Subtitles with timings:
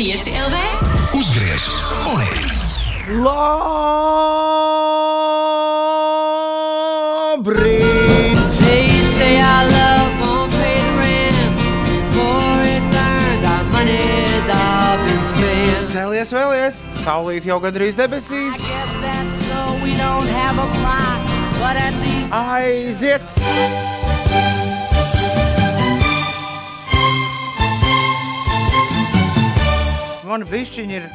[0.00, 0.56] 5 LV.
[1.12, 1.68] Uzgriez
[2.08, 2.40] un ej!
[3.20, 3.60] Labrīt!
[8.64, 11.36] They say our love won't pay the rent
[12.16, 13.44] for it's earned.
[13.44, 15.92] Our money's all been spent.
[15.92, 16.80] Cēlies vēlies!
[17.04, 18.56] Saulīt jau gandrīz debesīs!
[18.56, 19.92] So we
[30.30, 31.06] Man bišķiņi ir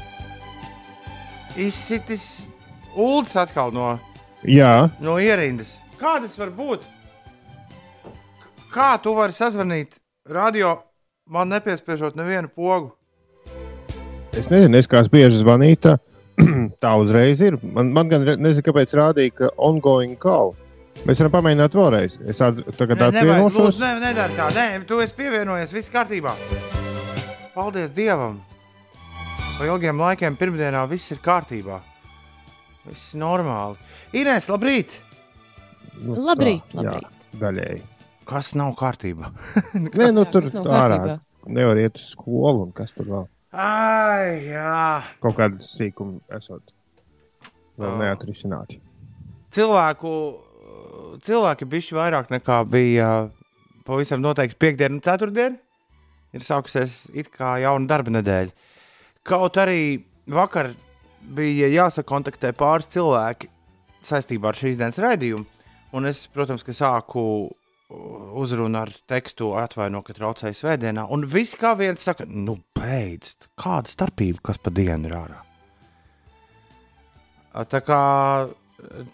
[1.64, 2.24] izsitis
[3.00, 3.94] ULDS atkal no,
[4.44, 5.78] Jā, no ierindas.
[5.96, 6.84] Kā tas var būt?
[8.74, 9.96] Kā tu vari sazvanīt
[10.28, 10.74] radio,
[11.32, 12.92] man nepiespiežot nevienu pogu?
[14.36, 15.96] es nezinu, es kā bieži zvanīju,
[16.84, 17.56] tā, uzreiz ir.
[17.64, 20.58] Man, man gan nezinu, kāpēc rādīja, ka ongoing call.
[21.08, 22.18] Mēs varam pamēģināt vēlreiz.
[22.28, 23.80] Es tagad Nē, nevajag, atvienošos.
[23.80, 24.50] ne, nedara tā.
[24.60, 26.36] Nē, tu esi pievienojies, viss kārtībā.
[27.56, 28.42] Paldies Dievam!
[29.56, 31.80] Pa ilgiem laikiem pirmdienā viss ir kārtībā.
[32.86, 33.78] Viss ir normāli.
[34.20, 34.98] Inês, labrīt!
[35.96, 37.30] Nu, Labrīt, tā, jā, labrīt.
[37.40, 37.84] Daļēji.
[38.28, 39.30] Kas nav kārtībā?
[39.86, 40.98] Nē, nu Jā, tur ārā
[41.46, 43.28] nevar iet uz skolu un kas tur vēl.
[43.56, 45.06] Ai, jā.
[45.24, 46.74] Kaut kādas sīkumi esot
[47.80, 47.98] vēl Oh.
[48.02, 48.82] neatrisināti.
[49.56, 50.12] Cilvēku,
[51.24, 53.10] cilvēki bišķi vairāk nekā bija
[53.88, 55.60] pavisam noteikti piekdiena un ceturtdiena.
[56.36, 58.52] Ir sākusies it kā jauna darba nedēļa.
[59.26, 60.74] Kaut arī vakar
[61.36, 63.50] bija jāsakontaktē pāris cilvēki
[64.06, 65.46] saistībā ar šīs dienas raidījumu.
[65.96, 67.24] Un es, protams, sāku
[68.36, 71.06] uzrunu ar tekstu atvaino, ka traucēju svētdienā.
[71.14, 75.42] Un viss kā viens saka, nu beidz, kāda starpība, kas pa dienu ir ārā.
[77.72, 78.00] Tā kā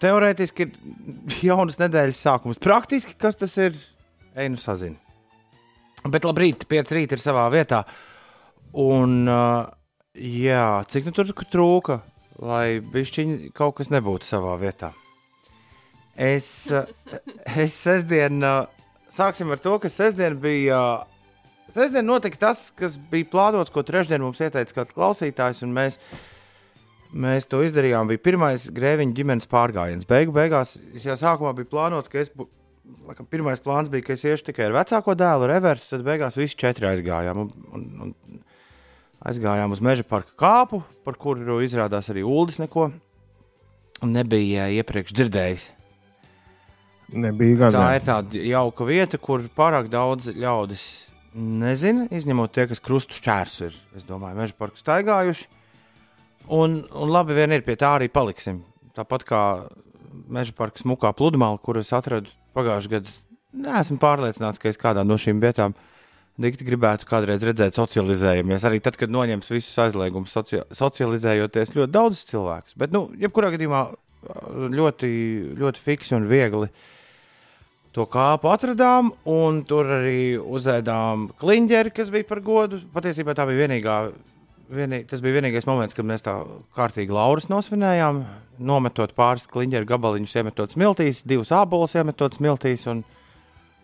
[0.02, 2.60] teorētiski ir jaunas nedēļas sākums.
[2.62, 3.76] Praktiski, kas tas ir,
[4.34, 4.98] ej nu sazini.
[6.02, 7.84] Bet labrīt, 5 rīt ir savā vietā.
[8.82, 9.68] Un, uh,
[10.16, 12.00] jā, cik nu tur trūka,
[12.42, 14.92] lai bišķiņi kaut kas nebūtu savā vietā.
[16.12, 16.84] Es, uh,
[17.56, 18.66] es sestdien, uh,
[19.12, 20.82] sāksim ar to, ka sestdien bija.
[21.72, 25.96] Sestdien notika tas, kas bija plānots, ko trešdien mums ieteica kāds klausītājs, un mēs
[27.12, 28.08] Mēs to izdarījām.
[28.08, 30.08] Bija pirmais grēviņa ģimenes pārgājiens.
[30.08, 32.30] Beigu beigās, jau sākumā biju plānots, ka es,
[33.04, 35.90] laikam, pirmais plāns bija, ka es iešu tikai ar vecāko dēlu, ar Evertu.
[35.90, 37.42] Tad beigās visi četri aizgājām.
[37.44, 38.40] Un, un, un
[39.26, 42.90] aizgājām uz meža parka kāpu, par kuru izrādās arī Uldis neko
[44.06, 45.68] nebija iepriekš dzirdējis.
[47.12, 47.70] Nebija.
[47.74, 50.84] Tā ir tāda jauka vieta, kur pārāk daudz ļaudis
[51.36, 53.76] nezina, izņemot tie, kas krustu šķērs ir.
[53.96, 55.48] Es domāju, meža parku staigājuši.
[56.52, 58.62] Un, un labi, vien ir pie tā arī paliksim.
[58.96, 59.42] Tāpat kā
[60.32, 63.14] meža parka smukā pludmale, kuras atradu pagājušajā gadā.
[63.52, 65.76] Nesmu pārliecināts, ka es kādā no šīm vietām
[66.40, 68.64] dikti gribētu kādreiz redzēt, socializējamies.
[68.68, 72.76] Arī tad, kad noņems visus aizliegumus, socia socializējoties ļoti daudz cilvēku.
[72.80, 73.84] Bet, nu, jebkurā gadījumā
[74.72, 75.12] ļoti,
[75.58, 76.70] ļoti fiksi un viegli
[77.92, 79.10] to kāpu atradām,
[79.68, 82.80] tur arī uzēdām kliņģeri, kas bija par godu.
[82.94, 83.96] Patiesībā tā bija vienīgā.
[84.72, 86.32] Vienī, tas bija vienīgais moments, kad mēs tā
[86.72, 88.22] kārtīgi laurus nosvinējām,
[88.64, 93.02] nometot pāris kliņģeru gabaliņus, iemetot smiltīs, divus ābolus iemetot smiltīs un,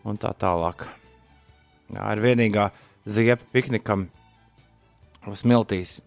[0.08, 0.86] un tā tālāk.
[1.94, 2.68] Ir vienīgā
[3.08, 4.08] ziepa piknikam
[5.36, 5.98] smiltīs,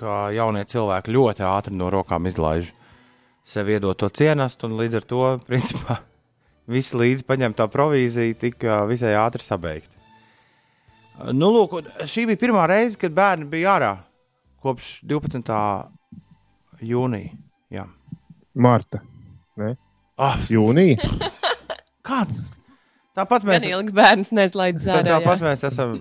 [0.00, 2.72] kā jaunie cilvēki ļoti ātri no rokām izlaiž
[3.46, 6.00] sev iedot to cienastu, un līdz ar to, principā,
[6.74, 9.94] visi līdzi paņemtā provīzija tika visai ātri sabeigta.
[11.32, 13.92] Nu, lūk, šī bija pirmā reize, kad bērni bija ārā
[14.60, 15.54] kopš 12.
[16.84, 17.32] jūnija.
[17.72, 17.86] Jā.
[18.52, 19.00] Marta.
[19.56, 19.76] Ne?
[20.20, 21.00] Ah, Jūnija.
[22.06, 22.40] kāds?
[23.16, 25.94] Tāpat mēs, ilgi bērns neizlaidz tā, tāpat mēs esam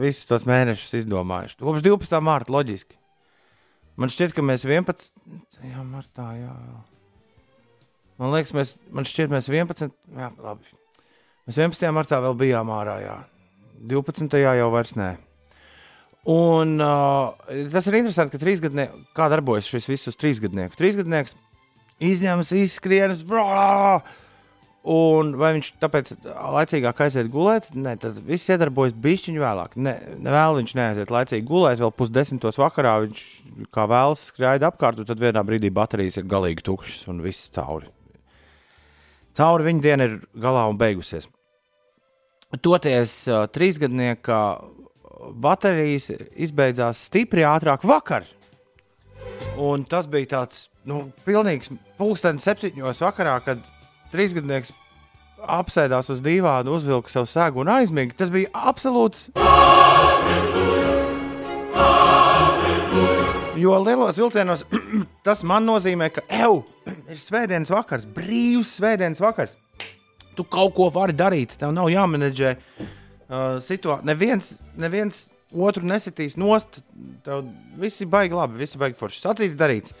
[0.00, 1.60] visus tos mēnešus izdomājuši.
[1.60, 2.18] Kopš 12.
[2.26, 2.98] mārta loģiski.
[3.96, 5.12] Man šķiet, ka mēs 11.
[5.62, 6.56] Jā, martā, jā.
[8.20, 9.94] Man liekas, mēs, man šķiet, mēs 11.
[10.18, 10.74] Jā, labi.
[11.46, 11.86] Mēs 11.
[11.94, 13.16] martā vēl bijām ārā, jā.
[13.86, 14.36] 12.
[14.42, 15.12] jau vairs nē.
[16.26, 20.74] Un uh, tas ir interesanti, ka trīsgadnieks, kā darbojas šis visus trīsgadnieku.
[20.74, 21.36] Trīsgadnieks
[22.02, 24.00] izņemas, izskrienas, brālā.
[24.86, 27.72] Un vai viņš tāpēc laicīgāk aiziet gulēt?
[27.74, 29.74] Nē, tad viss iedarbojas bišķiņu vēlāk.
[29.82, 33.24] Ne, ne vēl viņš neaiziet laicīgi gulēt, vēl pusdesmitos vakarā viņš
[33.74, 37.90] kā vēlas skraida apkārt, un tad vienā brīdī baterijas ir galīgi tukšas un viss cauri.
[39.34, 41.26] Cauri viņa diena ir galā un beigusies.
[42.62, 44.40] Toties trīsgadnieka
[45.34, 46.12] baterijas
[46.46, 48.30] izbeidzās stipri ātrāk vakar.
[49.58, 53.72] Un tas bija tāds nu, pilnīgs pulkstenis septiņos vakarā, kad
[54.12, 54.72] trīsgadnieks
[55.46, 58.16] apsēdās uz dīvāna, uzvilka savu sēgu un aizmiga.
[58.18, 59.28] Tas bija absolūts.
[63.56, 64.64] Jo lielos vilcienos
[65.26, 66.60] tas man nozīmē, ka eju,
[67.12, 69.56] ir svētdienas vakars, brīvs svētdienas vakars.
[70.36, 74.04] Tu kaut ko vari darīt, tev nav jāmenedžē uh, situācija.
[74.04, 75.22] Neviens, neviens
[75.56, 76.82] otru nesitīs nost,
[77.24, 77.46] tev
[77.80, 79.22] viss ir baigi labi, viss ir baigi forši.
[79.22, 79.96] Sacīts, darīts.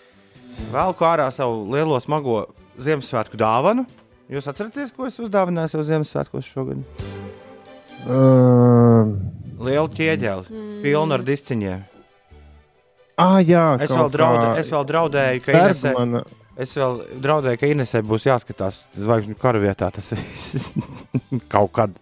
[0.72, 2.42] Velku ārā savu lielo smago
[2.76, 3.86] Ziemassvētku dāvanu.
[4.32, 6.80] Jūs atceraties, ko es uzdāvināju sev Ziemassvētkos šogad?
[8.06, 9.12] Uh,
[9.66, 10.72] Lielu ķieģeli, mm.
[10.84, 11.84] pilnu ar disciņiem.
[13.16, 15.92] ah, jā, Es vēl, draudē, kā es vēl draudēju, ka Inesē,
[16.60, 19.88] es vēl draudēju, ka Inesē būs jāskatās zvaigžņu kara vietā.
[19.94, 20.68] Tas viss
[21.52, 21.96] kaut kad.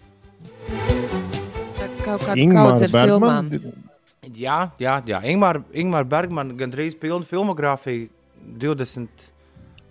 [2.02, 3.52] Kaut kāda kaudze ar filmām.
[4.34, 5.20] Jā, jā, jā.
[5.30, 8.08] Ingūna Ingmāra Bergmana gandrīz pilna filmogrāfija,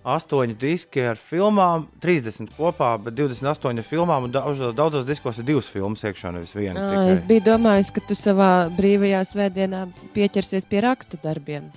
[0.03, 4.25] 28 diski ar filmām, 30 kopā, bet 28 ar filmām.
[4.27, 4.33] un
[4.75, 6.89] Daudzos, diskos ir divas filmas iekšā, nevis viena.
[6.91, 7.11] Tikai.
[7.13, 9.85] Es biju domājis, ka tu savā brīvajā svētdienā
[10.15, 11.71] pieķersies pie rakstu darbiem.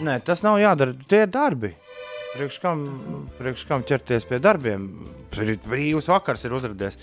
[0.00, 0.94] Nē, tas nav jādara.
[1.10, 1.72] Tie ir darbi.
[2.36, 2.84] Priekš kam,
[3.38, 4.84] priekš kam ķerties pie darbiem?
[5.34, 6.98] Brī- Brīvs vakars ir uzrādījies.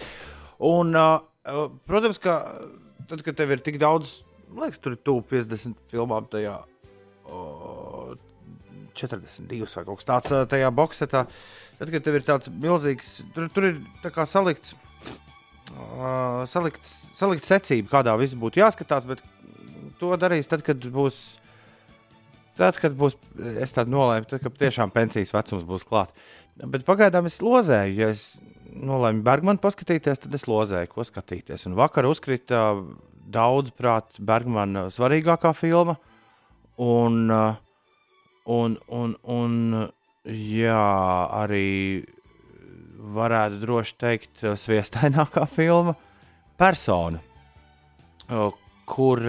[0.63, 1.19] Un, uh,
[1.89, 2.37] protams, ka
[3.09, 4.21] tad, kad tev ir tik daudz,
[4.55, 6.61] liekas, tur ir tuvu 50 filmām tajā.
[7.25, 7.54] Uh,
[8.97, 11.25] 42 vai kaut kas tāds tajā boxetā.
[11.79, 13.79] Tad, kad tev ir tāds milzīgs, tur, tur ir
[14.31, 14.75] salikts,
[15.75, 19.23] uh, salikts, salikts secība, kādā viss būtu jāskatās, bet
[19.99, 21.23] to darīs tad, kad būs
[22.55, 23.17] Tad, kad būs,
[23.59, 26.15] es tādu nolēmu, tad, kad tiešām pensijas vecums būs klāts.
[26.55, 28.21] Bet pagaidām es lozēju, ja es
[28.71, 31.65] nolēmu Bergmanu paskatīties, tad es lozēju, ko skatīties.
[31.67, 32.61] Un vakar uzkrita
[33.27, 35.97] daudz prāt Bergmana svarīgākā filma.
[36.79, 37.59] Un, uh,
[38.45, 39.53] un, un, un
[40.25, 40.81] jā,
[41.43, 42.05] arī
[43.15, 45.95] varētu droši teikt, uh, sviestainākā filma
[46.59, 47.19] Persona,
[48.29, 48.51] uh,
[48.85, 49.21] kur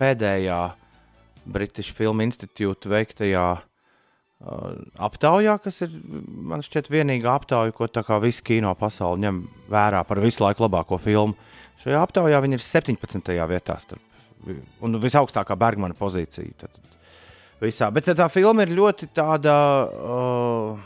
[0.00, 0.60] pēdējā
[1.52, 3.64] British Film Institute veiktajā uh,
[4.96, 5.96] aptaujā, kas ir
[6.52, 9.42] man šķiet vienīgā aptauja, ko tā kā visa kino pasaule ņem
[9.72, 11.36] vērā par visu laiku labāko filmu.
[11.82, 13.36] Šajā aptaujā viņi ir 17.
[13.50, 14.08] vietā starp
[14.82, 16.54] un visaugstākā Bergmana pozīcija.
[16.62, 16.78] Tad,
[17.62, 17.90] visā.
[17.94, 19.56] Bet tā filma ir ļoti tāda,
[19.88, 20.80] uh,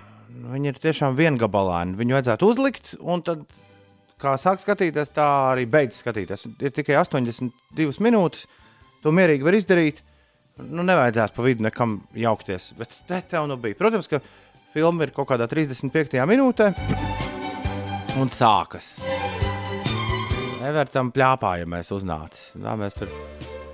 [0.53, 1.97] viņa ir tiešām viengabalaina.
[1.99, 3.45] Viņu vajadzētu uzlikt, un tad,
[4.23, 6.49] kā sāk skatīties, tā arī beidz skatīties.
[6.61, 8.47] Ir tikai 82 minūtes,
[9.05, 10.03] to mierīgi var izdarīt.
[10.57, 12.71] Nu, nevajadzētu pa vidu nekam jaukties.
[12.79, 13.77] Bet te tev nu bija.
[13.77, 14.23] Protams, ka
[14.73, 16.17] filma ir kaut kādā 35.
[16.29, 16.71] minūtē
[18.17, 18.95] un sākas.
[20.67, 22.49] Evertam plāpājamies uznācis.
[22.57, 23.13] Tā mēs tur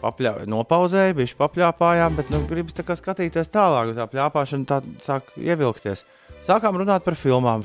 [0.03, 0.35] papļā...
[0.51, 3.95] nopauzējām, bija papļāpājām, bet nu, gribas tā skatīties tālāk.
[3.97, 6.05] Tā plāpāšana tā sāk ievilkties.
[6.49, 7.63] Sākām runāt par filmām.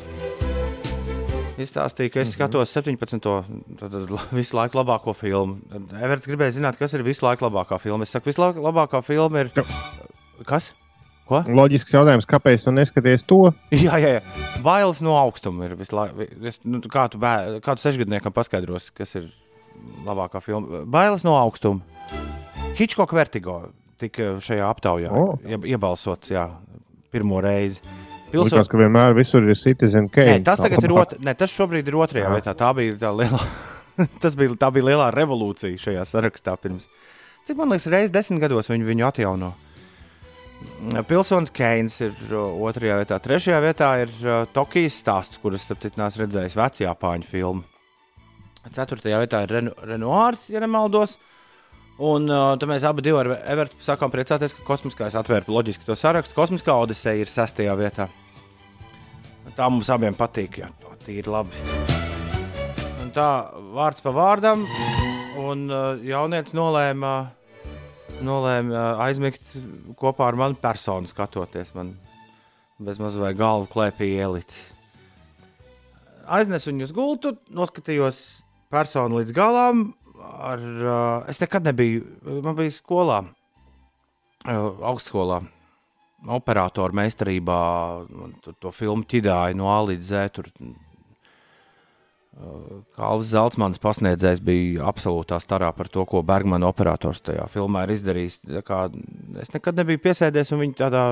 [1.57, 3.17] Izstāstīja, ka es skatos 17.
[3.17, 5.57] Tad, tad, visu laiku labāko filmu.
[5.97, 8.05] Everts gribēja zināt, kas ir visu laiku labākā filma.
[8.05, 9.49] Es saku, visu laiku labākā filma ir.
[10.45, 10.69] Kas?
[11.27, 11.41] Ko?
[11.43, 13.49] Loģisks jautājums, kāpēc tu neskaties to?
[13.85, 14.45] Jā, jā, jā.
[14.63, 15.73] Bailes no augstuma ir.
[15.81, 19.27] Es, nu, kā tu, bē, kā tu sešgadniekam paskaidrosi, kas ir
[20.07, 20.85] labākā filma?
[20.87, 21.96] Bailes no augstuma.
[22.77, 23.61] Hitchcock Vertigo
[23.97, 25.37] tika šajā aptaujā oh.
[25.65, 26.45] iebalsots jā,
[27.13, 27.81] pirmo reizi.
[28.31, 28.67] Pilsot...
[28.67, 30.35] ka vienmēr visur ir Citizen Kane.
[30.35, 31.21] Nē, tas tagad ir otrs.
[31.39, 32.33] Tas šobrīd ir otrajā Jā.
[32.35, 32.53] vietā.
[32.59, 33.39] Tā bija tā lielā.
[34.23, 36.89] tas bija, tā bija lielā revolūcija šajā sarakstā pirms.
[37.47, 39.53] Cik man liekas, reizes desmit gados viņi viņu atjauno.
[41.07, 43.21] Pilsonis Keins ir uh, otrajā vietā.
[43.23, 47.63] Trešajā vietā ir uh, Tokijas stāsts, kuras, starp citu, neesmu redzējis vecajā pāņu filmu.
[48.75, 51.15] Ceturtajā vietā ir Reno, Renoirs, ja nemaldos.
[51.97, 56.35] Un uh, tad mēs abi ar Evertu sakām priecāties, ka kosmiskais atvēra loģiski to sarakstu.
[56.37, 58.05] Kosmiskā Odiseja ir sestajā vietā.
[59.57, 60.59] Tā mums abiem patīk.
[60.61, 61.57] Jā, to tīri labi.
[63.01, 63.29] Un tā
[63.73, 64.67] vārds pa vārdam,
[65.41, 67.15] un uh, jaunietis nolēma,
[68.21, 69.57] nolēma uh, aizmigt
[69.97, 71.95] kopā ar mani personu, skatoties man
[72.77, 74.53] bez maz vai galvu klēpī ielikt.
[76.27, 78.21] Aiznesu viņu uz gultu, noskatījos
[78.69, 79.87] personu līdz galam.
[80.17, 80.63] Ar,
[81.29, 82.05] es nekad nebiju,
[82.45, 83.21] man bija skolā,
[84.47, 85.41] augstskolā,
[86.37, 87.61] operatoru meistarībā,
[88.43, 90.33] to, to filmu ķidāja no A līdz Z.
[90.37, 90.49] Tur,
[92.97, 98.39] Kalvis Zeltsmans pasniedzējs bija absolūtā starā par to, ko Bergmana operators tajā filmā ir izdarījis.
[99.41, 101.05] Es nekad nebiju piesēdies un viņu tādā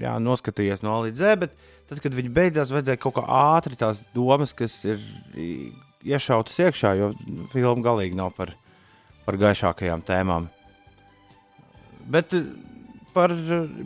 [0.00, 1.58] jā, noskatījies no līdz Z, bet
[1.90, 5.04] tad, kad viņi beidzās, vajadzēja kaut kā ātri tās domas, kas ir
[6.06, 7.10] iešautas iekšā, jo
[7.52, 8.52] filma galīgi nav par,
[9.26, 10.48] par gaišākajām tēmām.
[12.08, 12.44] Bet, eh,
[13.12, 13.34] par,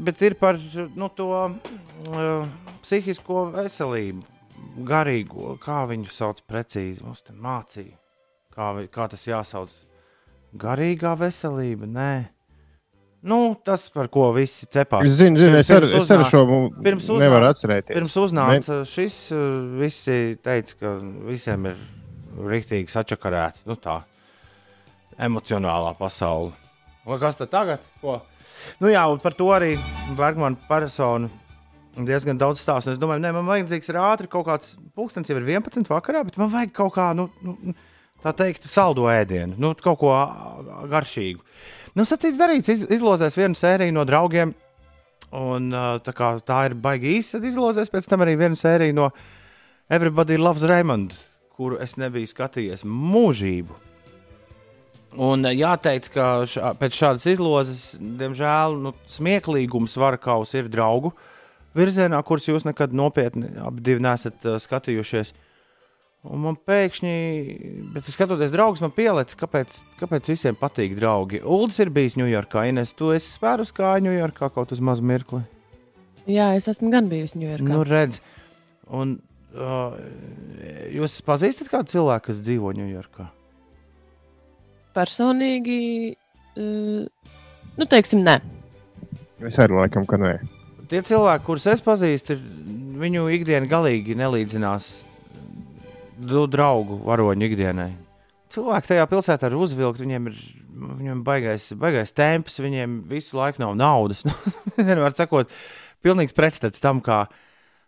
[0.07, 0.59] bet ir par
[0.95, 2.45] nu, to uh,
[2.85, 4.23] psihisko veselību,
[4.87, 7.03] garīgo, kā viņu sauc precīzi.
[7.07, 7.97] Mums te mācīja,
[8.55, 9.73] kā, kā tas jāsauc.
[10.53, 12.13] Garīgā veselība, nē.
[13.23, 15.07] Nu, tas, par ko visi cepās.
[15.07, 16.41] Es zinu, zinu es, ar, Pirms es ar šo
[16.83, 17.95] pirms uznāk- nevaru atcerēties.
[17.95, 19.43] Pirms uznāca šis, uh,
[19.79, 20.95] visi teica, ka
[21.29, 21.77] visiem ir
[22.37, 23.67] rīktīgi sačakarēti.
[23.69, 24.01] Nu, tā
[25.23, 26.53] emocionālā pasaule.
[27.07, 27.87] Vai kas tad tagad?
[28.01, 28.21] Ko?
[28.81, 29.75] Nu, jā, un par to arī
[30.17, 31.31] Bergmana persona
[31.93, 32.91] diezgan daudz stāsta.
[32.91, 36.23] un Es domāju, ne, man vajadzīgs ir ātri kaut kāds pulkstenis, jau ir 11 vakarā,
[36.25, 37.75] bet man vajag kaut kā, nu, nu
[38.23, 40.13] tā teikt, saldo ēdienu, nu, kaut ko
[40.91, 41.43] garšīgu.
[41.99, 44.55] Nu, sacīts, darīts, iz, izlozēs vienu sēriju no draugiem.
[45.33, 45.73] Un,
[46.05, 49.09] tā, kā tā ir baigi īsta, tad izlozēs pēc tam arī vienu sēriju no
[49.93, 51.17] Everybody Loves Raymond,
[51.63, 53.79] kuru es nebiju skatījies mūžību.
[55.23, 61.13] Un ā, jāteic, ka šā, pēc šādas izlozes, diemžēl, nu, smieklīgums varakaus ir draugu
[61.77, 65.35] virzienā, kurus jūs nekad nopietni abi divi nesat uh, skatījušies.
[66.33, 67.15] Un man pēkšņi,
[67.93, 71.41] bet skatoties, draugs man pielicis, kāpēc, kāpēc visiem patīk draugi.
[71.43, 75.43] Uldis ir bijis Ņujorkā, Ines, tu esi spērus kā Ņujorkā kaut uz mazu mirkli.
[76.31, 77.67] Jā, es esmu gan bijusi Ņujorkā.
[77.67, 78.23] Nu, redz,
[78.87, 79.17] un
[79.55, 79.95] uh,
[80.93, 83.29] jūs pazīstat kādu cilvēku, kas dzīvo Ņujorkā?
[84.97, 85.79] Personīgi,
[86.57, 87.31] uh,
[87.79, 88.39] nu, teiksim, nē.
[89.49, 90.37] Es arī laikam, ka nē.
[90.91, 92.37] Tie cilvēki, kurus es pazīstu,
[93.01, 94.91] viņu ikdiena galīgi nelīdzinās
[96.21, 97.93] du- draugu varoņu ikdienai.
[98.53, 100.43] Cilvēki tajā pilsētā ir uzvilkti, viņiem ir
[100.73, 104.23] viņiem baigais, baigais temps, viņiem visu laiku nav naudas.
[104.77, 105.51] Vienmēr sakot,
[106.05, 107.25] pilnīgs pretstats tam, kā,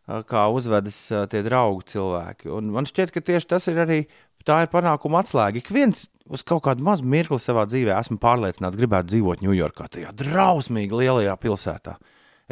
[0.05, 0.99] kā uzvedas
[1.33, 2.51] tie draugi cilvēki.
[2.53, 4.01] Un man šķiet, ka tieši tas ir arī
[4.45, 5.61] tā ir panākuma atslēga.
[5.61, 10.13] Ik viens uz kaut kādu mazu mirkli savā dzīvē esmu pārliecināts, gribētu dzīvot Ņujorkā, tajā
[10.17, 11.97] drausmīgi lielajā pilsētā.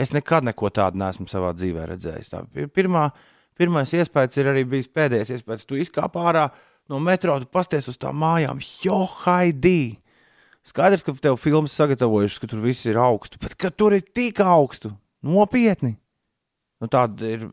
[0.00, 2.32] Es nekad neko tādu neesmu savā dzīvē redzējis.
[2.32, 3.10] Tā ir pirmā,
[3.60, 5.68] pirmais iespējas ir arī bijis pēdējais iespējas.
[5.68, 6.48] Tu izkāp ārā
[6.88, 9.98] no metro, tu pasties uz tām mājām, jo haidī!
[10.62, 14.38] Skaidrs, ka tev filmas sagatavojušas, ka tur viss ir augstu, bet ka tur ir tik
[14.46, 14.92] augstu,
[15.26, 15.96] nopietni.
[16.82, 17.46] Nu, tāda, ir,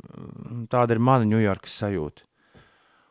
[0.73, 2.25] tāda ir mana Ņujorkas sajūta.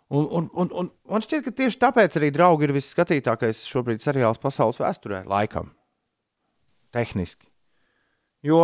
[0.09, 4.41] Un, un, un, un man šķiet, ka tieši tāpēc arī draugi ir visskatītākais šobrīd seriāls
[4.41, 5.71] pasaules vēsturē, laikam.
[6.97, 7.45] Tehniski.
[8.43, 8.63] Jo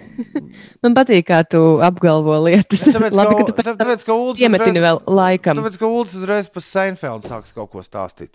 [0.82, 2.82] Man patīk, kā tu apgalvo lietas.
[2.88, 5.60] tāpēc, Labi, ka ka, tu pēc tāpēc, ka piemetini uzreiz- vēl laikam.
[5.62, 8.32] Tāpēc, ka Ulas uzreiz par Seinfeldu sāks kaut ko stāstīt.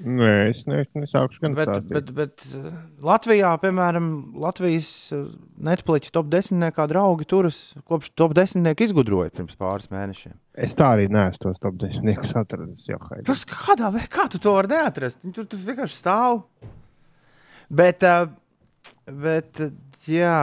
[0.00, 2.72] Nē, es ne, nesākušu gan Bet, bet, bet uh,
[3.04, 4.06] Latvijā, piemēram,
[4.40, 5.28] Latvijas uh,
[5.62, 6.64] Netflix top 10.
[6.90, 8.66] draugi turas kopš top 10.
[8.86, 10.34] izgudroja pirms pāris mēnešiem.
[10.58, 12.08] Es tā arī neesmu tos top 10
[12.40, 12.88] atradis.
[13.28, 15.20] Tas, kādā veidā kā tu to vari neatrast?
[15.22, 16.42] Viņi Tur, tur vienkārši stāv.
[17.70, 18.32] Bet, uh,
[19.06, 19.62] bet
[20.10, 20.42] jā.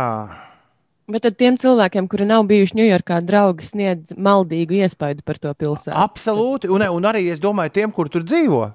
[1.10, 5.98] Bet tad tiem cilvēkiem, kuri nav bijuši Ņujorkā, draugi sniedz maldīgu iespaidu par to pilsētu.
[5.98, 6.70] Absolūti.
[6.70, 8.68] Un, un arī es domāju, tiem, kur tur dzīvo,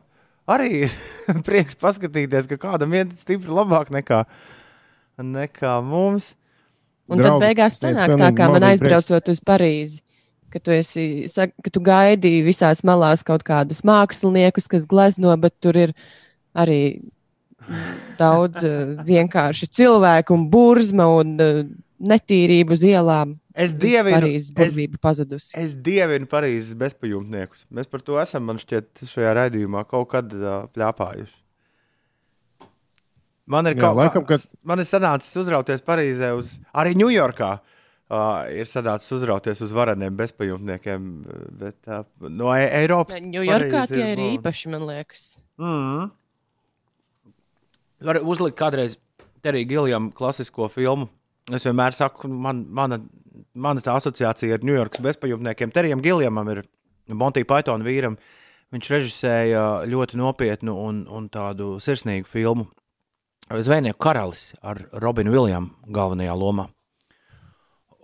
[0.50, 0.88] arī
[1.46, 4.24] prieks paskatīties, ka kādam iet stipri labāk nekā,
[5.20, 6.32] nekā mums.
[7.04, 10.00] Un tad Draugi beigās sniedz sanāk tā, kā man aizbraucot uz Parīzi.
[10.54, 15.76] Ka tu, esi, ka tu gaidīji visās malās kaut kādus māksliniekus, kas glezno, bet tur
[15.76, 15.94] ir
[16.54, 17.02] arī
[18.18, 21.64] daudz eh, vienkārši cilvēku un burzma un eh,
[22.04, 23.34] netīrību uz ielām.
[23.54, 25.52] Es dievinu, Parīzes es, burvība pazudusi.
[25.60, 27.66] es dievinu Parīzes bezpajumtniekus.
[27.70, 31.36] Mēs par to esam, man šķiet, šajā raidījumā kaut kad uh, pļāpājuši.
[33.54, 37.52] Man ir Jā, kaut laikam, kas, man ir sanācis uzrauties Parīzē, uz, arī Ņujorkā.
[38.14, 41.06] Uh, ir sanācis uzrauties uz vareniem bezpajumtniekiem,
[41.62, 43.16] bet uh, no E- Eiropas.
[43.22, 45.22] Ņujorkā tie ir nu, īpaši, man liekas.
[45.62, 46.10] Mm.
[48.04, 48.98] Var uzlikt kādreiz
[49.44, 51.08] Terija Giljam klasisko filmu.
[51.52, 52.98] Es vienmēr saku, man, mana,
[53.54, 55.72] mana tā asociācija ar Ņujorkas bezpajumtniekiem.
[55.74, 56.64] Terijam Giljamam ir
[57.08, 58.18] Monty Python vīram.
[58.74, 62.66] Viņš režisēja ļoti nopietnu un, un tādu sirsnīgu filmu.
[63.52, 66.70] Zvejnieku karalis ar Robinu Viljamu galvenajā lomā.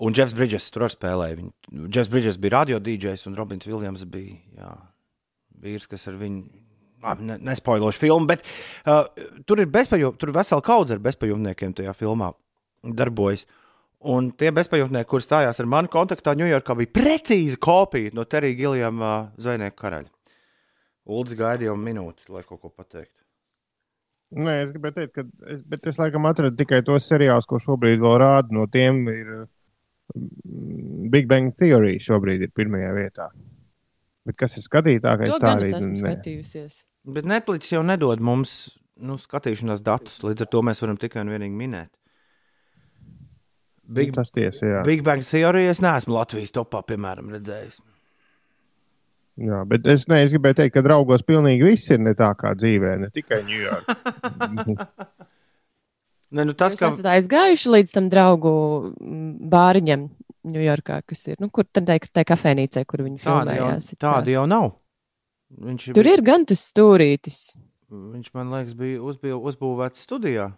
[0.00, 1.37] Un Jeffs Bridges tur spēlēja.
[1.38, 1.88] Viņu.
[1.92, 4.70] Jeffs Bridges bija radio DJs un Robins Viljams bija jā,
[5.64, 6.66] vīrs, kas ar viņu.
[7.25, 8.42] Ne, nespoilošu filmu, bet
[8.84, 9.06] uh,
[9.49, 12.34] tur ir bezpajumtnieki, tur ir vesela kaudze ar bezpajumtniekiem tajā filmā
[12.84, 13.46] darbojas.
[14.00, 19.11] Un tie bezpajumtnieki, kuriem stājās ar mani kontaktā Ņujorkā, bija precīzi kopija no Terija Giljama
[19.19, 20.09] uh, zvejnieku karaļa.
[21.11, 23.21] Uldis gaidīja jau minūti, lai kaut ko pateiktu.
[24.40, 28.00] Nē, es gribēju teikt, ka es, bet es laikam atradu tikai tos seriālus, ko šobrīd
[28.00, 28.54] vēl rāda.
[28.54, 29.30] No tiem ir
[30.14, 33.30] mm, Big Bang Theory šobrīd ir pirmajā vietā.
[34.25, 35.33] Bet kas ir skatītākais?
[35.33, 36.02] To tā arī es esmu ne.
[36.04, 36.83] skatījusies.
[37.11, 38.54] Bet Netflix jau nedod mums
[39.00, 41.90] nu, skatīšanās datus, līdz ar to mēs varam tikai un vienīgi minēt.
[43.90, 44.82] Big, Tas tiesa, jā.
[44.87, 47.80] Big Bang Theory es neesmu Latvijas topā, piemēram, redzējis.
[49.40, 52.52] Jā, bet es, ne, es gribēju teikt, ka draugos pilnīgi viss ir ne tā kā
[52.59, 53.97] dzīvē, ne tikai Ņujorkā.
[56.30, 58.50] Ne, nu tas, Jūs ka esat aizgājuši līdz tam draugu
[58.92, 60.04] mm, bāriņam
[60.47, 63.88] Ņujorkā, kas ir, nu, kur tad tai, tai kafejnīcē, kur viņi tāda jau, filmējās.
[63.90, 64.04] it kā.
[64.04, 64.68] tāda jau nav.
[65.66, 67.40] Viņš, Tur ir gan tas stūrītis.
[67.90, 70.52] viņš man liekas, bija uzbūvēts studijā,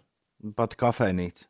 [0.53, 1.47] pat kafejnīca.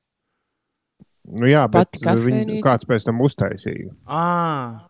[1.23, 2.63] Nu, jā, bet Pati viņu kafejnīca.
[2.65, 3.93] kāds pēc tam uztaisīja.
[4.05, 4.89] À.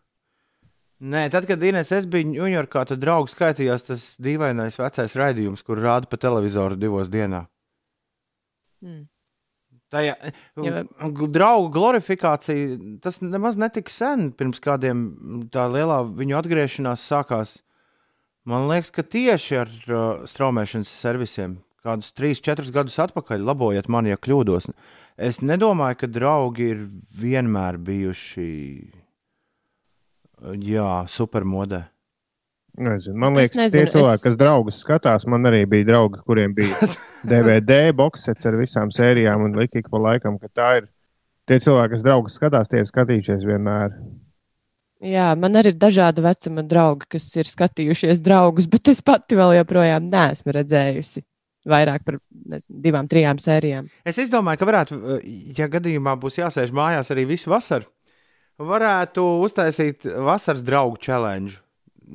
[1.04, 5.82] Nē, tad, kad Inês es biju Ņujorkā, tad draugs skaitījās tas dīvainais vecais raidījums, kur
[5.84, 7.44] rāda pa televizoru divos dienā.
[8.84, 9.04] Mm.
[9.94, 10.16] Tajā,
[10.64, 10.80] Jā,
[11.14, 15.04] Gl- Draugu glorifikācija, tas nemaz netika sen, pirms kādiem
[15.54, 17.60] tā lielā viņu atgriešanās sākās.
[18.50, 24.10] Man liekas, ka tieši ar uh, straumēšanas servisiem, kādus 3, 4 gadus atpakaļ, labojiet mani,
[24.16, 24.72] ja kļūdos.
[25.18, 26.80] Es nedomāju, ka draugi ir
[27.22, 28.48] vienmēr bijuši
[30.66, 31.84] jā, supermodē.
[32.84, 36.56] Nezinu, man liekas, nezinu, tie cilvēki, es- kas draugus skatās, man arī bija draugi, kuriem
[36.58, 36.88] bija
[37.30, 40.88] DVD boxets ar visām sērijām un lika ik pa laikam, ka tā ir.
[41.46, 43.94] Tie cilvēki, kas draugus skatās, tie ir skatījušies vienmēr.
[45.04, 49.58] Jā, man arī ir dažādi vecuma draugi, kas ir skatījušies draugus, bet es pati vēl
[49.60, 51.22] joprojām neesmu redzējusi
[51.70, 53.90] vairāk par nezinu, divām, trijām sērijām.
[54.08, 55.28] Es izdomāju, ka varētu, uh,
[55.58, 57.90] ja gadījumā būs jāsēž mājās arī visu vasaru,
[58.62, 61.60] varētu uztaisīt vasaras draugu challenge.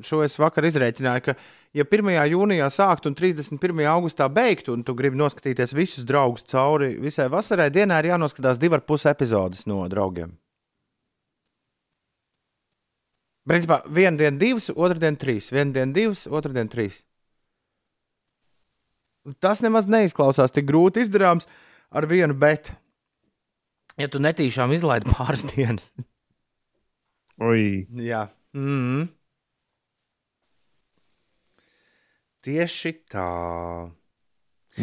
[0.04, 1.34] Šo es vakar izrēķināju, ka,
[1.74, 2.10] ja 1.
[2.32, 3.80] jūnijā sākt un 31.
[3.88, 8.84] augustā beigt, un tu gribi noskatīties visus draugus cauri visai vasarai, dienā ir jānoskatās divas
[8.86, 10.36] puses epizodes no draugiem.
[13.48, 15.48] Principā, viena diena, divas, otra diena, trīs.
[15.48, 17.00] Viena diena, divas, otra diena, trīs.
[19.42, 21.48] Tas nemaz neizklausās tik grūti izdarāms
[21.90, 22.72] ar vienu, bet,
[24.00, 25.90] ja tu netīšām izlaidi pāris dienas,
[27.38, 28.24] Oi, jā,
[28.56, 29.04] mm.
[32.42, 33.28] tieši tā.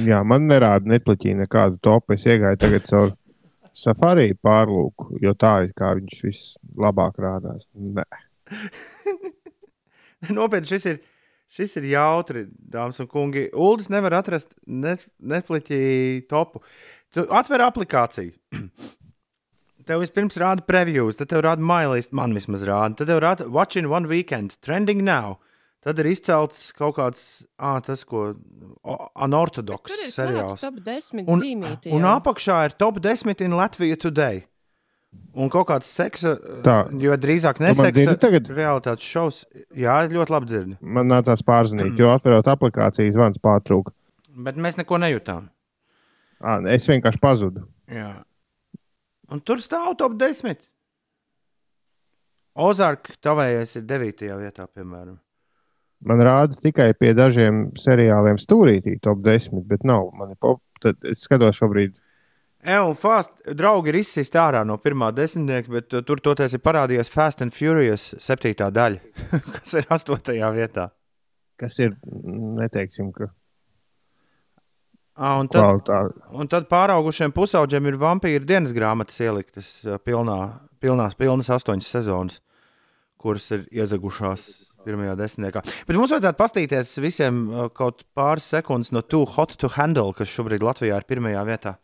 [0.07, 2.15] jā, man nerāda neplaķī nekādu topu.
[2.15, 3.11] Es iegāju tagad caur
[3.75, 7.67] safari pārlūku, jo tā ir kā viņš vislabāk rādās.
[7.75, 8.07] Nē.
[10.37, 11.01] Nopietni, šis ir,
[11.51, 13.47] šis ir jautri, dāmas un kungi.
[13.53, 15.71] Uldis nevar atrast net, Netflix
[16.29, 16.61] topu.
[17.15, 18.33] Tu atver aplikāciju.
[19.85, 22.95] Tev vispirms rāda previews, tad tev rāda mailīst, man vismaz rāda.
[22.97, 25.37] Tad tev rāda Watching One Weekend, Trending Now.
[25.85, 28.31] Tad ir izcelts kaut kāds, ah, tas, ko
[29.13, 30.57] anortodoks seriāls.
[30.57, 31.91] klāts top 10 Un, zīmīti.
[31.93, 34.41] un apakšā ir top 10 in Latvija today.
[35.35, 36.75] Un kaut kāds seksa, Tā.
[37.01, 38.45] jo drīzāk neseksa dzirdi tagad?
[38.55, 39.41] realitātes šovs.
[39.75, 40.77] Jā, ļoti labi dzirdi.
[40.81, 43.91] Man nācās pārzvanīt, jo atverot aplikāciju, zvans pārtrūka.
[44.47, 45.49] Bet mēs neko nejūtām.
[46.39, 47.65] Ā, Es vienkārši pazudu.
[47.91, 48.13] Jā.
[49.31, 50.55] Un tur stāv top 10.
[52.55, 54.23] Ozarka tavējais ir 9.
[54.39, 55.17] vietā, piemēram.
[56.05, 60.11] Man rāda tikai pie dažiem seriāliem stūrītī top 10, bet nav.
[60.15, 61.97] Man ir pop, tad es skatos šobrīd.
[62.65, 66.63] E, un Fast, draugi ir izsist ārā no pirmā desmitnieka, bet uh, tur toties ir
[66.65, 69.01] parādījies Fast and Furious septītā daļa,
[69.59, 70.89] kas ir astotajā vietā.
[71.61, 71.93] Kas ir,
[72.57, 73.29] neteiksim, ka
[75.15, 75.87] À, un, tad,
[76.35, 80.35] un tad pāraugušiem pusauģiem ir vampīru dienas grāmatas ieliktas uh, pilnā,
[80.83, 82.41] pilnās, pilnas astoņas sezonas,
[83.15, 84.43] kuras ir iezagušās
[84.83, 85.63] pirmajā desmitniekā.
[85.87, 90.33] Bet mums vajadzētu pastīties visiem uh, kaut pāris sekundes no Too Hot to Handle, kas
[90.33, 91.77] šobrīd Latvijā ir pirmajā vietā.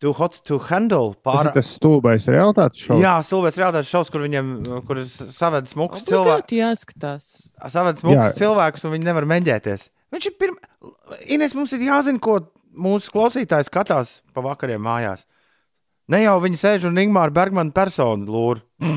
[0.00, 1.48] Too Hot to Handle Tas pār...
[1.50, 3.02] ir tas stulbais realitātes šovs.
[3.04, 4.52] Jā, stulbēs realitātes šovs, kur viņam,
[4.88, 6.54] kur saved smukus cilvēkus.
[6.56, 7.26] Jāskatās.
[7.68, 8.38] Saved smukus Jā.
[8.38, 9.84] cilvēkus, un viņi nevar meņģēties.
[10.16, 10.88] Viņš ir pirmais.
[11.28, 12.38] Ines, mums ir jāzina, ko
[12.72, 15.26] mūsu klausītājs skatās pa vakariem mājās.
[16.10, 18.64] Ne jau viņi sēž un Ingūna Bergmana personu lūr.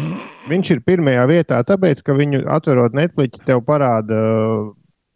[0.52, 4.66] Viņš ir pirmajā vietā, tāpēc, ka viņu atverot Netflix, tev parāda uh,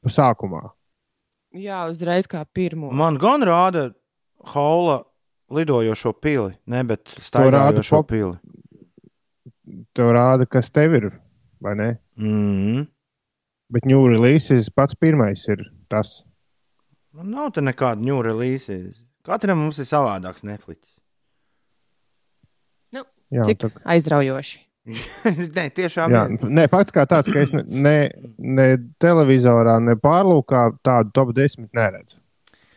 [0.08, 0.62] sākumā.
[1.58, 2.94] Jā, uzreiz kā pirmo.
[2.96, 3.90] Man gan rāda
[4.54, 5.02] Haula
[5.54, 8.36] lidojošo pili, ne, bet staigājošo pop- pili.
[9.98, 11.10] Tev rāda, kas tev ir,
[11.64, 11.90] vai ne?
[12.20, 12.86] Mm.
[13.74, 16.22] Bet ņūri līsis pats pirmais ir tas.
[17.12, 19.02] Man nav te nekāda ņūra līsīs.
[19.28, 20.80] Katram mums ir savādāks Netflix.
[23.28, 24.62] Jā, Cik tā, aizraujoši.
[25.58, 26.46] Nē, tiešām jā, ir.
[26.48, 27.96] nē, fakts kā tāds, ka es ne, ne,
[28.40, 28.68] ne
[29.04, 32.16] televizorā, ne pārlūkā tādu top 10 neredzu.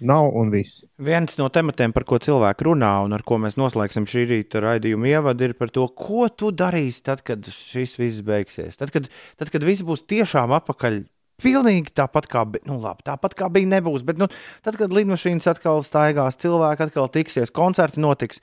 [0.00, 0.80] Nav un viss.
[1.02, 5.10] Viens no tematiem, par ko cilvēki runā un ar ko mēs noslēgsim šī rīta raidījuma
[5.10, 8.80] ievadu, ir par to, ko tu darīsi tad, kad šis viss beigsies.
[8.80, 9.10] Tad, kad,
[9.40, 11.02] tad, kad viss būs tiešām atpakaļ.
[11.40, 14.04] Pilnīgi tāpat kā, nu, labi, tāpat kā bija, nebūs.
[14.08, 14.28] Bet, nu,
[14.64, 18.42] tad, kad lidmašīnas atkal staigās, cilvēki atkal tiksies, koncerti notiks,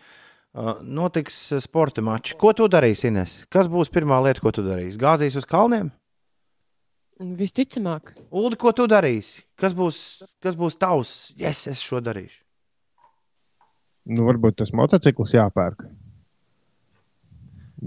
[0.53, 2.37] uh, notiks sporta mači.
[2.41, 3.39] Ko tu darīsi, Ines?
[3.53, 4.97] Kas būs pirmā lieta, ko tu darīsi?
[5.01, 5.91] Gāzīs uz kalniem?
[7.19, 9.41] Visticamāk, Ulu, ko tu darīsi?
[9.57, 9.99] Kas būs,
[10.43, 11.13] kas būs tavs?
[11.39, 12.43] Yes, es šo darīšu.
[14.13, 15.81] Nu, varbūt tas motocikls jāpērk.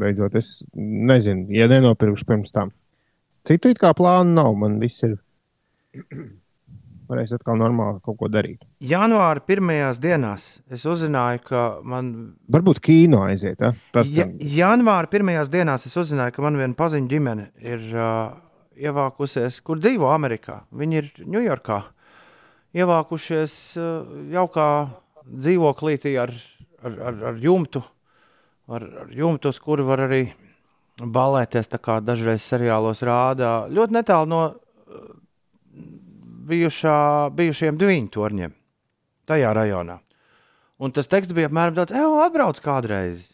[0.01, 2.71] Beidzot, es nezinu, ja nenopirkšu pirms tam.
[3.47, 4.53] Citu it kā plānu nav.
[4.59, 5.17] Man viss ir.
[7.11, 8.61] Varēs atkal normāli kaut ko darīt.
[8.87, 12.13] Janvāra pirmajās dienās es uzzināju, ka man.
[12.55, 13.59] Varbūt kino aiziet.
[13.59, 13.73] Ja?
[13.95, 18.37] Tas Ja, gan- janvāra pirmajās dienās es uzzināju, ka man viena paziņa ģimene ir uh,
[18.79, 20.61] ievākusies, kur dzīvo Amerikā.
[20.71, 21.81] Viņi ir Ņujorkā.
[22.77, 24.69] Ievākušies uh, jaukā
[25.27, 26.33] dzīvoklītī ar,
[26.83, 27.83] ar, ar, ar jumtu,
[28.71, 30.23] ar, ar jumtu, uz kuru var arī
[31.01, 33.67] balēties, kā dažreiz seriālos rādā.
[33.73, 35.11] Ļoti netālu no uh,
[36.51, 37.01] bijušā,
[37.35, 38.57] bijušiem diviņu torņiem
[39.31, 40.01] tajā rajonā.
[40.81, 43.27] Un tas teksts bija apmēram tāds, ej, atbrauc kādreiz.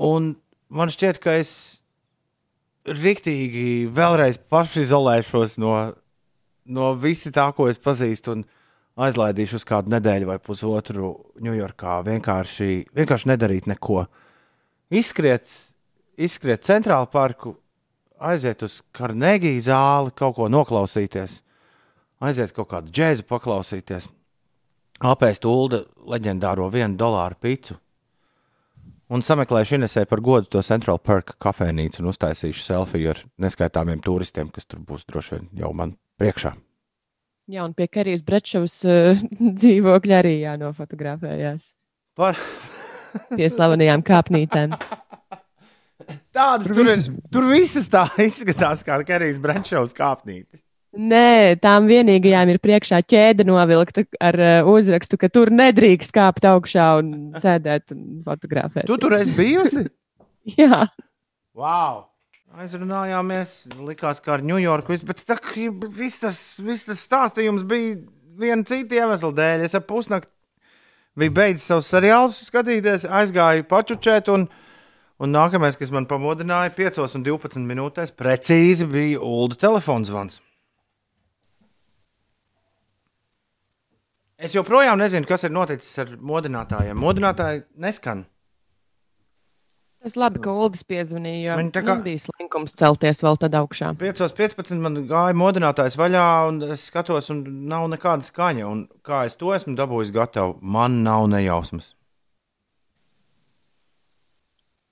[0.00, 0.34] Un
[0.72, 1.79] man šķiet, ka es
[2.88, 5.74] rīktīgi vēlreiz pašizolēšos no,
[6.64, 8.44] no visa tā, ko es pazīstu, un
[9.00, 11.12] aizlaidīšu uz kādu nedēļu vai pusotru
[11.42, 12.00] Ņujorkā.
[12.08, 14.04] Vienkārši, vienkārši nedarīt neko.
[14.90, 15.52] Izskriet,
[16.18, 17.54] izskriet centrālu parku,
[18.20, 21.40] aiziet uz Carnegie zāli, kaut ko noklausīties,
[22.20, 24.08] aiziet kaut kādu džēzu paklausīties,
[25.00, 27.78] apēst ULDA leģendāro vienu dolāru picu.
[29.10, 34.50] Un sameklēšu Inesē par godu to Central Park kafejnīcu un uztaisīšu selfiju ar neskaitāmiem turistiem,
[34.54, 36.52] kas tur būs droši vien jau man priekšā.
[37.50, 39.18] jā, un pie Karijas Brečovas uh,
[39.60, 41.72] dzīvokļa arī jānofotografējās
[42.14, 42.38] Par...
[43.34, 44.76] pie slavenajām kāpnītēm.
[46.34, 50.62] Tādas Tur tur, tur, visas- tur visas tā izskatās kā Kerijas Brečovs kāpnīte.
[50.90, 56.88] Nē, tām vienīgajām ir priekšā ķēde novilkta ar uh, uzrakstu, ka tur nedrīkst kāpt augšā
[56.98, 58.88] un sēdēt un fotografēt.
[58.90, 59.84] Tu tur esi bijusi?
[60.58, 60.88] Jā,
[61.60, 62.06] Wow!
[62.60, 63.50] Aizrunājāmies,
[63.86, 65.36] likās, kā ar Ņujorku, viss, bet tā,
[65.94, 67.98] viss tas, viss tas stāstījums bija
[68.40, 69.64] viena cita iemesla dēļ.
[69.66, 70.30] Es ap pusnakti
[71.20, 74.48] biju beidzis savus seriālus skatīties, aizgāju pačučēt, un,
[75.22, 80.40] un nākamais, kas man pamodināja, 5 un 12 minūtēs, precīzi bija Ulu telefons zvans.
[84.40, 86.96] Es joprojām nezinu, kas ir noticis ar modinātājiem.
[86.96, 88.22] Modinātāji neskan.
[90.00, 92.02] tas labi, ka Uldis piezvanīja, jo Viņi tā tā kā- kā...
[92.06, 93.90] bija slinkums celties vēl tad augšā.
[94.00, 94.78] 5.15.
[94.80, 98.64] man gāja modinātājs vaļā, un es skatos, un nav nekāda skaņa.
[98.70, 101.92] Un kā es to esmu dabūjis gatavu, man nav nejausmas.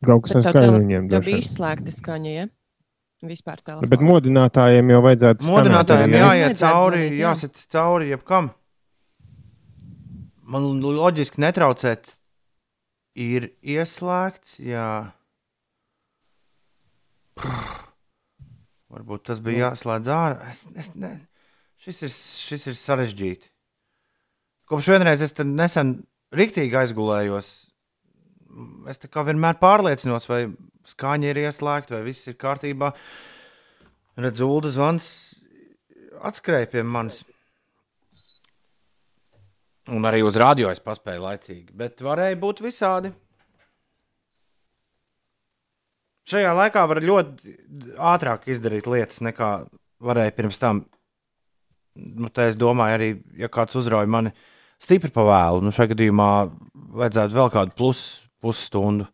[0.04, 2.46] Kaut kas tāds tev- viņiem Tev droši bija izslēgta skaņa, ja?
[3.26, 3.80] Vispār tā.
[3.80, 5.48] Nu, Bet modinātājiem jau vajadzētu.
[5.48, 7.32] Modinātājiem arī, jāiet cauri, zvanīt, jā.
[7.32, 8.52] jāsit cauri jebkam.
[10.48, 12.08] Man loģiski netraucēt,
[13.18, 14.58] ir ieslēgts.
[14.64, 14.88] Jā.
[18.88, 20.50] Varbūt tas bija jāslēdz ārā.
[20.52, 21.12] Es, es, ne.
[21.84, 22.12] šis, ir,
[22.48, 23.50] šis ir sarežģīti.
[24.68, 25.98] Kopš vienreiz es nesen
[26.34, 27.48] riktīgi aizgulējos.
[28.90, 30.46] Es kā vienmēr pārliecinos, vai
[30.88, 32.92] skaņa ir ieslēgta, vai viss ir kārtībā.
[34.18, 35.06] Redzu, Ulu zvans
[36.26, 37.22] atskrēja pie manis.
[39.88, 43.12] Un arī uz rādio es paspēju laicīgi, bet varēja būt visādi.
[46.28, 47.54] Šajā laikā var ļoti
[47.96, 49.52] ātrāk izdarīt lietas, nekā
[50.04, 50.82] varēja pirms tam.
[51.96, 53.08] Nu, tā es domāju, arī,
[53.40, 54.34] ja kāds uzrauja mani
[54.82, 56.28] stipri pa vēlu, nu, šajā gadījumā
[57.00, 58.02] vajadzētu vēl kādu plus,
[58.44, 59.08] pusstundu.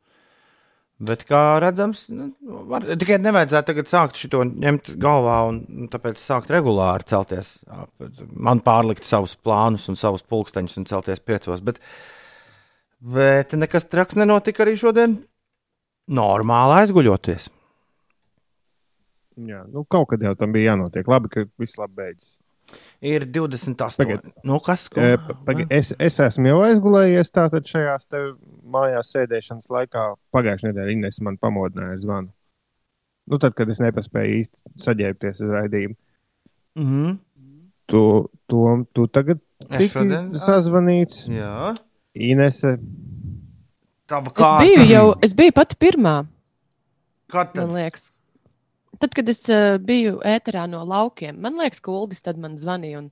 [1.02, 2.28] Bet, kā redzams, nu,
[2.70, 7.56] var, tikai nevajadzētu tagad sākt šo ņemt galvā un tāpēc sākt regulāri celties.
[8.30, 11.64] Man pārlikt savus plānus un savus pulksteņus un celties piecos.
[11.66, 11.80] Bet,
[13.02, 15.18] bet nekas traks nenotika arī šodien.
[16.14, 17.50] Normāli aizguļoties.
[19.50, 21.08] Jā, nu, kaut kad jau tam bija jānotiek.
[21.10, 22.30] Labi, ka viss labi beidzas.
[23.04, 23.98] Ir 28.
[24.00, 24.28] Pagad.
[24.46, 24.86] Nu, kas?
[24.88, 25.02] Ko?
[25.02, 28.06] E, paga- Es, es esmu jau aizgulējies tātad šajās
[28.74, 30.04] mājās sēdēšanas laikā.
[30.34, 32.32] Pagājušajā nedēļā Inês man pamodināja ar zvanu.
[33.30, 35.96] Nu, tad, kad es nepaspēju īsti saģērbties uz raidījumu,
[36.74, 37.18] Mm -hmm.
[37.86, 38.00] tu,
[38.50, 38.60] tu,
[38.92, 39.38] tu tagad
[39.70, 40.32] Es tiki šodien.
[40.34, 41.28] sazvanīts.
[41.30, 41.70] Jā,
[42.14, 42.72] Inese,
[44.04, 44.58] Es kā.
[44.60, 46.26] biju jau, es biju pati pirmā,
[47.30, 47.62] Kad tad?
[47.66, 48.20] man liekas.
[48.98, 52.98] Tad, kad es uh, biju ēterā no laukiem, man liekas, ka Uldis tad man zvanīja.
[52.98, 53.10] Un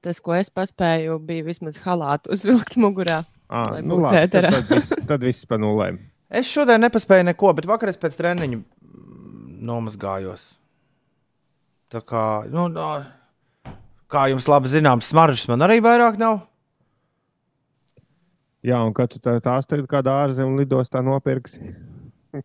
[0.00, 3.24] tas, ko es paspēju, bija vismaz halātu uzvilkt mugurā.
[3.48, 6.00] À, nu, labi, tad, tad, viss, tad viss pa nulēm.
[6.34, 8.60] Es šodien nepaspēju neko, bet vakar es pēc treniņa
[9.64, 10.42] nomazgājos.
[11.92, 12.88] Tā kā, nu, no,
[14.10, 16.42] kā jums labi zināms, smaržas man arī vairāk nav.
[18.64, 21.74] Jā, un kad tu tā, tās te kādā ārzemju lidostā nopirksi,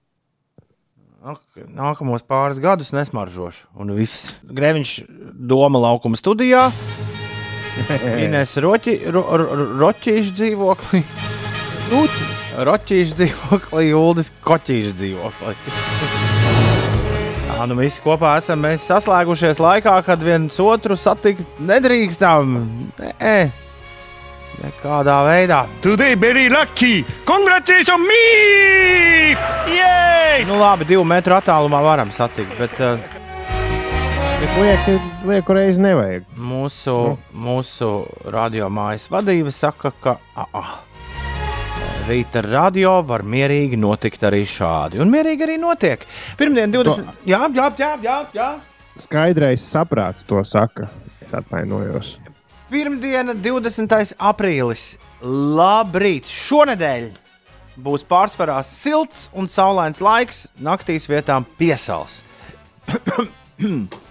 [1.80, 3.70] nākamos pāris gadus nesmaržošu.
[3.80, 4.34] Un viss.
[4.44, 4.96] Grēviņš
[5.50, 6.68] doma laukuma studijā.
[8.24, 11.04] Ines Roķi, ro, ro, Roķīša dzīvoklī.
[12.70, 15.56] Roķīša dzīvoklī, Uldis Koķīša dzīvoklī.
[17.48, 22.60] Jā, nu visi kopā esam mēs saslēgušies laikā, kad viens otru satikt nedrīkstam.
[23.00, 23.38] Nē,
[24.64, 25.64] nekādā veidā.
[25.82, 27.06] Today very lucky!
[27.26, 29.36] Congratulations me!
[29.76, 30.46] Yay!
[30.48, 33.19] Nu labi, divu metru attālumā varam satikt, bet uh,
[34.40, 34.94] Bet lieku,
[35.28, 36.24] lieku reizi nevajag.
[36.40, 36.94] mūsu,
[37.36, 37.90] mūsu
[38.32, 40.62] radio mājas vadība saka, ka a, a,
[42.08, 45.02] rīta radio var mierīgi notikt arī šādi.
[45.04, 46.08] Un mierīgi arī notiek.
[46.40, 47.20] Pirmdien 20.
[47.28, 48.50] Jā, jā, jā, jā, jā.
[49.04, 50.88] Skaidrais saprāts to saka.
[51.20, 52.16] Es atvainojos.
[52.72, 54.16] Pirmdiena, 20.
[54.32, 54.94] aprīlis.
[55.20, 56.32] Labrīt!
[56.32, 57.10] Šonadēļ
[57.84, 62.22] būs pārsvarā silts un saulains laiks, naktīs vietām piesals.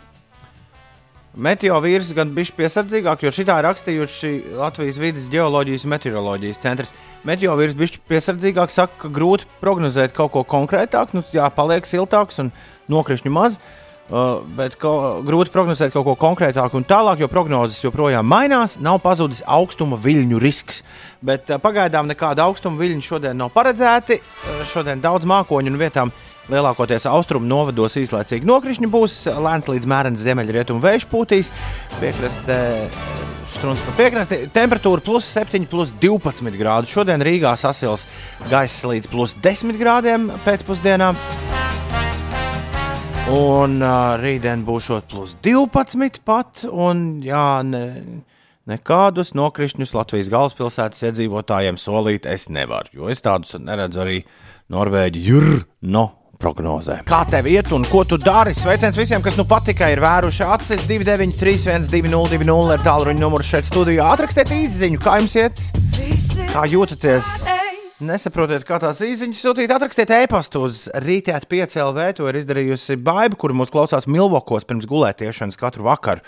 [1.37, 6.95] Meteo vīrs gan bija piesardzīgāk, jo šitā rakstījuši Latvijas vidas geoloģijas un meteoroloģijas centrs.
[7.29, 12.41] Meteo vīrs bija piesardzīgāk, saka, ka grūti prognozēt kaut ko konkrētāku, nu, jā, paliek siltāks
[12.43, 12.51] un
[12.89, 13.61] nokrišņu maz.
[14.09, 18.79] Uh, bet ko, grūti prognozēt kaut ko konkrētāku un tālāk, jo prognozes joprojām mainās.
[18.81, 20.81] Nav pazudis augstuma viļņu risks.
[21.21, 24.17] Bet uh, pagaidām nekāda augstuma viļņa šodien nav paredzēti.
[24.17, 26.15] Uh, šodien daudz mākoņu un vietām
[26.53, 29.19] lielākoties austrumu novados īslaicīgi nokrišņi būs.
[29.39, 31.53] Lēns līdz mērens ziemeļrietumu vējš pūtīs.
[31.99, 32.59] Piekrastē
[33.55, 34.43] strūns pa piekrasti.
[34.55, 36.91] Temperatūra plus 7, plus 12 grādu.
[36.91, 38.07] Šodien Rīgā sasils
[38.51, 41.13] gaiss līdz plus 10 grādiem pēcpusdienā.
[43.29, 47.83] Un uh, rītdien būs plus 12 pat, un jā, ne,
[48.69, 54.23] nekādus nokrišņus Latvijas galvaspilsētas iedzīvotājiem solīt es nevaru, jo es tādus neredzu arī
[54.73, 56.07] Norvēģi Jurno
[56.39, 57.01] prognozē.
[57.09, 58.55] Kā tev iet un ko tu dari?
[58.57, 64.09] Sveiciens visiem, kas nu patika, ir vēruši acis 293, 202, ir tālruņa numurs šeit studijā.
[64.15, 65.63] Atrakstiet īsiņu, kā jums iet,
[66.55, 67.35] kā jūtaties.
[67.99, 72.05] Nesaprotiet, kā tās īsiņas sūtīt, atrakstiet e-pastu uz rītēt 5 LV.
[72.21, 76.23] To ir izdarījusi Baiba, kur mūs klausās Milvokos pirms gulētiešanas katru vakaru.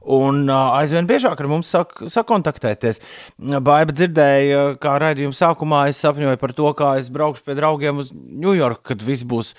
[0.00, 3.02] Un uh, aizvien biežāk ar mums sak, sakontaktēties.
[3.36, 8.08] Baiba dzirdēja, kā raidījuma sākumā es sapņoju par to, kā es braukšu pie draugiem uz
[8.14, 9.52] Ņujorku, kad viss būs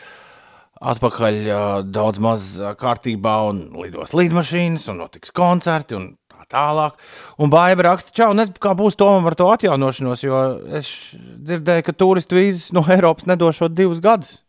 [0.82, 6.98] atpakaļ uh, daudz maz uh, kārtībā un lidos lidmašīnas un notiks koncerti un tā tālāk.
[7.38, 10.42] Un Baiba raksta, čau, nezinu, kā būs tomam ar to atjaunošanos, jo
[10.80, 14.40] es dzirdēju, ka turistu vīzes no Eiropas nedošot divus gadus.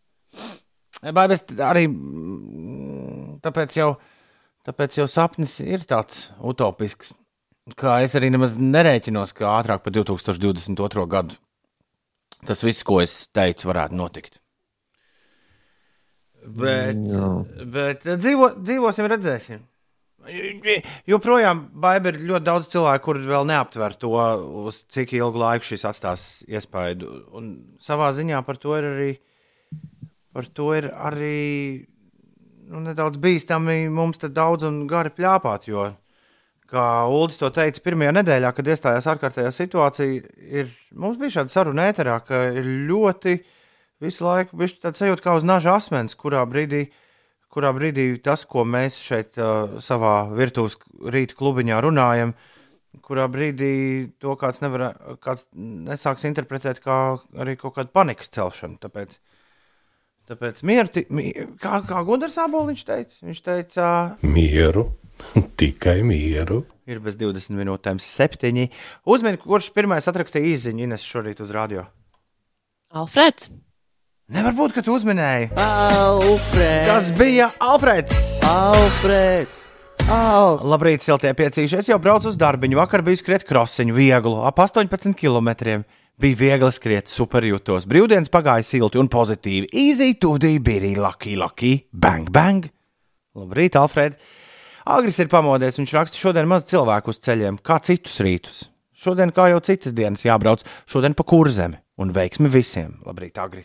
[1.02, 3.96] Es arī mm, tāpēc jau,
[4.68, 7.14] tāpēc jau sapnis ir tāds utopisks.
[7.78, 11.06] Kā es arī nemaz nerēķinos, ka ātrāk par 2022.
[11.10, 11.38] gadu
[12.46, 14.38] tas viss, ko es teicu, varētu notikt.
[16.42, 17.28] Bet, Jā.
[17.70, 19.60] bet dzīvo, dzīvosim, redzēsim.
[21.10, 21.64] Joprojām
[22.06, 24.10] ir ļoti daudz cilvēku, kuriem vēl neaptver to,
[24.66, 27.10] uz cik ilgu laiku šis atstās iespaidu.
[27.38, 29.08] Un savā ziņā par to ir arī,
[30.34, 31.38] par to ir arī
[32.68, 35.68] nu, nedaudz bīstami mums te daudz un gari plāpāt.
[35.70, 35.90] Jo,
[36.72, 41.90] kā Uldis to teica, pirmajā nedēļā, kad iestājās ārkārtējā situācija, ir, mums bija šāda saruna
[41.90, 43.38] ēterā, ka ir ļoti
[44.02, 46.86] visu laiku bija tāds sajūta kā uz naža asmens, kurā brīdī
[47.52, 50.78] kurā brīdī tas, ko mēs šeit uh, savā virtuves
[51.12, 52.32] rīta klubiņā runājam,
[53.04, 53.74] kurā brīdī
[54.22, 54.92] to kāds, nevar,
[55.24, 56.98] kāds nesāks interpretēt kā
[57.40, 58.78] arī kaut kādu panikas celšanu.
[58.82, 59.18] Tāpēc,
[60.32, 61.30] tāpēc mieru, mi,
[61.62, 63.88] kā, kā Gunārs Aboliņš teica, viņš teica,
[64.24, 64.88] Mieru,
[65.60, 66.64] tikai mieru.
[66.88, 68.70] ir bez 20 minūtēm septiņi.
[69.06, 71.86] Uzmini, kurš pirmais atrakstīja īziņu Ines šorīt uz radio.
[72.92, 73.52] Alfreds.
[74.32, 75.50] Nevar būt, ka tu uzminēji.
[75.60, 76.86] Alfreds!
[76.88, 78.20] Tas bija Alfreds!
[78.48, 79.58] Alfreds!
[80.10, 80.58] Al...
[80.66, 81.78] Labrīt, siltie piecīši.
[81.78, 82.70] Es jau braucu uz darbu.
[82.78, 85.52] Vakar biju skriet krosiņu, vieglu, ap 18 km.
[86.20, 87.86] Bija viegli skriet, super jūtos.
[87.88, 89.70] Brīvdienas pagāja silti un pozitīvi.
[89.72, 92.68] Easy, tuvdī, bija lucky, lucky, bang, bang.
[93.32, 94.18] Labrīt, Alfred.
[94.92, 98.60] Agris ir pamodies, viņš raksta šodien maz cilvēku uz ceļiem, kā citus rītus.
[98.92, 102.98] Šodien, kā jau citas dienas, jābrauc šodien pa kurzemi un veiksmi visiem.
[103.06, 103.64] Labrīt, Agri.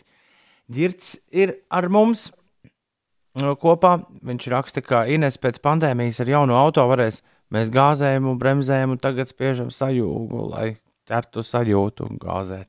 [0.72, 3.98] Girts ir ar mums uh, kopā.
[4.24, 7.22] Viņš raksta, ka Ines pēc pandēmijas ar jaunu auto varēs.
[7.54, 10.68] Mēs gāzējam un bremzējam, un tagad spiežam sajūgu, lai
[11.08, 12.68] ķertu sajūtu un gāzēt.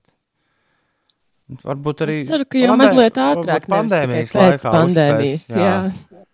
[1.65, 2.19] Varbūt arī.
[2.23, 5.45] Es ceru, ka jau mazliet ātrāk, nevis pandēmijas tikai pēc laikā pandēmijas.
[5.47, 6.25] uzspēs, Jā.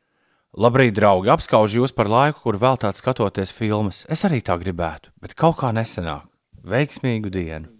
[0.56, 1.32] Labrīt, draugi!
[1.34, 4.04] Apskaužu jūs par laiku, kur veltāt skatoties filmas.
[4.12, 6.28] Es arī tā gribētu, bet kaut kā nesenāk.
[6.65, 7.72] Veiksmīgu dienu!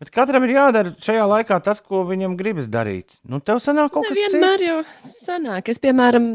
[0.00, 3.18] Bet katram ir jādara šajā laikā tas, ko viņam gribas darīt.
[3.28, 4.66] Nu, tev sanāk kaut kas Vienmēr cits.
[4.70, 5.68] jau sanāk.
[5.68, 6.28] Es, piemēram,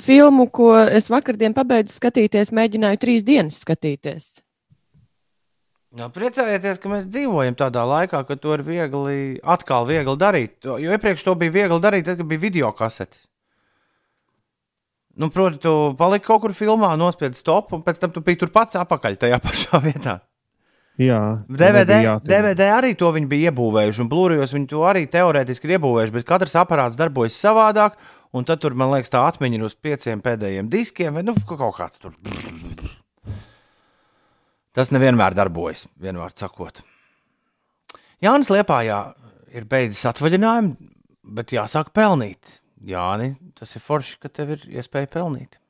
[0.00, 4.38] filmu, ko es vakardien pabeidzu skatīties, mēģināju trīs dienas skatīties.
[5.94, 10.56] Jā, priecājieties, ka mēs dzīvojam tādā laikā, kad to ir viegli, atkal viegli darīt.
[10.66, 13.20] Jo iepriekš to bija viegli darīt, tad, bija video kasete.
[15.14, 18.74] Nu, proti, tu paliki kaut kur filmā, nospiedi stop, un pēc tam tu biji turpat
[18.80, 20.16] apakaļ tajā pašā vietā.
[20.98, 22.00] Jā, DVD.
[22.22, 26.26] DVD arī to viņi bija iebūvējuši, un Blu-rayos viņi to arī teorētiski ir iebūvējuši, bet
[26.26, 27.98] katrs aparāts darbojas savādāk,
[28.34, 31.78] un tad tur, man liekas, tā atmiņa ir uz pieciem pēdējiem diskiem, vai nu, kaut
[31.78, 32.14] kāds tur.
[34.74, 36.80] Tas nevienmēr darbojas, vienmēr sakot.
[38.24, 38.98] Jānis Liepājā
[39.54, 40.74] ir beidzis atvaļinājumu,
[41.36, 42.56] bet jāsāk pelnīt.
[42.84, 45.60] Jāni, tas ir forši, ka tev ir iespēja pelnīt.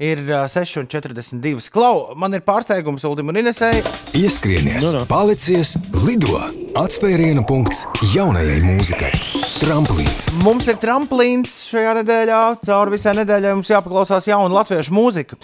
[0.00, 1.66] Ir uh, 6,42.
[1.74, 3.82] Klau, man ir pārsteigums Ulim un Inesai.
[4.16, 5.06] Ieskrienies, Nu, nu.
[5.10, 5.74] palicies,
[6.06, 6.40] lido!
[6.80, 9.12] Atspēriena punkts jaunajai mūzikai.
[9.60, 10.30] Tramplīns.
[10.40, 12.38] Mums ir tramplīns šajā nedēļā.
[12.64, 15.36] Cauri visai nedēļai mums jāpaklausās jauna latviešu mūzika.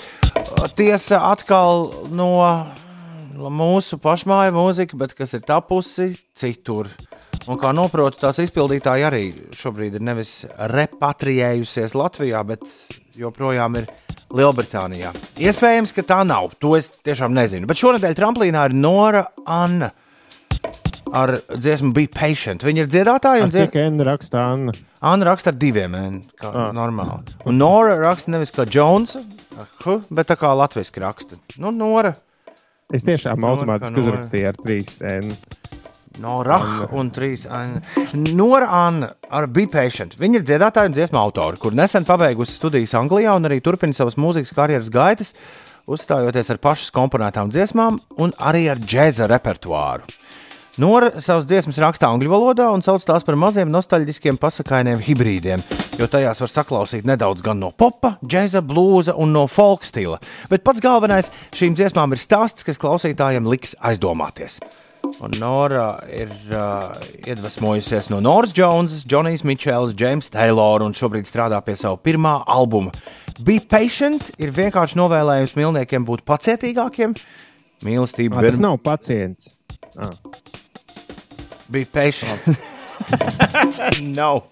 [0.78, 2.30] Tiesa atkal no
[3.52, 6.88] mūsu pašmāju mūzika, bet kas ir tapusi citur.
[7.44, 9.22] Un kā noprotu, tās izpildītāji arī
[9.54, 10.32] šobrīd ir nevis
[10.72, 12.64] repatriējusies Latvijā, bet
[13.20, 13.92] joprojām ir
[14.32, 15.12] Lielbritānijā.
[15.44, 16.56] Iespējams, ka tā nav.
[16.64, 17.68] To es tiešām nezinu.
[17.68, 19.92] Bet šonadēļ tramplīnā ir Nora Anna
[21.12, 22.62] ar dziesmu Be Patient.
[22.66, 23.90] Viņa ir dziedātāja un Ar Cik dziedātāja.
[23.92, 24.72] N raksta Anna?
[25.02, 26.72] Anna raksta ar diviem N, kā Ah.
[26.72, 27.22] normāli.
[27.46, 31.38] Un Nora raksta nevis kā Jones, ar H, bet tā kā latviešu raksta.
[31.58, 32.14] Nu, Nora,
[32.92, 35.36] Es tiešām Nora, automātiski uzrakstīju ar 3 N.
[36.18, 36.56] Nora
[36.92, 37.82] un trīs Anna.
[38.32, 40.14] Nora Anna ar Be Patient.
[40.16, 44.14] Viņa ir dziedātāja un dziesmu autora, kur nesen pabeigusi studijas Anglijā un arī turpina savas
[44.16, 45.34] mūzikas karjeras gaitas,
[45.86, 50.02] uzstājoties ar pašas komponētām dziesmām un arī ar džēza repertuāru.
[50.76, 55.62] Nora savas dziesmas raksta angļu valodā un sauc tās par maziem nostalģiskiem pasakainiem hibrīdiem,
[55.96, 60.18] jo tajās var saklausīt nedaudz gan no popa, džēza, blūza un no folk stila.
[60.50, 64.58] Bet pats galvenais šīm dziesmām ir stāsts, kas klausītājiem liks aizdomāties.
[65.24, 71.62] Un Nora ir uh, iedvesmojusies no Noras Jonesas, Džonijas Mičels, James Taylor un šobrīd strādā
[71.64, 72.92] pie sava pirmā albuma.
[73.40, 77.16] Be patient ir vienkārši novēlējums mīlniekiem būt pacietīgākiem.
[77.86, 79.54] Mīlestība Ah, tas nav pacients.
[79.96, 80.12] Ah.
[81.68, 82.40] Be patient.
[84.18, 84.46] Nav.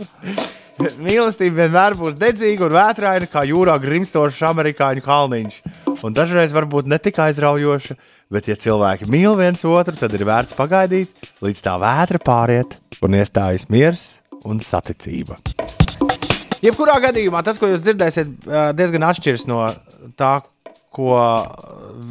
[0.98, 5.58] Mīlestība vienmēr būs dedzīga un vētraina, kā jūrā grimstošs amerikāņu kalniņš.
[6.02, 7.94] Un dažreiz varbūt ne tik aizraujoša,
[8.34, 12.74] bet, ja cilvēki mīl viens otru, tad ir vērts pagaidīt, līdz tā vētra pāriet
[13.06, 14.08] un iestājas miers
[14.44, 15.38] un saticība.
[16.64, 19.60] Jebkurā gadījumā tas, ko jūs dzirdēsiet, ā, diezgan atšķiras no
[20.18, 20.38] tā,
[20.94, 21.16] ko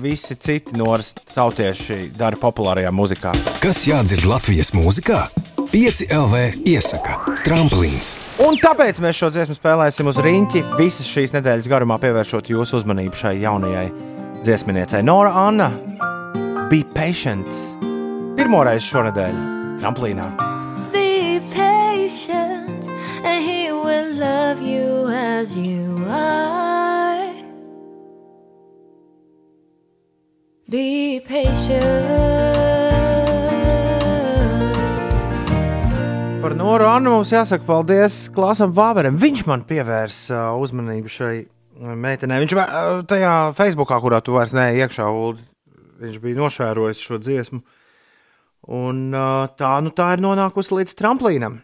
[0.02, 3.34] visi citi noras tautieši dara populārajā mūzikā.
[3.64, 5.24] Kas jādzird Latvijas mūzikā?
[5.64, 7.16] 5 LV iesaka
[7.46, 8.10] Tramplīns.
[8.44, 13.16] Un tāpēc mēs šo dziesmu spēlēsim uz rīņķi visas šīs nedēļas garumā, pievēršot jūsu uzmanību
[13.22, 13.88] šai jaunajai
[14.44, 15.04] dziesminiecei.
[15.08, 15.72] Nora Anna,
[16.68, 17.48] Be Patient.
[18.36, 19.40] Pirmoreiz šonadēļ
[19.80, 20.28] tramplīnā.
[20.92, 22.90] Be patient,
[23.24, 26.63] and he will love you as you are.
[30.74, 32.10] Be patient.
[36.42, 39.20] Par Noru Annu mums jāsaka paldies Klasam Vāveram.
[39.22, 42.42] Viņš man pievērsa uh, uzmanību šai uh, meitenei.
[42.42, 45.46] Viņš uh, tajā Facebookā, kurā tu vairs neej iekšā, Uld,
[46.02, 47.62] viņš bija nošērojis šo dziesmu.
[48.74, 49.06] Un
[49.60, 51.62] tā, nu, tā ir nonākusi līdz tramplīnam.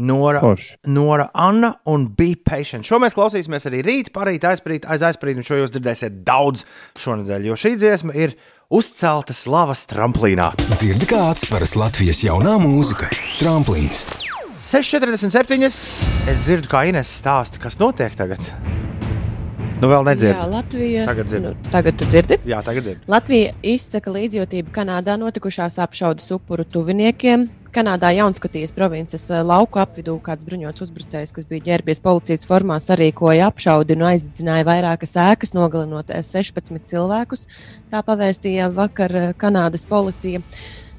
[0.00, 0.78] Nora, Forši.
[0.88, 2.86] Nora Anna un Be Patient.
[2.88, 6.64] Šo mēs klausīsimies arī rīt, parīt, aizprīt, aiz aizprīt, un šo jūs dzirdēsiet daudz
[7.02, 8.34] šonadēļ, jo šī dziesma ir
[8.72, 10.52] uzcelta slavas tramplīnā.
[10.72, 13.10] Dzirdi kā atspēras Latvijas jaunā mūzika.
[13.40, 14.06] Tramplīns.
[14.70, 15.66] 6,47.
[16.30, 18.38] Es dzirdu, kā Ines stāsta, kas notiek tagad.
[19.80, 20.48] Nu, vēl Jā, nedzirdu.
[20.52, 21.04] Latvija.
[21.08, 21.50] Tagad dzirdu.
[21.56, 22.36] Nu, tagad tu dzirdi?
[22.46, 23.08] Jā, tagad dzirdu.
[23.08, 27.48] Latvija izsaka līdzjūtību Kanādā notikušās apšaudas upuru tuviniekiem.
[27.70, 33.46] Kanādā Jaunskatijas provinces eh, lauku apvidū kāds bruņots uzbrucējs, kas bija ģērbies policijas formā, sarīkoja
[33.46, 37.46] apšaudi un aizdedzināja vairākas ēkas, nogalinot eh, 16 cilvēkus.
[37.92, 40.42] Tā pavēstīja vakar eh, Kanādas policija.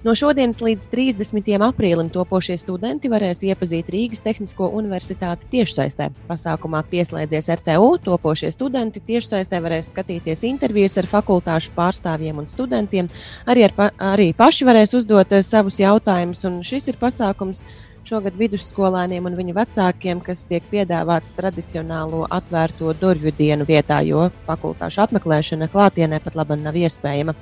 [0.01, 1.49] No šodienas līdz 30.
[1.61, 6.07] aprīlim topošie studenti varēs iepazīt Rīgas Tehnisko universitāti tiešsaistē.
[6.25, 7.91] Pasākumā pieslēdzies RTU.
[8.01, 13.11] Topošie studenti tiešsaistē varēs skatīties intervijas ar fakultāšu pārstāvjiem un studentiem.
[13.45, 16.41] Arī, ar, pa, arī paši varēs uzdot eh, savus jautājumus.
[16.49, 17.61] un Šis ir pasākums,
[18.07, 25.03] šogad vidusskolēniem un viņu vecākiem, kas tiek piedāvāts tradicionālo atvērto durvju dienu vietā, jo fakultāšu
[25.05, 27.35] apmeklēšana klātienē pat labi nav iespējama.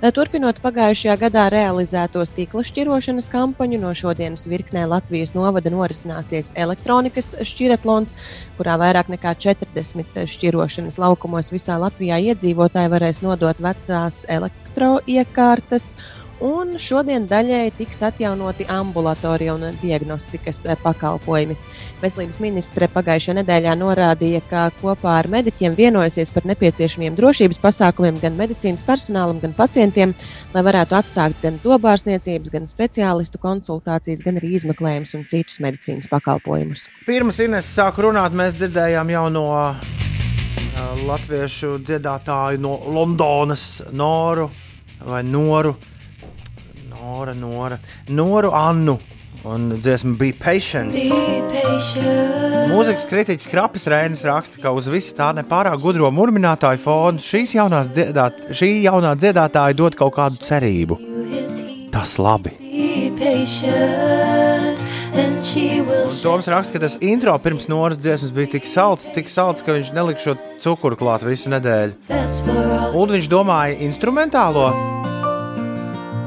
[0.00, 7.34] Eh, Turpinot pagājušajā gadā realizētos tīkla šķirošanas kampaņu, no šodienas virknē Latvijas novada norisināsies elektronikas
[7.42, 8.18] šķiratlons,
[8.58, 15.94] kurā vairāk nekā 40 šķirošanas laukumos visā Latvijā iedzīvotāji varēs nodot vecās elektroiekārtas.
[16.42, 21.54] Un šodien daļēji tiks atjaunoti ambulatorija un diagnostikas eh, pakalpojumi.
[22.02, 28.34] Veselības ministre pagājušajā nedēļā norādīja, ka kopā ar mediķiem vienojusies par nepieciešamiem drošības pasākumiem gan
[28.40, 30.16] medicīnas personālam, gan pacientiem,
[30.56, 36.88] lai varētu atsākt gan zobārstniecības, gan speciālistu konsultācijas, gan arī izmeklējumus un citus medicīnas pakalpojumus.
[37.06, 39.94] Pirms Ines sāk runāt, mēs dzirdējām jau no uh,
[41.06, 44.50] latviešu dziedātāju no Londonas, Noru
[45.04, 45.76] vai Noru.
[47.04, 47.78] Nora, Nora,
[48.08, 48.98] Noru Annu
[49.44, 50.94] un dziesmu Be Patient.
[52.70, 58.70] Mūzikas kritiķis Krapis Rēnis raksta, ka uz visu tā nepārāk gudro murminātāju fonu dziedāt, šī
[58.86, 60.98] jaunā dziedātāja dod kaut kādu cerību.
[61.92, 62.56] Tas labi.
[65.14, 69.76] Will Toms raksta, ka tas intro pirms Noras dziesmas bija tik salds, tik salds, ka
[69.76, 72.00] viņš nelika šo cukuru klāt visu nedēļu.
[72.96, 74.72] Un viņš domāja instrumentālo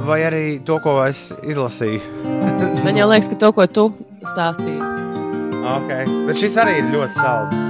[0.08, 2.00] vai arī to, ko es izlasīju.
[2.86, 3.86] Man jau liekas, ka to, ko tu
[4.28, 4.82] stāstīji,
[5.68, 6.06] Okay.
[6.24, 7.56] Bet šis arī ir ļoti salds.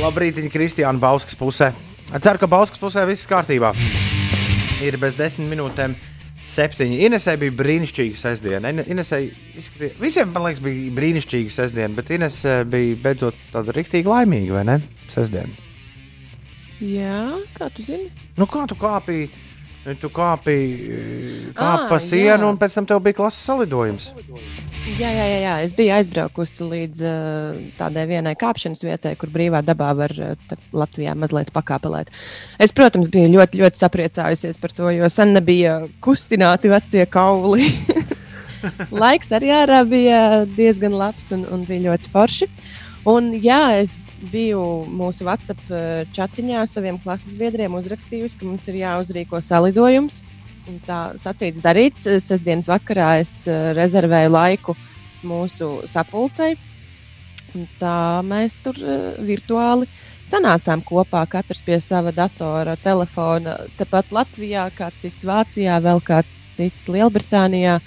[0.00, 1.68] Labrīt, Kristiāna Bauskas pusē.
[2.16, 3.74] Ceru, ka Bauskas pusē viss kārtībā.
[4.80, 5.92] Ir bez desmit minūtēm.
[6.40, 7.02] Septiņi.
[7.04, 8.70] Inesē bija brīnišķīga sestdiena.
[8.72, 9.18] Ine- Inesē
[9.60, 14.64] izskatīja, visiem, man liekas, bija brīnišķīga sestdiena, bet Inesē bija beidzot tāda rīktīgi laimīga, vai
[14.70, 14.78] ne?
[15.12, 15.52] Sestdiena.
[16.80, 18.08] Jā, kā tu zini?
[18.38, 19.28] Nu, kā tu kāpīji?
[19.80, 20.96] Tu kāpīji
[21.56, 22.48] kāp Ā, pa sienu, jā.
[22.50, 24.10] un pēc tam tev bija klases salidojums.
[24.98, 25.54] Jā, jā, jā, jā.
[25.64, 31.14] Es biju aizbraukusi līdz uh, tādai vienai kāpšanas vietai, kur brīvā dabā var uh, Latvijā
[31.16, 32.12] mazliet pakāpelēt.
[32.60, 37.70] Es, protams, biju ļoti, ļoti sapriecājusies par to, jo sen nebija kustināti vecie kauli.
[39.02, 42.52] Laiks arī ārā bija diezgan labs un, un bija ļoti forši.
[43.08, 43.96] Un, jā, es
[44.32, 50.20] biju mūsu WhatsApp uh, chatiņā saviem klases biedriem uzrakstījusi, ka mums ir jāuzrīko salidojums.
[50.86, 52.06] Tā sacīts, darīts.
[52.22, 54.76] Sestdienas vakarā es eh, rezervēju laiku
[55.26, 56.56] mūsu sapulcei.
[57.80, 59.88] Tā mēs tur eh, virtuāli
[60.30, 63.56] sanācām kopā, katrs pie sava datora, telefona.
[63.78, 67.80] Tepat Latvijā, kāds cits Vācijā, vēl kāds cits Lielbritānijā.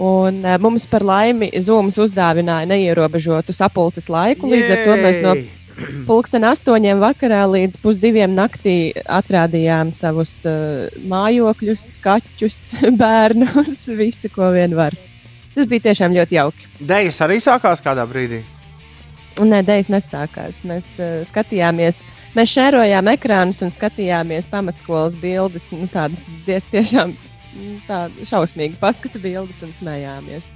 [0.00, 4.48] Un eh, mums par laimi Zooms uzdāvināja neierobežotu sapulces laiku.
[4.48, 5.34] Līdz ar to mēs no!
[6.08, 12.58] Pulksten astoņiem vakarā līdz pusdiviem naktī atrādījām savus uh, mājokļus, kaķus,
[13.02, 14.96] bērnus, visu, ko vien var.
[15.52, 16.68] Tas bija tiešām ļoti jauki.
[16.80, 18.42] Dejas arī sākās kādā brīdī.
[19.40, 20.60] Nē, dēļas nesākās.
[20.68, 22.02] Mēs uh, skatījāmies,
[22.36, 25.70] mēs šērojām ekrānus un skatījāmies pamatskolas bildes.
[25.72, 27.16] Nu, tādas die, tiešām
[27.88, 30.54] tā, šausmīgi paskatu bildes un smējāmies.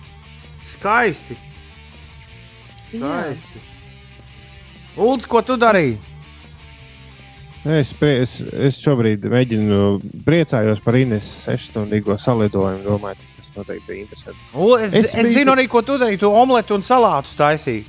[0.64, 1.36] Skaisti.
[2.88, 3.61] Skaisti.
[4.97, 5.99] Ulds, ko tu darīji?
[7.66, 9.78] Es, es, es šobrīd mēģinu
[10.24, 12.84] priecājos par Ines sešstundīgo salidojumu.
[12.86, 14.38] Domāju, cik tas noteikti bija interesanti.
[14.55, 16.20] Ul, es, es, Es biju- zinu arī, ko tu darīji.
[16.22, 17.82] Tu omletu un salātu taisīji.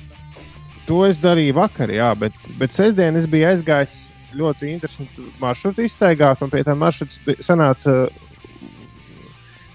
[0.88, 3.96] To es darīju vakar, jā, bet, bet sestdien es biju aizgājis
[4.34, 8.08] ļoti interesantu maršrutu iztaigāt, un pie tā maršruts bi- sanāca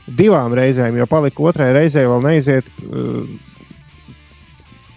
[0.08, 3.24] divām reizēm, jo palika otrai reizei vēl neiziet uh,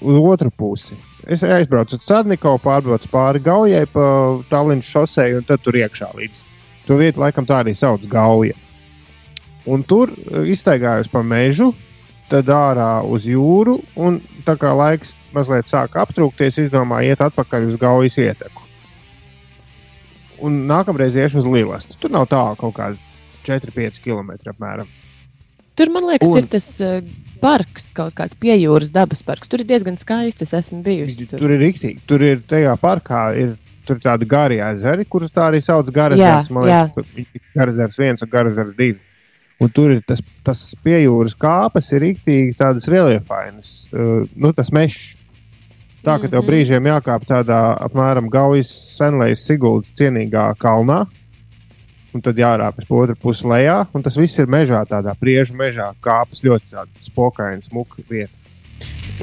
[0.00, 0.98] uz otru pusi.
[1.26, 4.06] Es aizbraucu uz Cēlnikovu, pārbraucu pāri Gaujai pa
[4.50, 6.44] Tallinas šosei, un tad tur iekšā līdz
[6.86, 8.54] to vietu, laikam tā arī sauc Gauja.
[9.66, 11.72] Un tur uh, iztaigājos pa mežu,
[12.30, 17.80] tad ārā uz jūru, un tā kā laiks mazliet sāka aptrūkties, izdomāju iet atpakaļ uz
[17.80, 18.62] Gaujas ieteku.
[20.46, 21.96] Un nākamreiz iešu uz Lielastu.
[21.98, 23.05] Tur nav tālu kaut kādi
[23.46, 24.88] 4-5 km apmēram.
[25.76, 27.00] Tur, man liekas, Un- ir tas uh,
[27.42, 29.48] parks, kaut kāds pie jūras dabas parks.
[29.52, 30.46] Tur ir diezgan skaisti.
[30.48, 31.26] Es esmu bijusi.
[31.34, 32.00] Tur ir rīktīgi.
[32.08, 36.38] Tur ir tajā parkā ir tur tādi gari ezeri, kurus tā arī sauc par Jā,
[36.48, 37.36] garezers.
[37.54, 38.98] Garezers viens un garezers divi.
[39.62, 45.14] Un tur ir tas, tas piejūras kāpes, ir rīktīgi tādas reliefainas, uh, nu tas mežs.
[46.04, 46.48] Tā ka tev Mhm.
[46.48, 48.68] brīžiem jākāp tādā apmēram Gaujas
[48.98, 51.06] senlējas Siguldas cienīgā kalnā.
[52.16, 53.82] Un tad jārāpjas pa otru pusi lejā.
[53.92, 55.90] Un tas viss ir mežā, tādā priežu mežā.
[56.00, 58.32] Kāpes ļoti tāda spokaina, smuka vieta.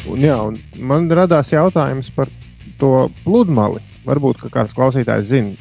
[0.10, 2.30] Un, jā, un man radās jautājums par
[2.78, 3.82] to pludmali.
[4.06, 5.56] Varbūt kāds klausītājs zina.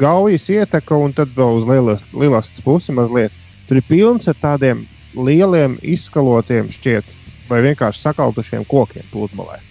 [0.00, 3.32] gaujas ieteka, un tad vēl uz lielas pusi mazliet.
[3.68, 7.04] Tur ir pilns ar tādiem lieliem, izskalotiem šķiet,
[7.50, 9.67] vai vienkārši sakaltušiem kokiem pludmalē.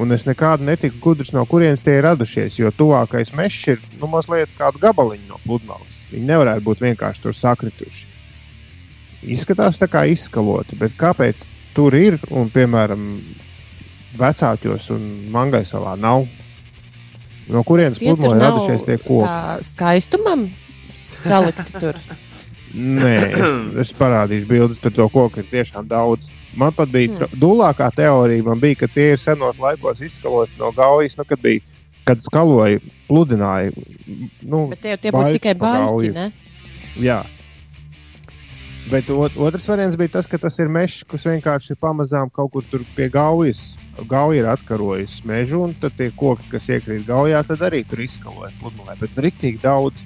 [0.00, 4.08] Un es nekādu netiku gudrs, no kurienes tie ir radušies, jo tuvākais mežs ir nu,
[4.08, 6.00] mazliet kādu gabaliņu no pludmales.
[6.12, 8.08] Viņi nevarētu būt vienkārši tur sakrituši.
[9.36, 11.44] Izskatās tā kā izskaloti, bet kāpēc
[11.76, 13.04] tur ir un, piemēram,
[14.16, 16.24] vecākos un mangaisalā nav?
[17.50, 19.28] No kurienes nav radušies tie koki?
[19.66, 20.48] skaistumam
[20.96, 21.98] salikti tur.
[22.74, 25.42] Nē, es, es parādīšu bildes par to koku.
[25.42, 26.30] Ir tiešām daudz.
[26.56, 27.40] Man pat bija Hmm.
[27.40, 31.60] dūlākā teorija, man bija, ka tie ir senos laikos izskaloti no gaujas, nu, kad bija,
[32.04, 33.70] kad skaloja, pludināja.
[34.42, 36.32] Nu, Bet tie, tie būtu tikai baļķi, ne?
[36.98, 37.22] Jā.
[38.90, 42.64] Bet ot, otrs variants bija tas, ka tas ir mežs, kas vienkārši pamazām kaut kur
[42.70, 43.76] tur pie gaujas.
[44.08, 48.50] Gauja ir atkarojis mežu, un tad tie koki, kas iekrīt gaujā, tad arī tur izskaloja
[48.62, 48.96] pludmalē.
[48.98, 50.00] Bet rīktīgi daudz.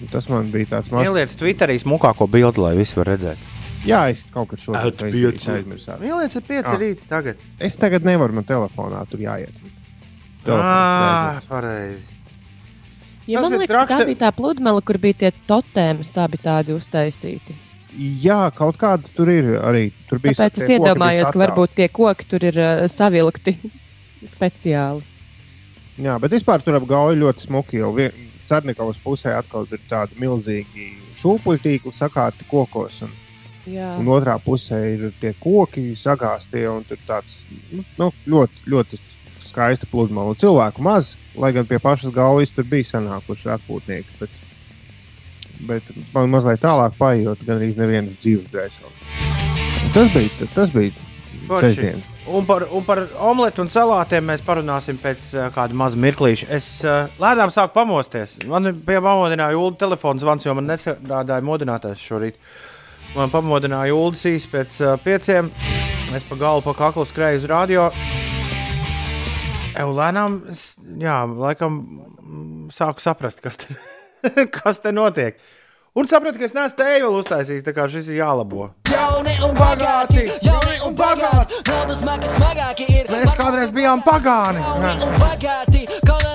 [0.00, 1.06] Un Tas man bija tāds mazs.
[1.06, 3.38] Ieliec Twitterī smukāko bildi, lai visi var redzēt.
[3.86, 5.50] Jā, es kaut kad šo pieci.
[5.50, 7.40] Ieliec ar pieci rīti tagad.
[7.58, 9.56] Es tagad nevaru man telefonā tur jāiet.
[10.46, 11.48] Ah, jāiet.
[11.48, 12.08] pareizi.
[13.26, 16.42] Ja Tas man liekas, ka tā bija tā pludmale, kur bija tie totēmas, tā bija
[16.48, 17.54] tādi uztaisīti.
[18.24, 19.92] Jā, kaut kāda tur ir arī.
[20.08, 23.54] Tur bija Tāpēc es iedomājos, ka varbūt tie koki tur ir uh, savilkti
[24.34, 25.04] speciāli.
[26.02, 27.82] Jā, bet vispār tur ap gauju ļoti smuki.
[27.82, 30.88] Jau vien- Cernikavas pusē atkal ir tādi milzīgi
[31.20, 32.98] šūpuļu tīkli sakārti kokos.
[33.06, 33.12] Un,
[33.70, 33.92] Jā.
[34.00, 36.64] un otrā pusē ir tie koki sagāztie.
[36.70, 37.38] un Tur tāds
[37.70, 39.00] nu, nu, ļoti, ļoti
[39.46, 40.34] skaista pludmale.
[40.34, 44.18] Un Cilvēku maz, lai gan pie pašas gaujas tur bija sanākuši atpūtnieki.
[44.20, 44.42] Bet,
[45.68, 49.08] bet man mazliet tālāk paiet, gan arī nevienas dzīves dvēseles.
[49.92, 51.08] Tas bija, tas bija.
[52.26, 56.48] Un par, un par omletu un salātiem mēs parunāsim pēc uh, kāda maza mirklīša.
[56.54, 58.36] Es uh, lēnām sāku pamosties.
[58.48, 62.38] Man bija pamodināja Ulu telefons zvans, jo man nestrādāja modinātājs šorīt.
[63.12, 65.50] Man pamodināja Ulu īsi pēc uh, pieciem.
[66.16, 67.88] Es pa galu, pa kaklu skrēju uz radio.
[69.72, 73.76] Lēnām, es, jā, laikam mm, sāku saprast, kas te,
[74.56, 75.40] kas te notiek.
[75.96, 78.70] Un sapratu, ka es neesmu vēl uztaisījis, tā kā šis ir jālabo.
[78.88, 83.12] Jauni un bagāti, jauni un bagāti, naudas maka smagāki ir.
[83.12, 84.64] Mēs kādreiz bijām pagāni.
[84.64, 86.32] Jauni un bagāti, kaut kā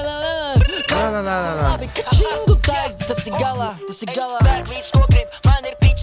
[0.98, 1.66] Nā, nā, nā, nā, nā.
[1.74, 4.38] labi, ka čingu tag, tas ir galā, tas ir galā.
[4.42, 5.27] Pērk visu, ko grib, man ir pīķis,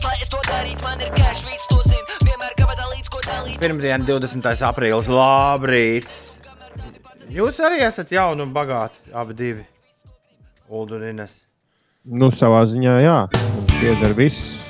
[0.02, 3.58] lai es to darītu, man ir cash, visu to zinu, vienmēr kabatā līdz ko dalīt.
[3.62, 4.50] Pirmdiena, 20.
[4.66, 5.10] aprīlis.
[5.12, 6.08] Labrīt!
[7.34, 9.64] Jūs arī esat jauni un bagāti, abi divi.
[10.74, 11.34] Ines.
[12.04, 13.18] Nu, savā ziņā, jā,
[13.54, 14.64] mums pieder viss.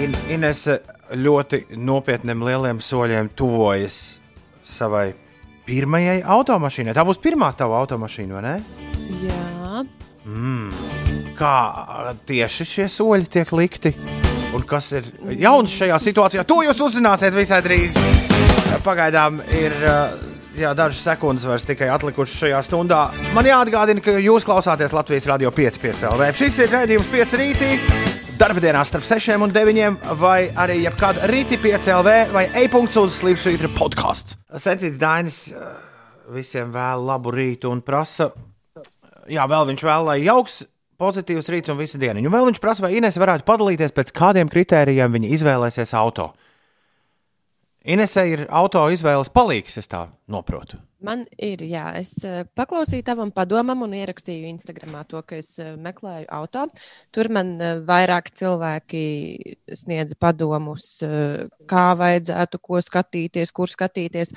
[0.00, 0.64] In, Ines
[1.14, 4.18] ļoti nopietniem lieliem soļiem tuvojas
[4.64, 5.12] savai
[5.68, 6.96] pirmajai automašīnai.
[6.96, 8.56] Tā būs pirmā tava automašīna, vai ne?
[9.26, 9.84] Jā.
[10.24, 10.99] Mm.
[11.40, 13.94] Kā tieši šie soļi tiek likti?
[14.52, 15.06] Un kas ir
[15.40, 16.42] jauns šajā situācijā?
[16.44, 17.94] To jūs uzzināsiet visai drīz.
[18.84, 20.18] Pagaidām ir uh,
[20.58, 22.98] jā, dažas sekundes vairs tikai atlikušas šajā stundā.
[23.32, 26.28] Man jāatgādina, ka jūs klausāties Latvijas Rādio 5,5 LV.
[26.42, 27.70] Šis ir raidījums 5 rītī.
[28.40, 33.16] Darba dienā starp 6 un 9, vai arī jebkāda rīta 5 LV vai e-punkts uz
[33.22, 34.36] Slimsvītra podkāsts.
[34.60, 35.72] Sensīts Dainis uh,
[36.36, 38.28] visiem vēl labu rītu un prasa,
[39.24, 40.60] jā, vēl viņš vēl, lai jauks,
[41.00, 42.20] pozitīvs rīts un visa diena.
[42.20, 46.30] Un vēl viņš prasa, vai Ines varētu padalīties pēc kādiem kritērijiem viņa izvēlēsies auto.
[47.80, 50.76] Inesē ir auto izvēles palīgs, es tā noprotu.
[51.00, 55.72] Man ir, jā, es eh, paklausīju tavam padomam un ierakstīju Instagramā to, ka es eh,
[55.80, 56.66] meklēju auto.
[57.08, 59.00] Tur man eh, vairāk cilvēki
[59.80, 60.90] sniedza padomus,
[61.70, 64.34] kā vajadzētu, ko skatīties, kur skatīties.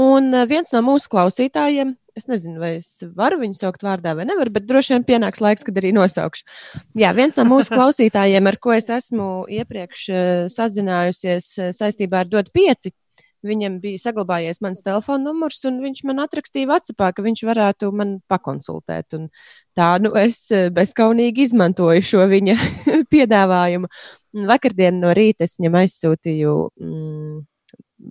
[0.00, 4.52] Un viens no mūsu klausītājiem, es nezinu, vai es varu viņu saukt vārdā vai nevaru,
[4.54, 6.46] bet droši vien pienāks laiks, kad arī nosaukšu.
[6.98, 12.32] Jā, viens no mūsu klausītājiem, ar ko es esmu iepriekš eh, sazinājusies eh, saistībā ar
[12.32, 12.90] DOT 5.
[13.46, 18.16] Viņam bija saglabājies mans telefona numurs, un viņš man atrakstīja Vācijā, ka viņš varētu man
[18.26, 19.14] pakonsultēt.
[19.14, 19.28] Un
[19.78, 22.56] tā nu es eh, bezskaunīgi izmantoju šo viņa
[23.14, 23.90] piedāvājumu.
[24.34, 27.38] Un Vakardien no rīta es viņam aizsūtīju mm,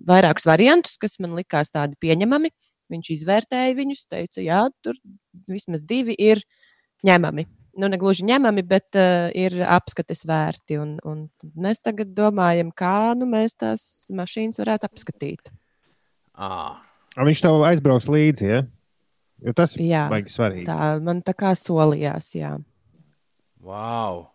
[0.08, 2.50] vairākus variantus, kas man likās tādi pieņemami.
[2.88, 4.96] Viņš izvērtēja viņus, teica, jā, tur
[5.50, 6.40] vismaz divi ir
[7.04, 7.46] ņemami.
[7.78, 10.80] Nu, ne gluži ņemami, bet uh, ir apskates vērti.
[10.82, 15.52] Un, un mēs tagad domājam, kā nu, mēs tās mašīnas varētu apskatīt.
[16.34, 16.80] Ah.
[17.18, 18.58] A, Viņš tev aizbrauks līdzi, ja?
[19.42, 20.66] jo tas ir Jā, baigi svarīgi.
[20.68, 22.28] tā man tā kā solījās.
[22.38, 22.52] Jā.
[23.64, 24.28] Wow!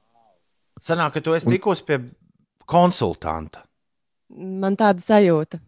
[0.84, 2.00] Sanāk, ka tu esi tikusi pie
[2.68, 3.64] konsultanta.
[4.36, 5.60] Man tāda sajūta.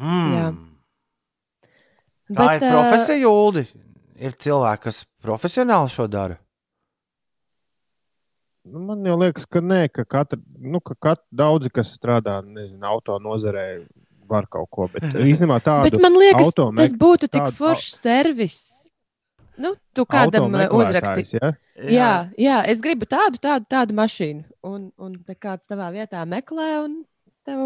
[0.00, 0.32] Mm.
[0.32, 0.46] Jā.
[2.30, 3.64] Tā Bet, ir profesija, Juldi.
[4.20, 6.36] Ir cilvēki, kas profesionāli šo dara.
[8.70, 13.16] Nu, man liekas, ka nē, ka, katra, nu, ka kat, daudzi, kas strādā nezinu, auto
[13.22, 13.64] nozarē,
[14.30, 14.86] var kaut ko.
[14.92, 18.60] Bet īstenībā tādu Bet man liekas, tas būtu tik foršs servis.
[19.60, 21.40] Nu, tu kādam uzraksti.
[21.40, 21.52] Ja?
[21.80, 24.44] Jā, jā, es gribu tādu, tādu, tādu mašīnu.
[24.64, 27.00] Un, un kāds tavā vietā meklē, un
[27.50, 27.62] tev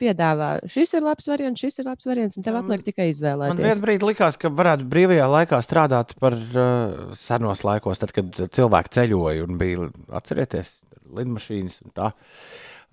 [0.00, 3.60] piedāvā, šis ir labs variants, šis ir labs variants, un tev atliek tikai Man izvēlēties.
[3.62, 8.94] vienā brīdī likās, ka varētu brīvajā laikā strādāt par uh, senos laikos, tad, kad cilvēki
[8.98, 10.72] ceļoja un bija, atcerieties,
[11.18, 12.10] lidmašīnas un tā.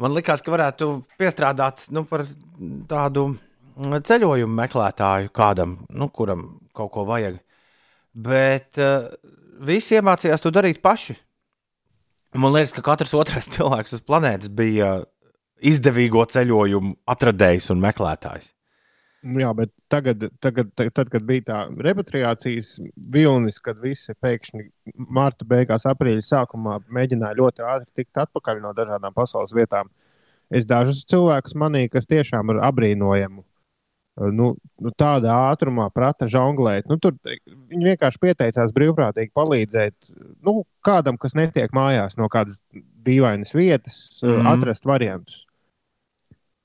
[0.02, 2.26] Man likās, ka varētu piestrādāt nu, par
[2.90, 7.40] tādu mm, ceļojumu meklētāju kādam, nu, kuram kaut ko vajag.
[8.16, 9.10] Bet uh,
[9.66, 11.18] visi iemācījās to darīt paši.
[12.36, 14.98] Man liekas, ka katrs otrais cilvēks uz planētas bija
[15.62, 18.52] izdevīgo ceļojumu atradējs un meklētājs.
[19.26, 24.68] Nu Jā, bet tagad, tagad, tad, kad bija tā repatriācijas vilnis, kad visi pēkšņi
[25.18, 29.90] marta beigās, aprīļa sākumā mēģināja ļoti ātri tikt atpakaļ no dažādām pasaules vietām,
[30.54, 33.42] es dažus cilvēkus manīju, kas tiešām ir abrīnojamu.
[34.16, 36.86] Nu, nu, tādā ātrumā prata žonglēt.
[36.88, 40.14] Nu, tur viņi vienkārši pieteicās brīvprātīgi palīdzēt
[40.46, 42.62] nu, kādam, kas netiek mājās no kādas
[43.06, 44.30] dīvainas vietas, mm.
[44.30, 44.54] -hmm.
[44.54, 45.45] atrast variantus.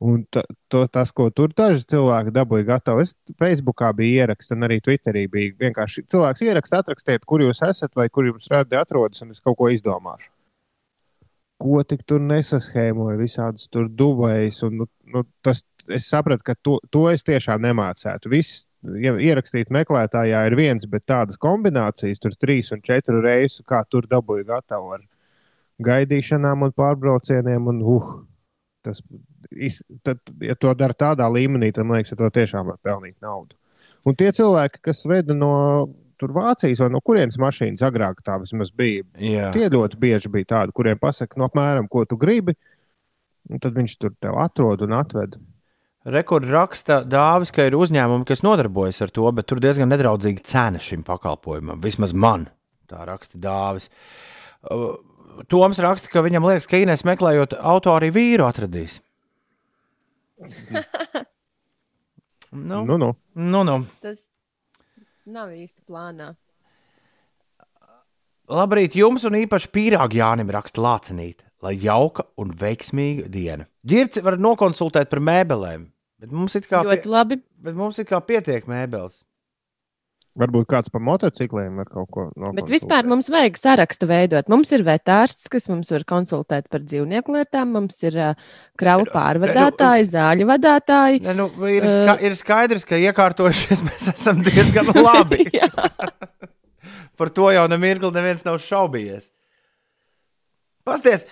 [0.01, 4.79] Un to, tas, ko tur daži cilvēki dabūja gatavu, es Facebookā biju ierakstījis, un arī
[4.81, 9.35] Twitterī bija vienkārši cilvēks ierakstīt, atrakstiet, kur jūs esat vai kur jums radi atrodas, un
[9.35, 10.33] es kaut ko izdomāšu.
[11.61, 15.61] Ko tik tur nesaschēmoja, visādas tur duvējas, un nu, nu, tas,
[15.93, 18.33] es sapratu, ka to, to es tiešām nemācētu.
[18.33, 18.65] Viss
[19.05, 24.09] ja ierakstīt meklētājā ir viens, bet tādas kombinācijas, tur trīs un četru reisu, kā tur
[24.11, 25.05] dabūja gatavu ar
[25.85, 28.15] gaidīšanām un pārbraucieniem, un uh,
[28.85, 29.03] tas,
[30.07, 33.57] tad, ja to dara tādā līmenī, tad man liekas, ka to tiešām var pelnīt naudu.
[34.09, 35.53] Un tie cilvēki, kas veda no
[36.20, 39.47] Vācijas vai no kurienes mašīnas agrāk tā vismaz bija, Jā.
[39.55, 42.53] tie ļoti bieži bija tādi, kuriem pasaka, no apmēram, ko tu gribi,
[43.49, 45.38] un tad viņš tur tev atrod un atved.
[46.11, 50.80] Rekords raksta Dāvis, ka ir uzņēmumi, kas nodarbojas ar to, bet tur diezgan nedraudzīga cena
[50.80, 51.80] šim pakalpojumam.
[51.80, 52.51] Vismaz man
[52.88, 53.91] tā raksta Dāvis.
[54.61, 54.97] Uh,
[55.49, 58.99] Toms raksta, ka viņam liekas, ka Inês meklējot auto arī vīru atradīs.
[62.51, 63.09] Nu, Nu, nu.
[63.38, 63.74] nu, nu.
[64.03, 64.24] Tas
[65.30, 66.32] nav īsti plānā.
[68.51, 73.68] Labrīt jums un īpaši pīrāgu Jānim raksta Lācenīt, lai jauka un veiksmīga diena.
[73.86, 75.84] Girci var nokonsultēt par mēbelēm,
[76.18, 77.38] bet mums ir kā, Ļoti labi.
[77.62, 79.20] bet mums ir kā pietiek mēbeles.
[80.39, 82.53] Varbūt kāds par motocikliem var kaut ko no.
[82.55, 84.47] Bet vispār mums vajag sarakstu veidot.
[84.53, 90.07] Mums ir vetārsts, kas mums var konsultēt par dzīvnieku lietām, mums ir uh, kravu pārvadātāji,
[90.12, 91.22] zāļu vadītāji.
[91.24, 95.49] Ne, nu, ir, ska ir skaidrs, ka iekārtojušies mēs esam diezgan labi.
[97.18, 99.33] Par to jau nemirkli neviens nav šaubījies.
[100.87, 101.26] Pasties!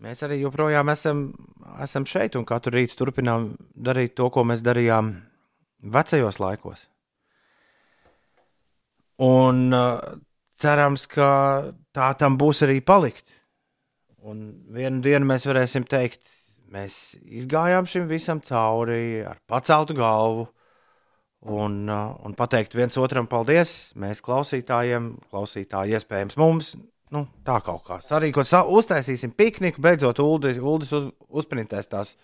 [0.00, 1.26] Mēs arī joprojām esam,
[1.82, 5.10] esam šeit un katru rītu turpinām darīt to, ko mēs darījām
[5.82, 6.86] vecajos laikos.
[9.20, 10.00] Un uh,
[10.60, 11.30] cerams, ka
[11.96, 13.26] tā tam būs arī palikt.
[14.24, 16.22] Un vienu dienu mēs varēsim teikt,
[16.72, 20.46] mēs izgājām šim visam cauri ar paceltu galvu
[21.40, 23.92] un, uh, un pateikt viens otram paldies.
[24.00, 26.74] Mēs klausītājiem, klausītāji iespējams mums.
[27.10, 32.14] Nu, tā kaut kā sarīkot, sa- uztaisīsim pikniku, beidzot, Uldi, Uldis uz, uzprintēs tās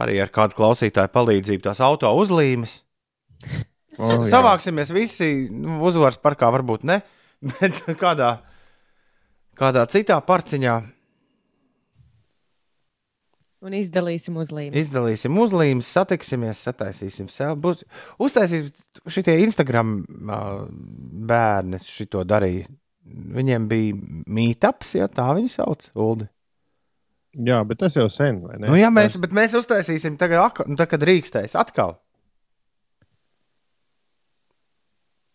[0.00, 2.80] arī ar kādu klausītāju palīdzību, tās auto uzlīmes.
[3.96, 4.20] Oh, jā.
[4.28, 7.00] Savāksimies visi, nu, uzvaras parkā varbūt ne,
[7.54, 8.36] bet kādā,
[9.56, 10.76] kādā citā parciņā
[13.66, 14.76] Un izdalīsim uzlīmi.
[14.78, 17.56] izdalīsim uzlīmes, satiksimies, sataisīsim sev.
[17.58, 17.82] Būs,
[18.22, 19.98] uztaisīsim šitie Instagram
[20.30, 20.40] ā,
[21.30, 22.68] bērni šito darīja.
[23.06, 23.96] Viņiem bija
[24.36, 26.28] mītaps, ja tā viņi sauc, Uldi.
[27.36, 28.70] Jā, bet tas jau sen, vai ne?
[28.70, 31.98] Nu, ja mēs, Tas- bet mēs uztaisīsim tagad, nu, tā, kad rīkstēs atkal.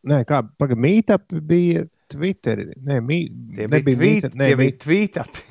[0.09, 2.63] Nē, kā pagaidi, mītap bija Twitter.
[2.81, 3.19] Nē, mī,
[3.53, 5.43] Tie bija nebija nē, tie bija tvītapi.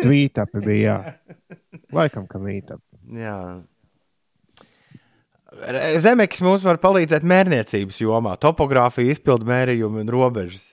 [0.00, 1.50] Tvītapi bija, jā.
[1.92, 2.80] Laikam, ka mītap.
[3.12, 3.36] Jā.
[6.02, 10.70] Zemekis mums var palīdzēt mērniecības jomā, topogrāfija, izpildu mērījumi un robežas.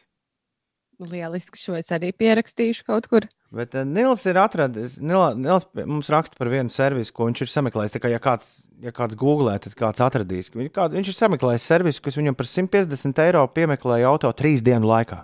[1.04, 3.28] Lieliski šo es arī pierakstīšu kaut kur.
[3.54, 7.44] Bet uh, Nils ir atradis, Nil- Nils pie- mums raksta par vienu servisu, ko viņš
[7.46, 7.94] ir sameklējis.
[7.94, 8.48] Tā kā, ja kāds,
[8.82, 10.50] ja kāds googlē, tad kāds atradīs.
[10.50, 14.66] ka Viņš, kād, viņš ir sameklējis servisu, kas viņam par 150 eiro piemeklēja auto trīs
[14.66, 15.22] dienu laikā.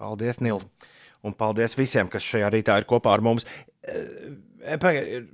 [0.00, 0.60] Paldies, Nil!
[1.24, 3.44] Un paldies visiem, kas šajā rītā ir kopā ar mums.
[3.84, 5.26] Eh, paga-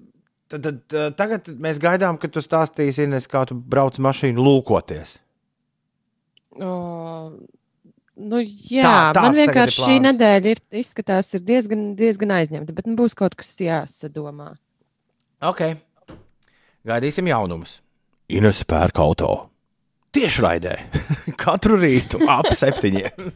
[0.47, 5.17] Tad, tad, uh, tagad mēs gaidām, ka tu stāstīsi, Ines, kā tu brauc mašīnu lūkoties.
[6.63, 6.69] O,
[8.17, 12.97] nu, jā, Tā- man vienkārši šī nedēļa ir, izskatās, ir diezgan, diezgan aizņemta, bet nu,
[12.99, 14.55] būs kaut kas jāsadomā.
[15.43, 15.77] Ok.
[16.87, 17.81] Gaidīsim jaunumus.
[18.29, 19.51] Ines pērk auto.
[20.17, 20.77] Tieši raidē.
[21.43, 23.29] Katru rītu ap septiņiem.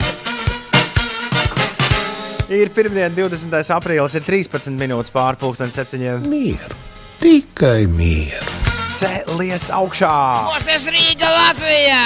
[2.50, 3.52] Ir pirmdiena, 20.
[3.76, 6.26] aprīlis, ir 13 minūtes pārpusdienas septiņiem.
[6.32, 6.80] Mieru,
[7.22, 8.59] tikai mieru.
[8.90, 10.14] Cēlies augšā!
[10.48, 12.00] Mūsu Rīga Latvijā!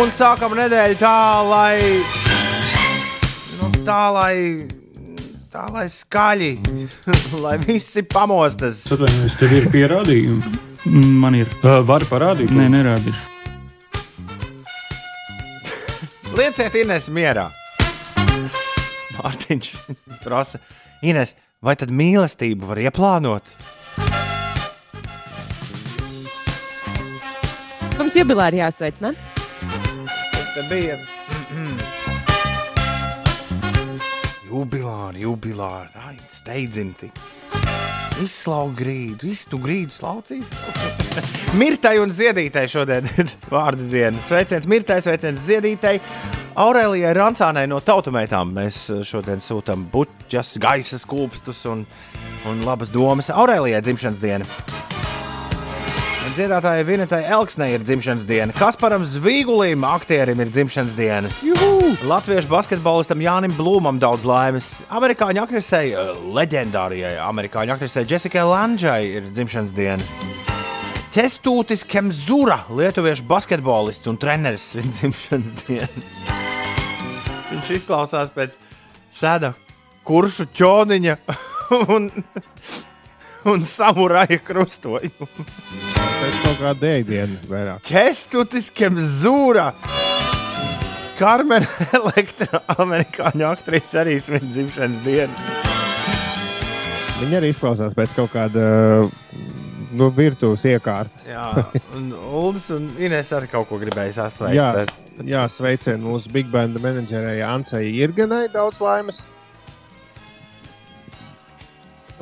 [0.00, 2.00] Un sākam nedēļu tā, lai.
[3.58, 4.36] Nu, tā, lai.
[5.52, 6.48] Tā, lai skaļi,
[7.44, 8.80] lai visi pamostas.
[8.96, 10.54] Atvainojos, tev ir pierādījumi.
[11.20, 11.52] Man ir.
[11.60, 12.48] Uh, var parādīt?
[12.56, 13.20] Nē, nerādīšu.
[16.40, 17.50] Lieciet Ines mierā.
[19.20, 19.70] Mārtiņš
[20.24, 20.58] prasa,
[21.04, 23.54] Ines, vai tad mīlestību var ieplānot?
[28.04, 29.14] Mums jubilāri jāsveic, ne?
[30.52, 30.98] Te bija.
[34.44, 37.08] Jubilāri, jubilāri, ai, steidzinti.
[38.20, 40.52] Izslaukt grīdu, iztu grīdu slaucīs.
[41.62, 44.20] Mirtai un ziedītai šodien ir vārdu diena.
[44.20, 45.96] Sveiciens Mirtai, sveiciens ziedītai.
[46.60, 51.88] Aurēlijai Rancānai no tautumētām mēs šodien sūtām buļķas, gaisa skūpstus un,
[52.52, 53.32] un labas domas.
[53.32, 54.56] Aurēlijai dzimšanas diena.
[56.24, 61.28] Dziedātājai Vinetai Elksnei ir dzimšanas diena, Kasparam Zvīgulim, aktierim, ir dzimšanas diena.
[61.44, 61.90] Juhu!
[62.08, 64.70] Latviešu basketbolistam Jānim Blūmam daudz laimes.
[64.88, 70.02] Amerikāņu aktrisei, eh, leģendārajai amerikāņu aktrisei Jessikai Lanžai ir dzimšanas diena.
[71.12, 76.06] Testūtis Kemzura, lietuviešu basketbolists un treneris, ir dzimšanas diena.
[77.52, 78.56] Viņš izklausās pēc
[79.12, 79.52] sēda
[80.08, 81.18] kuršu ķoniņa
[81.94, 82.08] un,
[83.52, 85.93] un samuraja krustojuma.
[86.24, 87.82] Pēc kaut kāda ēdiena vairāk.
[87.84, 89.66] Čestutis Kemzūra.
[91.18, 91.66] Karmena
[91.98, 95.34] Elektra, amerikāņu aktrise, arī svin dzimšanas dienu.
[97.20, 98.64] Viņa arī izklausās pēc kaut kāda
[99.94, 101.28] nu, virtuves iekārtas.
[101.28, 101.44] Jā,
[101.98, 104.56] un Ulas un Ines arī kaut ko gribēja sasveikt.
[104.56, 108.46] Jā, bet- jā sveicien mūsu Big Band menedžerai Ancei Irganai.
[108.52, 109.26] Daudz laimes.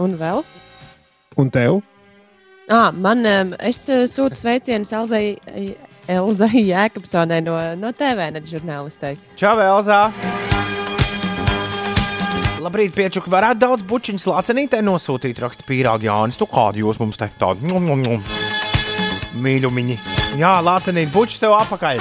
[0.02, 0.42] Un vēl?
[1.38, 1.80] Un tev?
[2.72, 3.20] À, man,
[3.60, 5.34] es uh, sūtu sveicienus Elzai,
[6.08, 9.18] Elzai Jēkabsonai no, no TVNet žurnālistei.
[9.36, 10.06] Čau, Elzā!
[12.62, 16.40] Labrīt, piečuk, varētu daudz bučiņu slācenītē nosūtīt, raksta pīrāgi Jānis.
[16.40, 17.68] Tu kādu jūs mums te tādu
[19.42, 19.98] mīļumiņi?
[20.40, 22.00] Jā, lācenīt, bučs tev apakaļ!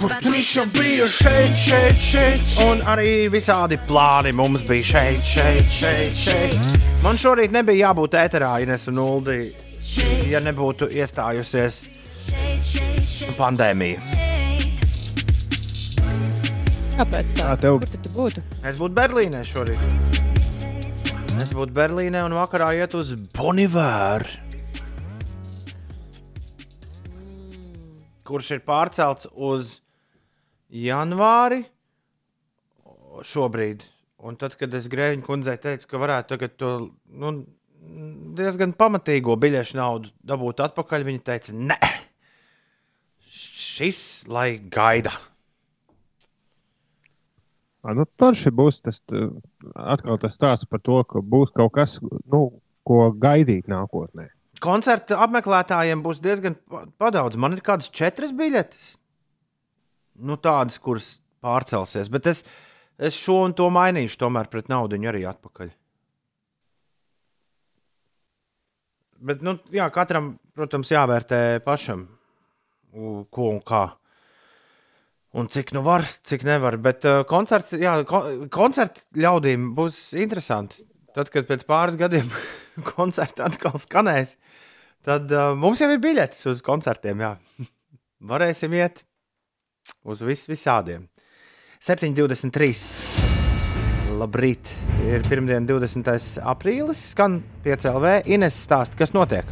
[0.00, 6.78] Patriša bija šeit, šeit, šeit, un arī visādi plāni mums bija šeit, šeit, šeit, šeit.
[7.04, 9.36] Man šorīt nebija jābūt ēterā, Ines un Uldi,
[10.30, 11.82] ja nebūtu iestājusies
[13.36, 14.00] pandēmija.
[17.00, 17.50] Kāpēc tā?
[17.50, 18.42] Tā tev- Kur tu būtu?
[18.68, 19.84] Es būtu Berlīnē šorīt.
[21.40, 24.28] Es būtu Berlīnē un vakarā iet uz Bonivēru.
[28.30, 29.78] Kurš ir pārcelts uz
[30.70, 31.64] janvāri
[33.26, 33.82] šobrīd.
[34.20, 36.70] Un tad, kad es Grēviņa kundzei teicu, ka varētu tagad to
[37.08, 37.32] nu,
[38.36, 41.78] diezgan pamatīgo biļešu naudu dabūt atpakaļ, viņa teica, nē,
[43.24, 45.14] šis lai gaida.
[47.80, 49.00] À, nu, Parši būs tas
[49.72, 51.96] atkal tas stāsts par to, ka būs kaut kas,
[52.28, 54.28] nu, ko gaidīt nākotnē.
[54.60, 57.38] koncerta apmeklētājiem būs diezgan pa- padaudz.
[57.40, 58.98] Man ir kādas četras biļetes.
[60.20, 61.14] Nu, tādas, kuras
[61.44, 62.10] pārcelsies.
[62.12, 62.44] Bet es,
[63.00, 65.72] es šo un to mainīšu, tomēr pret naudu arī atpakaļ.
[69.20, 72.06] Bet, nu, jā, katram, protams, jāvērtē pašam,
[72.92, 73.82] ko un kā.
[75.36, 76.78] Un cik nu var, cik nevar.
[76.82, 80.86] Bet uh, koncerts, jā, ko, koncerts ļaudīm būs interesanti.
[81.14, 82.30] Tad, kad pēc pāris gadiem
[82.94, 84.36] koncerts atkal skanēs,
[85.06, 87.22] tad uh, mums jau ir biļetes uz koncertiem.
[87.22, 87.34] Jā.
[88.32, 89.04] Varēsim iet
[90.04, 91.08] uz vis visādiem.
[91.80, 92.72] 7,23.
[94.20, 94.68] Labrīt!
[95.08, 96.42] Ir pirmdiena, 20.
[96.44, 97.00] aprīlis.
[97.14, 98.28] Skan 5LV.
[98.28, 99.48] Ines stāsta, kas notiek.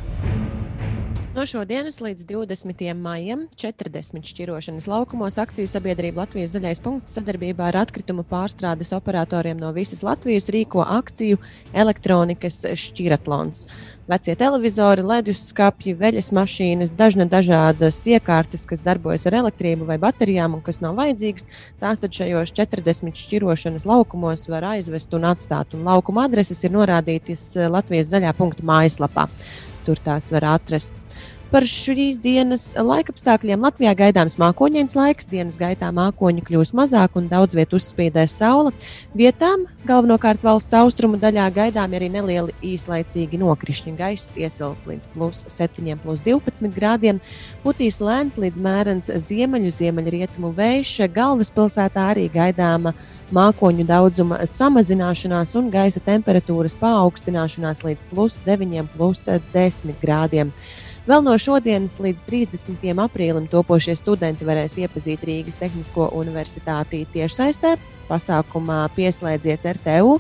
[1.39, 2.81] No šodienas līdz 20.
[2.99, 9.71] maijam 40 šķirošanas laukumos akciju sabiedrība Latvijas zaļais punkts sadarbībā ar atkritumu pārstrādes operatoriem no
[9.77, 11.39] visas Latvijas rīko akciju
[11.71, 13.69] elektronikas šķiratlons.
[14.11, 20.67] Vecie televizori, leduskapji, veļas mašīnas, dažna dažādas iekārtas, kas darbojas ar elektrību vai baterijām un
[20.67, 21.47] kas nav vajadzīgas,
[21.79, 25.79] tās tad šajos 40 šķirošanas laukumos var aizvest un atstāt.
[25.79, 29.29] Un laukuma adreses ir norādītas Latvijas zaļā punkta mājaslapā.
[29.89, 30.99] Tur tās var atrast.
[31.49, 35.29] Par šīs dienas laikapstākļiem Latvijā gaidāms mākoņdienas laiks.
[35.31, 38.75] Dienas gaitā mākoņu kļūs mazāk un daudz vietā uzspīdēs saule.
[39.17, 43.95] Vietām, galvenokārt valsts austrumu daļā, gaidām arī nelieli īslaicīgi nokrišņi.
[43.97, 47.23] Gaiss iesils līdz plus 7, plus 12 grādiem.
[47.65, 50.93] Putīs lēns līdz mērens ziemeļu, ziemeļrietumu vējš.
[51.17, 52.93] Galvaspilsētā arī gaidāma
[53.33, 59.25] mākoņu daudzuma samazināšanās un gaisa temperatūras paaugstināšanās līdz plus 9, plus
[59.57, 60.53] 10 grādiem.
[61.09, 62.83] Vēl no šodienas līdz 30.
[63.01, 67.71] aprīlim topošie studenti varēs iepazīt Rīgas Tehnisko universitāti tiešsaistē.
[68.11, 70.19] Pasākumā pieslēdzies RTU.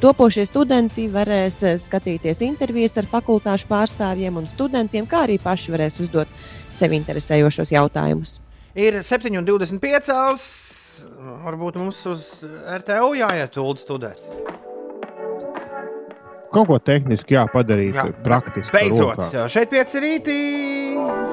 [0.00, 6.32] Topošie studenti varēs skatīties intervijas ar fakultāšu pārstāvjiem un studentiem, kā arī paši varēs uzdot
[6.72, 8.38] sev interesējošos jautājumus.
[8.72, 10.16] Ir 7,25.
[11.44, 12.30] Varbūt mums uz
[12.80, 14.24] RTU jāiet ulu studēt.
[16.52, 18.02] Kaut ko tehniski jāpadarīt, Jā.
[18.24, 18.74] praktiski.
[18.76, 19.44] Beidzot, rokā.
[19.48, 20.40] šeit pieci rītī.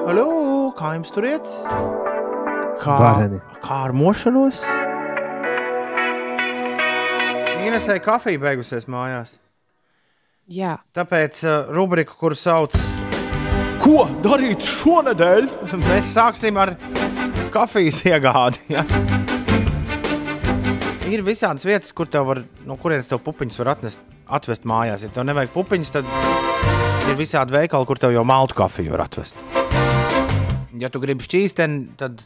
[0.06, 1.48] Halo, kā jums tur iet?
[2.80, 3.40] Kā, Vareni.
[3.60, 4.62] kā ar mošanos?
[7.60, 9.34] Inesai kafija beigusies mājās.
[10.50, 12.72] Jā, Tāpēc uh, rubriku, kur sauc
[13.80, 15.46] Ko darīt šonadēļ?
[15.90, 16.72] Mēs sāksim ar
[17.52, 18.64] kafijas iegādi.
[18.72, 18.82] Ja?
[21.10, 25.04] Ir visādas vietas, kur tev var, no kurienes tev pupiņas var atnest, atvest mājās.
[25.06, 26.10] Ja tev nevajag pupiņas, tad
[27.10, 29.38] ir visādi veikali, kur tev jau maltu kafiju var atvest.
[30.80, 32.22] Ja tu gribi šķīsteni, tad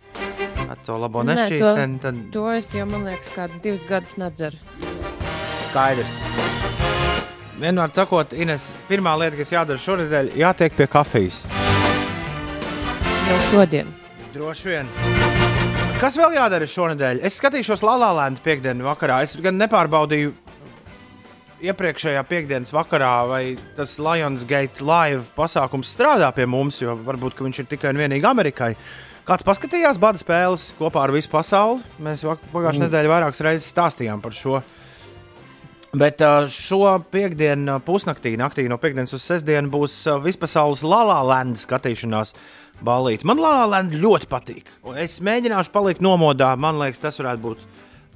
[0.85, 4.61] to labo nešķīsteni, tad to es jau, man liekas, kādus divus gadus nedzeru.
[5.71, 6.13] skaidrs.
[7.59, 11.41] Vienmēr sakot, Ines, pirmā lieta, kas jādara šonadēļ, jātiek pie kafijas.
[13.25, 13.91] Jau šodien.
[14.35, 14.91] Droši vien.
[16.01, 17.23] Kas vēl jādara šonadēļ?
[17.25, 19.23] Es skatīšos Lalalēnu piekdienas vakarā.
[19.25, 20.35] Es gan nepārbaudīju
[21.71, 23.43] iepriekšējā piekdienas vakarā, vai
[23.77, 28.75] tas Lionsgate live pasākums strādā pie mums, jo varbūt viņš ir tikai un vienīgi Amerikai.
[29.25, 31.81] Kāds paskatījās bada spēles kopā ar visu pasauli?
[32.05, 34.61] Mēs pagājušajā nedēļā vairākas reizes stāstījām par šo.
[35.95, 39.95] Bet šo piekdienu pusnaktī, naktī no piekdienas uz sestdienu, būs
[40.25, 42.35] vispasaules Lalalēna skatīšanās
[42.85, 43.25] balīti.
[43.31, 44.73] Man Lalalēna ļoti patīk.
[45.01, 46.51] Es mēģināšu palikt nomodā.
[46.59, 47.69] Man liekas, tas varētu būt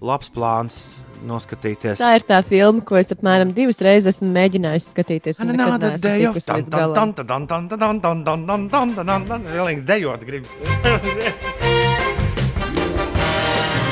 [0.05, 0.83] labs plāns
[1.27, 1.99] noskatīties.
[2.01, 5.41] Tā ir tā filma, ko es apmēram divas reizes esmu mēģinājis skatīties.
[5.41, 6.95] day of tikusi tan, līdz tan, galam.
[6.95, 9.49] tan, tan, tan, tan, tan, tan, tan, tan, tan, tan, tan.
[9.53, 10.53] Vienīgi dejot gribas.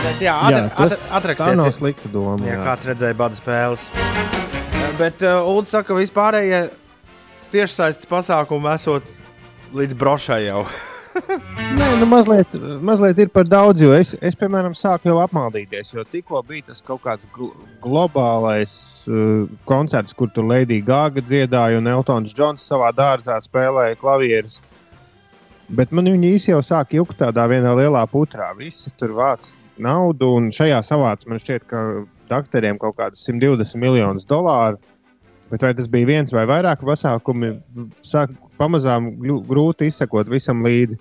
[0.06, 1.48] Bet jā, Jā, atra- tas- atrakstiet.
[1.50, 2.38] Tā nav slikta doma.
[2.46, 2.64] Ja jā.
[2.64, 3.88] kāds redzēja bada spēles.
[4.96, 6.60] Bet uh, Ulu saka, ka vispārējie
[7.52, 9.02] tiešsaistes pasākumi esot
[9.76, 10.62] līdz brošai jau.
[11.78, 12.54] Nē, nu mazliet,
[12.84, 15.92] mazliet ir par daudz, jo es, es piemēram, sāku jau apmaldīties.
[15.94, 17.50] Jo tikko bija tas kaut kāds gl
[17.84, 18.74] globālais
[19.10, 24.60] uh, koncerts, kur tur Lady Gaga dziedāja un Eltons Džons savā dārzā spēlēja klavierus.
[25.66, 28.52] Bet man viņi īsi jau sāk jukt tādā vienā lielā putrā.
[28.58, 31.86] Visi tur vāc naudu, un šajā savāc man šķiet, ka
[32.30, 34.78] doktoriem kaut kādas 120 miljonus dolāru.
[35.50, 37.52] Bet vai tas bija viens vai vairāk pasākumi,
[38.06, 39.12] sāk pamazām
[39.46, 40.98] grūti izsekot visam līdzi.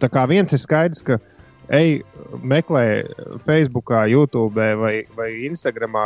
[0.00, 1.18] Tā kā viens ir skaidrs, ka
[1.76, 2.00] ej,
[2.42, 2.84] meklē
[3.46, 5.98] Facebook, YouTube vai, vai Instagram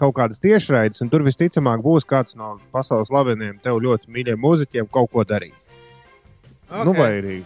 [0.00, 4.90] kaut kādas tiešraides, un tur visticamāk būs kāds no pasaules slaveniem, tev ļoti mīļiem mūziķiem
[4.92, 5.54] kaut ko darīt.
[6.64, 6.84] Okay.
[6.88, 7.36] Nu, vai arī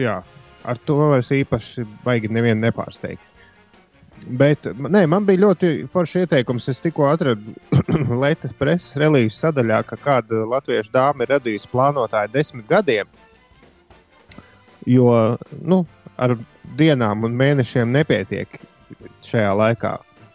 [0.00, 0.20] jā,
[0.64, 3.35] ar to vairs īpaši baigi nevienu nepārsteigs.
[4.26, 6.66] Bet nē, man bija ļoti foršs ieteikums.
[6.72, 7.52] Es tikko atradu
[8.22, 13.06] Latvijas preses relīzes sadaļā, ka kāda latviešu dāma ir radījusi plānotāju desmit gadiem.
[14.86, 15.82] Jo nu,
[16.16, 16.36] ar
[16.78, 18.58] dienām un mēnešiem nepietiek
[19.26, 19.92] šajā laikā,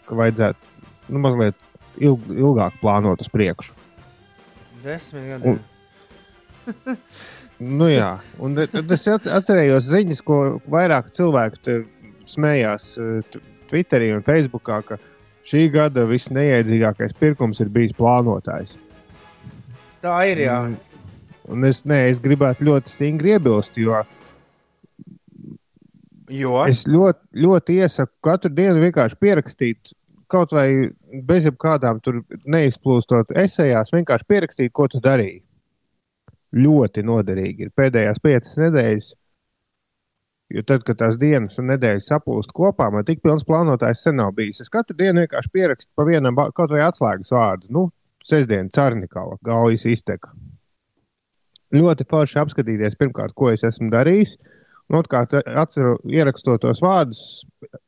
[0.07, 1.55] ka vajadzētu nu, mazliet
[1.99, 3.75] ilg, ilgāk plānot uz priekšu.
[4.86, 5.57] Desmit gadi.
[7.61, 10.38] Nu, jā, un tad es at- atcerējos ziņas, ko
[10.71, 11.82] vairāk cilvēku
[12.32, 13.41] smējās eh, t-
[13.72, 14.99] Twitterī un Facebookā, ka
[15.47, 18.76] šī gada visneiedzīgākais pirkums ir bijis plānotājs.
[20.03, 20.45] Tā ir.
[20.45, 20.57] Jā.
[21.51, 24.03] Un es, nē, es gribētu ļoti stingri iebilst, jo
[26.32, 29.91] Jo es ļoti, ļoti iesaku katru dienu vienkārši pierakstīt.
[30.32, 30.67] Kaut vai
[31.28, 35.43] bez jebkādām tur neizplūstot esejās, vienkārši pierakstīt, ko tu darīji.
[36.51, 39.13] ļoti noderīgi ir pēdējās piecas nedēļas.
[40.51, 44.33] Jo tad, kad tās dienas un nedēļas saplūst kopā, man tik pilns plānotājs sen nav
[44.35, 44.59] bijis.
[44.63, 47.69] Es katru dienu vienkārši pierakstu pa vienam kaut vai atslēgas vārdu.
[47.71, 47.85] Nu,
[48.27, 50.33] sestdiena, Cārnikava, gaujas izteka.
[51.71, 54.35] Ļoti forši apskatīties, pirmkārt, ko es esmu darījis.
[54.91, 57.21] Un otrkārt, atceru, ierakstot tos vārdus,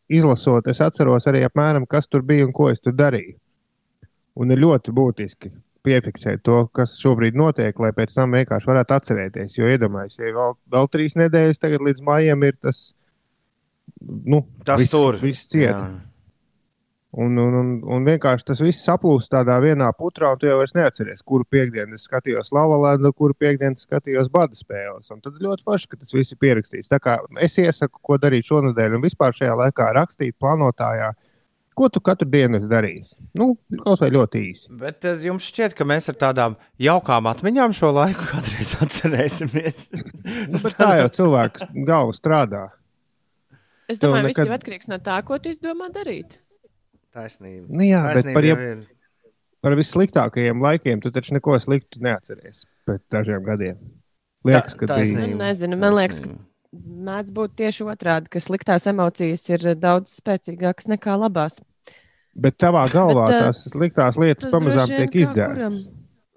[0.07, 3.35] izlasot, es atceros arī apmēram, kas tur bija un ko es tur darīju.
[4.39, 5.51] Un ir ļoti būtiski
[5.85, 9.57] piefiksēt to, kas šobrīd notiek, lai pēc tam vienkārši varētu atcerēties.
[9.59, 12.87] Jo iedomājieties, ja vēl, vēl trīs nedēļas tagad līdz maijam ir tas,
[14.01, 15.19] nu, Tas viss, tur.
[15.21, 15.71] viss ciet.
[15.71, 15.91] Jā.
[17.13, 20.73] Un, un, un, un vienkārši tas viss saplūst tādā vienā putrā, un tu jau vairs
[20.73, 25.11] neatceries, kuru piekdienu es skatījos Lavalandu, kuru piekdienu es skatījos Bada spēles.
[25.13, 26.89] Un tad ļoti forši, ka tas viss ir pierakstīts.
[26.89, 31.11] Tā kā es iesaku, ko darīt šonadēļ, un vispār šajā laikā rakstīt plānotājā,
[31.77, 33.13] ko tu katru dienu esi darījis.
[33.39, 33.53] Nu,
[33.83, 34.69] kaut vai ļoti īsi.
[34.79, 39.83] Bet eh, jums šķiet, ka mēs ar tādām jaukām atmiņām šo laiku kādreiz atcerēsimies.
[40.53, 42.63] Nu, bet tā jau cilvēks galva strādā.
[43.91, 44.39] Es domāju, ka nekad...
[44.43, 46.39] viss jau atkarīgs no tā, ko tu izdomā darīt.
[47.13, 47.67] Taisnība.
[47.69, 49.33] Nu, jā, bet Taisnība par, jau jeb, ir.
[49.65, 53.77] par vissliktākajiem laikiem tu taču neko sliktu neatceries pēc dažiem gadiem.
[54.47, 55.11] Liekas, ka Tā- bija.
[55.13, 55.35] taisnība.
[55.35, 56.31] Nu, nezinu, man liekas, ka
[56.73, 61.59] mēdz būt tieši otrādi, ka sliktās emocijas ir daudz spēcīgākas nekā labās.
[62.33, 65.83] Bet tavā galvā Bet, eh, tās sliktās lietas tas pamazām tiek izdzēstas.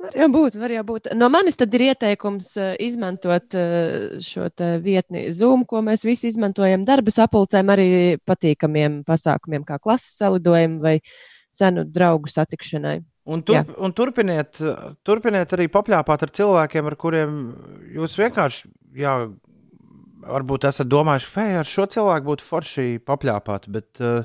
[0.07, 1.09] Var jau būt, var jau būt.
[1.17, 6.29] No manis tad ir ieteikums eh, izmantot eh, šo te vietni Zoom, ko mēs visi
[6.29, 7.89] izmantojam darba sapulcēm, arī
[8.29, 10.99] patīkamiem pasākumiem, kā klases salidojumi vai
[11.55, 13.01] senu draugu satikšanai.
[13.27, 14.61] Un, turp, un turpiniet,
[15.03, 17.33] turpiniet arī papļāpāt ar cilvēkiem, ar kuriem
[17.97, 18.69] jūs vienkārši,
[19.01, 19.17] jā,
[20.29, 23.69] varbūt esat domājuši, ka ar šo cilvēku būtu forši papļāpāt.
[23.73, 24.25] Bet, eh,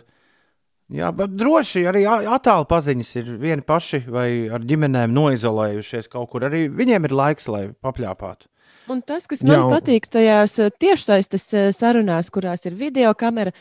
[0.92, 6.30] jā, bet droši arī a- attālu paziņas ir vieni paši vai ar ģimenēm noizolējušies kaut
[6.32, 6.42] kur.
[6.42, 8.48] Arī viņiem ir laiks, lai papļāpātu.
[8.90, 13.52] Un tas, kas man Jā, patīk tajās eh, tiešsaistes eh, sarunās, kurās ir video kamera,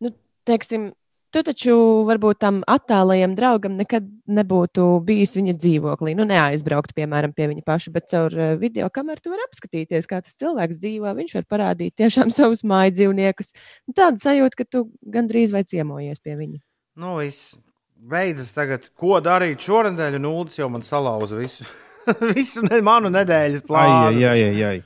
[0.00, 0.10] nu,
[0.48, 0.92] teiksim,
[1.32, 1.74] tu taču
[2.08, 6.14] varbūt tam attālajam draugam nekad nebūtu bijis viņa dzīvoklī.
[6.18, 10.20] Nu, neaizbraukt, piemēram, pie viņa paša, bet caur eh, video kameru tu vari apskatīties, kā
[10.24, 11.16] tas cilvēks dzīvo.
[11.18, 13.54] Viņš var parādīt tiešām savus mājas dzīvniekus.
[13.96, 16.62] Tāda sajūta, ka tu gandrīz vai ciemojies pie viņa.
[17.00, 17.56] Nu, viss
[17.96, 18.88] beidzas tagad.
[18.98, 20.18] Ko darīt šonadēļ?
[20.20, 21.66] Un Ulas jau man salauza visu.
[22.34, 24.10] visu ne, manu nedēļas plānu.
[24.10, 24.82] ai, ai, ai, ai.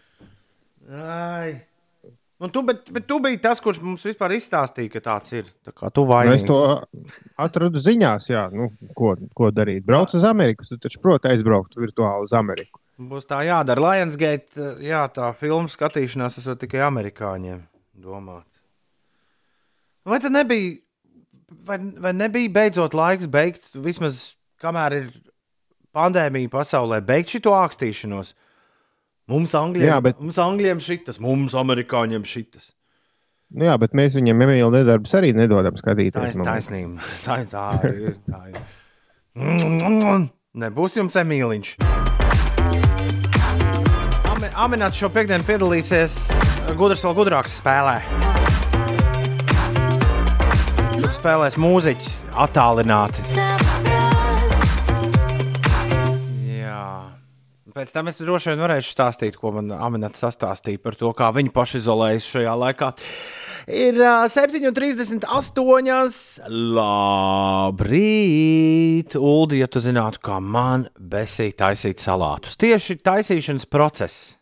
[0.86, 1.54] Ai.
[2.36, 5.46] Un tu, bet, bet tu biji tas, kurš mums vispār izstāstīja, ka tāds ir.
[5.64, 6.42] Tā kā tu vainīgs.
[6.42, 6.58] Es to
[7.40, 8.68] atradu ziņās, jā, nu,
[8.98, 9.86] ko, ko darīt.
[9.88, 12.82] Brauc uz Ameriku, tu taču proti aizbraukt virtuāli uz Ameriku.
[12.96, 13.80] Būs tā jādara.
[13.80, 17.64] Lionsgate, jā, tā filmu skatīšanās esot tikai amerikāņiem
[18.04, 18.44] domāt.
[20.06, 20.76] Vai tad nebija,
[21.64, 25.08] vai, vai nebija beidzot laiks beigt, vismaz kamēr ir
[25.96, 28.36] pandēmija pasaulē, beigt šo ākstīšanos?
[29.26, 32.68] Mums, angļiem, Jā, bet- mums angļiem šitas, mums, amerikāņiem šitas.
[33.50, 36.34] Nu, jā, bet mēs viņiem emīļu nedarbus arī nedodam Tā skatīties.
[36.34, 36.46] ir liekas.
[36.46, 37.00] taisnība.
[37.24, 38.16] Tā ir tā ir.
[38.30, 38.56] Tā ir.
[40.56, 41.76] Nebūs jums emīliņš.
[44.56, 46.16] Aminēts šo piekdienu piedalīsies
[46.78, 47.98] gudrs vēl gudrāks spēlē.
[51.16, 52.10] Spēlēs mūziķi
[52.46, 53.55] attālināti.
[57.74, 61.50] Pēc tam es droši vien varēšu stāstīt, ko man Aminēta sastāstīja par to, kā viņi
[61.50, 62.92] paši izolējas šajā laikā.
[63.66, 65.26] Ir uh, 7,38.
[66.78, 69.16] Labrīt!
[69.18, 72.54] Uldi, ja tu zinātu, kā man besīk taisīt salātus.
[72.62, 74.38] Tieši taisīšanas process.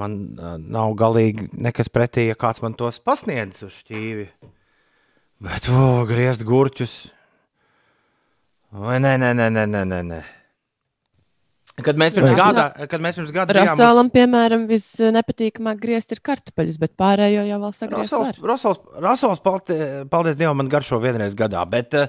[0.00, 4.24] Man uh, nav galīgi nekas pretī, ja kāds man tos pasniedz uz šķīvi.
[5.44, 7.12] Bet, oh, griezt gurķus.
[8.72, 10.22] Vai nē, nē, nē, nē, nē, nē.
[11.82, 16.20] Kad mēs pirms gada, kad mēs pirms gada bijām uz- Rasālam, piemēram, visnepatīkamāk griezt ir
[16.22, 18.12] kartupeļus, bet pārējo jau vēl sagriezt.
[18.14, 18.50] Rasels, var.
[18.52, 21.64] Rasels, Rasels paldies, paldies Dievam, man garšo vienreiz gadā.
[21.68, 22.06] Bet uh,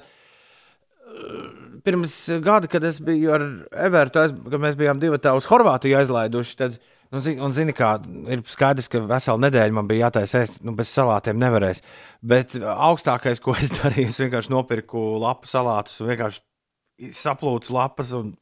[1.85, 2.13] pirms
[2.45, 3.47] gada, kad es biju ar
[3.87, 6.77] Evertu, aiz, kad mēs bijām divi tā uz Horvātiju aizlaiduši, tad,
[7.09, 7.95] nu, zini, un zini, kā
[8.29, 11.81] ir skaidrs, ka veselu nedēļu man bija jātaisa ēst, nu, bez salātiem nevarēs.
[12.21, 18.35] Bet augstākais, ko es darīju, es vienkārši nopirku lapu salātus un vienkārši saplūcu lapas un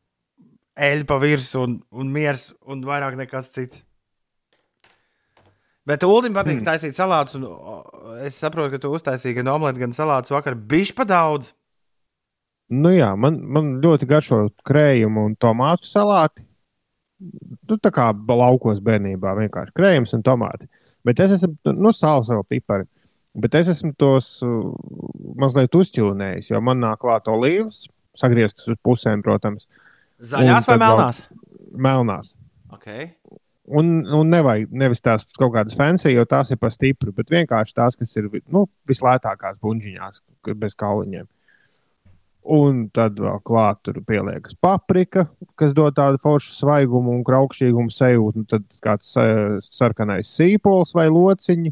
[0.79, 3.83] eļļu pa virsmu un, un miers un vairāk nekas cits.
[5.87, 6.67] Bet Ulim patīk mm.
[6.67, 7.41] taisīt salātus.
[8.23, 10.55] Es saprotu, ka tu uztaisīji gan omletu, gan salātus vakar.
[10.55, 11.51] Bišķi pa daudz.
[12.71, 16.45] Nu, jā, man, man ļoti garšo krējumu un tomātu salāti.
[17.19, 20.69] Nu, tā kā laukos bērnībā vienkārši krējums un tomāti.
[21.03, 22.87] Bet es esmu, nu, sāls vēl pipari.
[23.43, 24.71] Bet es esmu tos uh,
[25.41, 27.87] mazliet uzķilnējis, jo man nāk klāt olīvas,
[28.19, 29.65] sagrieztas uz pusēm, protams.
[30.23, 31.21] Zaļās vai melnās?
[31.73, 32.33] Melnās.
[32.73, 33.11] Okay.
[33.63, 37.77] Un, un nevajag nevis tās kaut kādas fancy, jo tās ir pa stipru, bet vienkārši
[37.77, 40.23] tās, kas ir nu, vislētākās buļģiņās,
[40.59, 41.29] bez kauliņiem.
[42.43, 48.41] Un tad vēl klāt tur pieliekas paprika, kas dod tādu foršu svaigumu un kraukšķīgumu sajūtu.
[48.41, 51.71] Un tad kāds eh, sarkanais sīpols vai lociņi.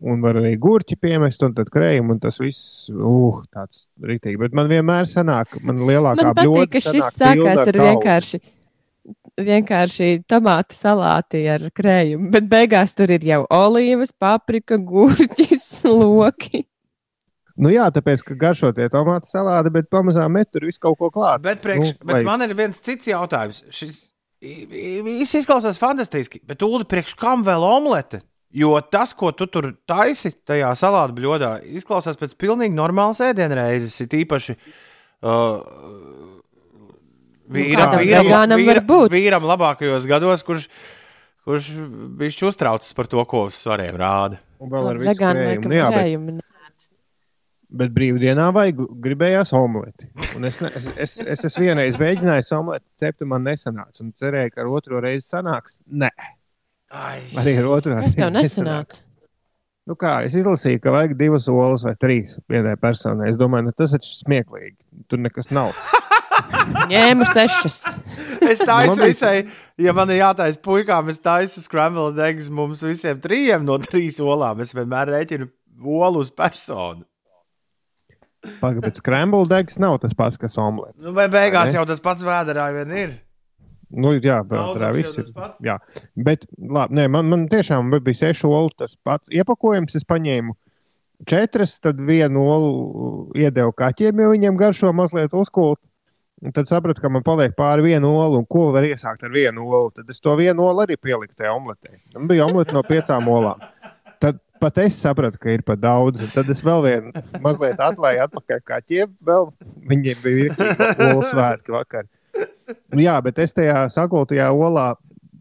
[0.00, 4.38] Un var arī gurķi piemest, un tad krējumu, un tas viss, uh, tāds rītīgi.
[4.38, 7.88] Bet man vienmēr sanāk, man lielākā Man patīk, ka šis sākās ar kauliņu.
[7.88, 8.40] vienkārši,
[9.48, 16.64] vienkārši tomātu salāti ar krējumu, bet beigās tur ir jau olīvas, paprika, gurķis, loki.
[17.58, 21.10] Nu jā, tāpēc, ka garšo tie tomātu salāti, bet pamazām met tur visu kaut ko
[21.10, 21.42] klāt.
[21.42, 23.64] Bet, priekš, Nu, bet vai- man ir viens cits jautājums.
[23.74, 24.04] Šis
[24.38, 28.20] viss izklausās fantastiski, bet Ulu, priekš kam vēl omelete?
[28.56, 33.98] Jo tas, ko tu tur taisi tajā salātu bļodā, izklausās pēc pilnīgi normālas ēdienreizes.
[34.06, 36.38] Ir īpaši uh,
[37.52, 39.12] vīram, kādam vīram, var vīram, būt.
[39.12, 40.64] vīram labākajos gados, kurš,
[41.44, 41.68] kurš
[42.16, 44.40] bija uztraucis par to, ko uz svariem rāda.
[44.64, 45.68] Un vēl ar visu krējumu.
[45.68, 46.88] Nu, jā, bet, ne.
[47.82, 50.08] bet brīvdienā vajag, gribējās omeleti.
[50.38, 54.00] Un es, ne, es, es, es esmu vienreiz mēģinājis omeleti cept, un man nesanāca.
[54.06, 55.76] Un cerēju, ka ar otro reizi sanāks.
[55.86, 56.10] Nē,
[56.88, 59.02] Ai, arī ar otro Kas tev reizi nesanāca?
[59.88, 63.30] Nu kā, es izlasīju, ka vajag divas olas vai trīs vienai personai.
[63.32, 64.76] Es domāju, nu, tas ir smieklīgi.
[65.08, 65.72] Tur nekas nav.
[66.92, 67.78] Ņēmu sešas.
[68.44, 69.34] Es taisu visai,
[69.80, 74.60] ja man ir jātaisa puikām, es taisu scrambled eggs mums visiem trijiem no trīs olām.
[74.64, 75.48] Es vienmēr rēķinu
[75.84, 77.06] olu uz personu.
[78.60, 80.98] Pagaidām, bet scrambled eggs nav tas pats, kas omelets.
[81.00, 83.16] Nu, vai beigās Vai jau tas pats vēderā vien ir?
[83.88, 85.28] Nu, jā, jau viss ir.
[85.64, 85.78] Jā,
[86.16, 89.96] bet labi, nē, man, man tiešām bija sešu olu tas pats iepakojums.
[89.96, 90.54] Es paņēmu
[91.28, 92.72] četras, tad vienu olu
[93.38, 95.80] iedevu kaķiem, jo viņiem garšo mazliet uzkult.
[96.38, 99.64] Un tad sapratu, ka man paliek pāri vienu olu, un ko var iesākt ar vienu
[99.66, 99.90] olu.
[99.96, 101.96] Tad es to vienu olu arī pieliku tajā omletē.
[102.14, 103.64] Man bija omelete no piecām olām.
[104.22, 106.22] Tad pat es sapratu, ka ir par daudz.
[106.22, 109.16] un Tad es vēl vienu mazliet atlaidu atpakaļ kaķiem.
[109.26, 109.50] Vēl
[109.90, 110.70] viņiem bija
[111.08, 112.06] olu svētki vakar.
[112.92, 114.90] Nu, jā, bet es tajā sakoltajā olā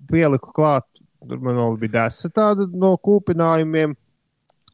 [0.10, 0.86] pieliku klāt.
[1.28, 3.96] Tur man bija desa tāda no kūpinājumiem.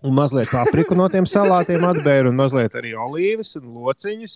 [0.03, 4.33] Un mazliet papriku no tiem salātiem atbēru, un mazliet arī olīvas un lociņus.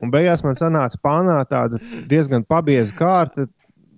[0.00, 1.76] Un beigās man sanāca pānā tāda
[2.08, 3.44] diezgan pabieza kārta,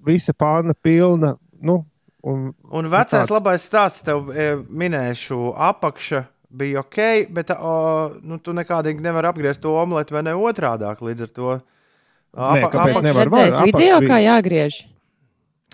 [0.04, 1.36] visa pāna pilna.
[1.62, 1.84] Nu,
[2.26, 6.24] un, Un vecais tāds- labais stāsts tev e, minēšu apakša.
[6.52, 6.98] Bija ok,
[7.32, 7.76] bet o,
[8.20, 10.98] nu, tu nekādīgi nevari apgriezt to omleti vai ne otrādāk.
[11.00, 11.54] Līdz ar to
[12.32, 13.26] Nē, kāpēc apakš- nevar?
[13.28, 14.74] Redzējis apakš video, bija- kā jāgriež.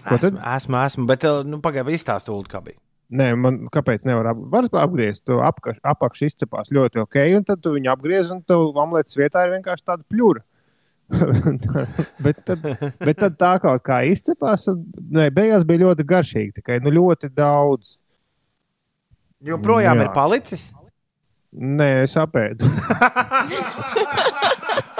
[0.08, 0.34] Ko tad?
[0.34, 2.76] Esmu, esmu, esmu, bet e, nu, pagaidi, izstāst, Ulu, kā bija.
[3.08, 5.24] Nē, man kāpēc nevar ap, var apgriezt?
[5.24, 9.46] To apkaš, apakšu izcepās ļoti ok, un tad tu viņu apgriez, un tev omletes vietā
[9.46, 10.42] ir vienkārši tāda pļura.
[12.24, 12.60] bet, tad,
[13.00, 16.52] bet tad tā kaut kā izcepās, un nē, beigās bija ļoti garšīgi.
[16.60, 17.96] Tikai nu, ļoti daudz.
[19.40, 20.04] Joprojām Jā.
[20.04, 20.68] ir palicis.
[21.56, 22.68] Nē, es apēdu.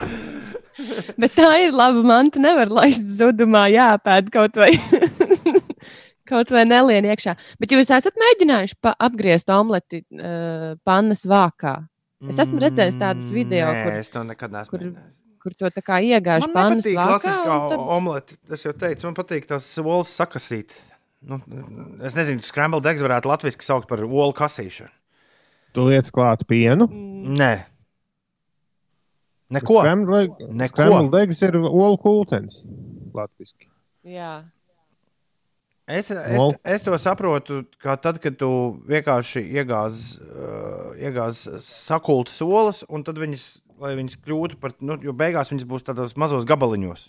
[1.20, 2.38] Bet tā ir laba manta.
[2.42, 4.72] Nevar laist zudumā, jāpēd kaut vai.
[6.28, 7.32] Kaut vai nelien iekšā.
[7.56, 11.70] Bet jūs esat mēģinājuši apgriezt omleti uh, pannas vākā.
[12.28, 14.70] Es esmu redzējis tādus video, Mm, Nē, kur, es to nekad neesmu.
[14.74, 15.14] kur- mēģinājis.
[15.40, 17.14] kur to tā kā iegāž Man pannas patīk vākā.
[17.14, 18.36] klasiskā tad- omlete.
[18.52, 20.76] Es jau teicu, man patīk tās olas sakasīt.
[21.24, 21.40] Nu,
[22.04, 24.92] es nezinu, scrambled eggs varētu latviešu saukt par olu kasīšanu.
[25.72, 26.90] Tu liec klāt pienu.
[26.92, 27.54] Nē,
[29.54, 29.80] neko.
[31.22, 32.62] Eggs ir olu kultens.
[33.16, 33.68] Latviski.
[34.08, 34.38] Jā.
[35.88, 38.48] Es, es, es to saprotu, kā tad, kad tu
[38.90, 43.46] vienkārši iegāzi uh, iegāz sakultas olas, un tad viņas,
[43.80, 47.06] lai viņas kļūtu par, nu, jo beigās viņas būs tādos mazos gabaliņos.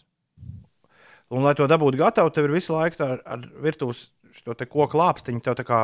[1.29, 4.07] Un, lai to dabūtu gatavu, tev ir visu laiku tā ar, ar virtuves
[4.39, 5.81] šo te koku lāpstiņu, tev tā kā,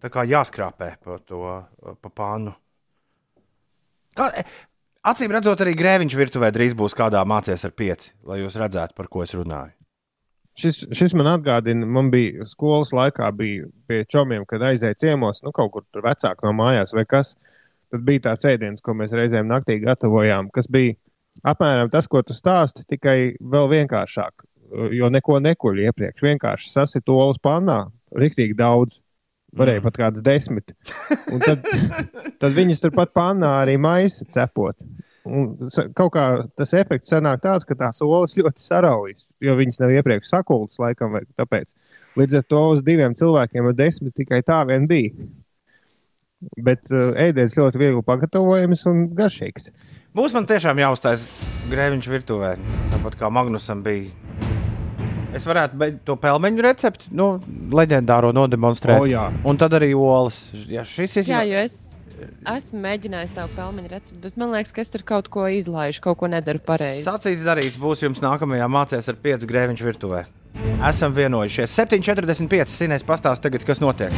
[0.00, 1.44] tā kā jāskrāpē pa to
[2.00, 2.56] pa pānu.
[4.16, 4.32] Kā,
[5.06, 9.08] acīm redzot, arī grēviņš virtuvē drīz būs kādā mācīties ar pieci, lai jūs redzētu, par
[9.12, 9.74] ko es runāju.
[10.58, 15.52] Šis, šis man atgādina, man bija skolas laikā, bija pie čomiem, kad aizēja ciemos, nu,
[15.56, 17.32] kaut kur tur vecāk no mājās vai kas.
[17.92, 20.96] Tad bija tāds ēdiens, ko mēs reizēm naktī gatavojām, kas bija
[21.48, 24.44] apmēram tas, ko tu stāsti, tikai vēl vienkāršāk.
[24.96, 26.24] Jo neko nekuļ iepriekš.
[26.24, 29.00] Vienkārši sasit olas pannā, rīktīgi daudz.
[29.56, 30.72] Varēja pat kāds desmit.
[31.28, 31.66] Un tad,
[32.40, 34.78] tad viņas turpat pannā arī maisa cepot.
[35.28, 35.52] Un
[35.94, 36.24] kaut kā
[36.58, 41.14] tas efekts sanāk tāds, ka tās olas ļoti saraujas, jo viņas nav iepriekš sakultas, laikam,
[41.14, 41.68] vai tāpēc.
[42.18, 45.28] Līdz ar to uz diviem cilvēkiem ar desmit tikai tā vien bija.
[46.58, 49.70] Bet uh, ēdiens ļoti viegli pagatavojams un garšīgs.
[50.16, 51.22] Būs man tiešām jāuztais
[51.70, 52.56] grēviņš virtuvē.
[52.92, 54.10] Tāpat kā Magnusam bija
[55.32, 57.34] Es varētu beigt to pelmeņu recepti, nu,
[57.72, 59.00] leģendāro nodemonstrēt.
[59.00, 59.30] O, jā.
[59.48, 60.44] Un tad arī olas.
[60.68, 61.78] Ja šis ir Jā, jo es
[62.46, 66.20] esmu mēģinājis tavu pelmeņu recepti, bet man liekas, ka es tur kaut ko izlaižu, kaut
[66.20, 67.06] ko nedaru pareizi.
[67.08, 70.24] Sacīts, darīts būs jums nākamajā mācījās ar 5 grēviņu virtuvē.
[70.88, 71.72] Esam vienojušies.
[71.80, 72.76] 7,45.
[72.76, 74.12] Sinēs pastāst tagad, kas notiek.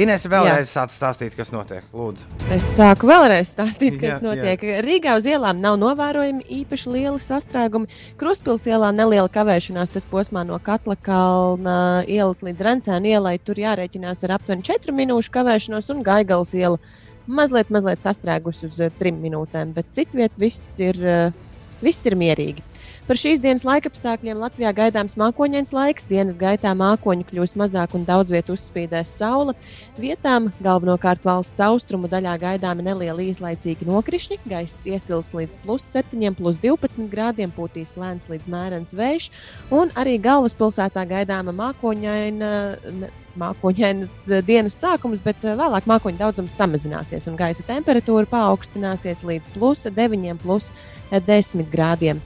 [0.00, 1.84] Ines vēlreiz sāc stāstīt, kas notiek.
[1.94, 2.26] Lūdzu.
[2.54, 4.64] Es sāku vēlreiz stāstīt, kas Jā, notiek.
[4.86, 7.90] Rīgā uz ielām nav novērojami īpaši lieli sastrēgumi.
[8.20, 11.76] Krustpils ielā neliela kavēšanās, tas posmā no Katla kalna
[12.06, 13.36] ielas līdz Rencēna ielai.
[13.44, 16.80] Tur jārēķinās ar aptuveni 4 minūšu kavēšanos, un Gaigals iela
[17.30, 20.98] mazliet, mazliet sastrēgus uz 3 minūtēm, bet citviet viss ir,
[21.84, 22.69] viss ir mierīgi.
[23.08, 26.06] Par šīs dienas laikapstākļiem Latvijā gaidāms mākoņains laiks.
[26.06, 29.54] Dienas gaitā mākoņu kļūs mazāk un daudz vietu uzspīdēs saule.
[29.98, 34.38] Vietām galvenokārt valsts austrumu daļā gaidāmi nelieli īslaicīgi nokrišņi.
[34.50, 39.30] Gaiss iesils līdz plus 7, plus 12 grādiem, pūtīs lēns līdz mērens vējš.
[39.74, 42.52] Un arī galvaspilsētā gaidāma mākoņaina.
[43.40, 49.86] Mākoņainas dienas sākums, bet eh, vēlāk mākoņu daudzums samazināsies un gaisa temperatūra paaugstināsies līdz plus
[49.86, 50.72] 9, plus
[51.14, 52.22] 10 grādiem.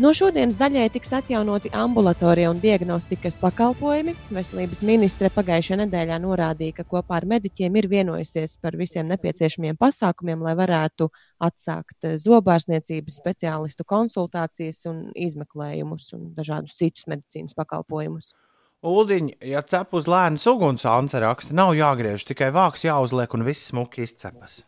[0.00, 4.14] No šodienas daļai tiks atjaunoti ambulatorie un diagnostikas pakalpojumi.
[4.32, 10.40] Veselības ministre pagājušajā nedēļā norādīja, ka kopā ar mediķiem ir vienojusies par visiem nepieciešamiem pasākumiem,
[10.40, 11.10] lai varētu
[11.44, 18.32] atsākt eh, zobārstniecības speciālistu konsultācijas un izmeklējumus un dažādus citus medicīnas pakalpojumus.
[18.80, 23.68] Uldiņ, ja cep uz lēnas uguns, Anse raksta, nav jāgriež, tikai vāks jāuzliek un viss
[23.68, 24.62] smuki izcepas.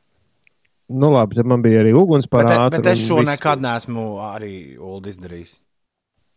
[0.93, 4.55] Nu, labi, tad man bija arī uguns Bet, bet es šo nekad neesmu arī
[5.11, 5.55] izdarījis.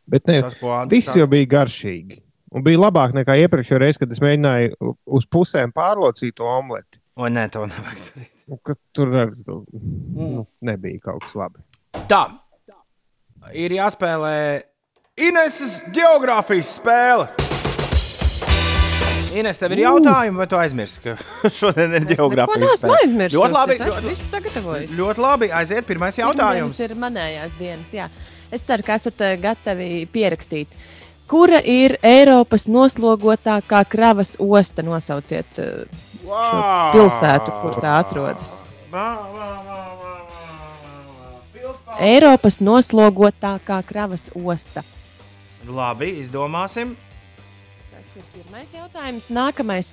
[0.06, 0.61] Bet Andris
[0.91, 2.22] viss jau bija garšīgi.
[2.56, 7.02] Un bija labāk nekā iepriekšējā reizē, kad es mēģināju uz pusēm pārlocīt to omleti.
[7.19, 8.32] Vai nē, to nevajag darīt.
[8.45, 8.60] Nu,
[8.94, 11.64] Tur ar, nu, nebija kaut kas labi.
[12.11, 12.27] Tā.
[13.57, 14.36] Ir jāspēlē
[15.15, 17.45] Ineses geogrāfijas spēle.
[19.36, 22.99] Ines, tev ir jautājumi, vai tu aizmirsti, ka šodien ir Es neesmu spēle?
[23.03, 23.38] aizmirsis.
[23.40, 23.76] Ļoti labi.
[23.76, 24.94] Es esmu visu sagatavojis.
[24.99, 25.49] ļoti labi.
[25.62, 26.78] Aiziet, pirmais jautājums.
[26.78, 27.94] Pirmdienas ir manējās dienas.
[27.95, 28.10] Jā.
[28.53, 30.72] Es ceru, ka esat eh, gatavi pierakstīt.
[31.28, 34.84] Kura ir Eiropas noslogotākā kravas osta?
[34.86, 35.86] Nosauciet eh,
[36.22, 36.62] šo
[36.94, 38.60] pilsētu, kur tā atrodas.
[41.99, 44.84] Eiropas noslogotākā kravas osta.
[45.66, 46.94] Labi, izdomāsim.
[48.16, 49.26] Tas ir pirmais jautājums.
[49.28, 49.90] Nākamais.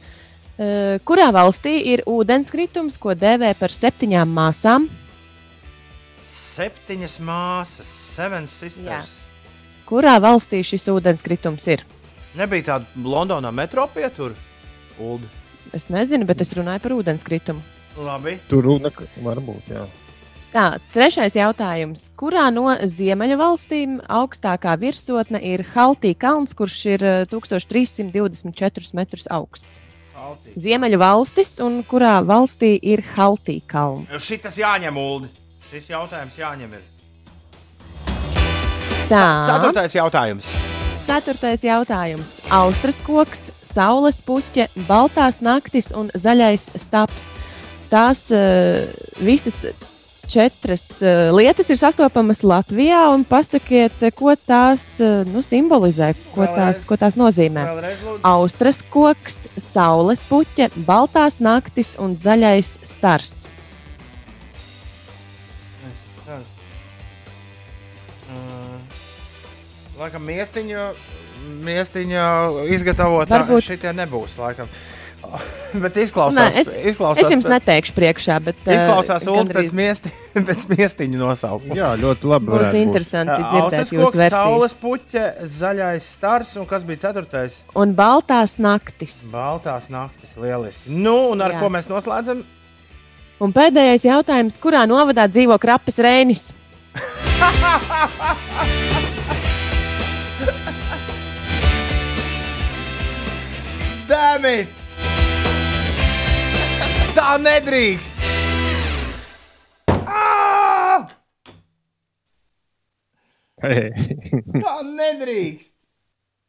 [0.55, 4.87] Eh, Kurā valstī ir ūdenskritums, ko dēvē par septiņām māsām?
[6.31, 9.17] Septiņas māsas, Seven Sisters.
[9.89, 11.83] Kurā valstī šis ūdenskritums ir?
[12.39, 14.37] Nebija tāda Londonā metro pietur.
[15.03, 15.27] Uldi.
[15.75, 17.67] Es nezinu, bet es runāju par ūdenskritumu.
[17.99, 18.37] Labi.
[18.47, 18.95] Tur runa
[19.25, 19.67] var būt.
[19.73, 19.89] Jā.
[20.53, 22.11] Tā, trešais jautājums.
[22.21, 29.81] Kurā no ziemeļu valstīm augstākā virsotne ir Haltī kalns, kurš ir eh, 1324 metrus augsts?
[30.61, 34.13] Ziemeļu valstis un kurā valstī ir Haltī kalns?
[34.21, 35.31] Šitas jāņem, Uldi.
[35.71, 36.75] Šis jautājums jāņem.
[36.77, 36.85] Ir.
[39.09, 40.51] Tā, Ceturtais jautājums.
[41.09, 42.35] ceturtais jautājums.
[42.53, 47.33] Austras koks, saules puķe, baltās naktis un zaļais staps.
[47.89, 48.93] Tās uh,
[49.25, 49.65] visas
[50.33, 56.43] četras uh, lietas ir sastopamas Latvijā, un pasakiet, eh, ko tās uh, nu, simbolizē, ko
[56.47, 56.57] Vēlreiz.
[56.57, 57.67] tās, ko tās nozīmē.
[57.69, 58.05] Vēlreiz.
[58.33, 63.43] Austras koks, saules puķe, baltās naktis un zaļais stars.
[70.03, 70.87] Laikam, miestiņa,
[71.63, 72.23] miestiņa
[72.75, 74.35] izgatavotā Varbūt- šitie nebūs.
[74.41, 74.71] Laikam.
[75.83, 80.09] Bet Nē, izklausās, es, izklausās, es jums neteikšu priekšā, bet eh, Izklausās Ulu pēc, miesti,
[80.37, 81.75] pēc miestiņa nosaukuma.
[81.79, 82.47] jā, ļoti labi.
[82.53, 82.77] būs būt.
[82.83, 87.53] interesanti Austras dzirdēt jūsu koks, saules puķe, zaļais stars un kas bija ceturtais?
[87.79, 89.15] Un baltās naktis.
[89.33, 90.31] Baltās naktis.
[90.41, 90.87] Lieliski.
[90.93, 91.61] Nu, un ar Jā.
[91.63, 92.39] Ko mēs noslēdzam?
[93.43, 96.43] Un pēdējais jautājums, kurā novadā dzīvo Krapes Rēnis?
[104.13, 104.82] Dēmit!
[107.23, 108.17] Tā nedrīkst!
[109.95, 111.07] Ā!
[113.63, 115.71] Tā nedrīkst!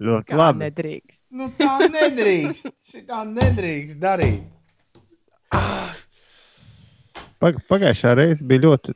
[0.02, 0.64] ļoti labi.
[0.64, 1.20] nedrīkst.
[1.38, 2.72] Nu, tā nedrīkst!
[2.90, 4.50] Šitā nedrīkst darīt!
[7.44, 8.96] Pag pagājušā reize bija ļoti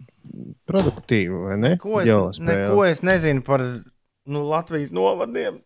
[0.65, 1.71] produktīva, vai ne?
[1.83, 2.47] Ko es, Geospēle.
[2.49, 5.61] neko es nezinu par nu, Latvijas novadiem.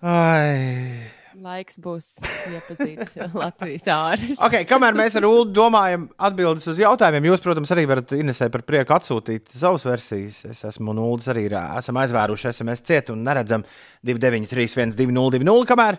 [0.00, 2.06] Ai, Laiks būs
[2.54, 4.38] iepazīt Latvijas ārus.
[4.46, 8.64] Okay, kamēr mēs ar Ulu domājam atbildes uz jautājumiem, jūs, protams, arī varat Inesē par
[8.64, 10.40] prieku atsūtīt savas versijas.
[10.48, 13.66] Es esmu un Ulas arī esam aizvēruši SMS cietu un neredzam
[14.08, 15.98] 293, 1202, kamēr,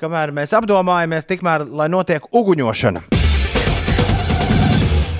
[0.00, 3.04] kamēr mēs apdomājamies, tikmēr, lai notiek uguņošana.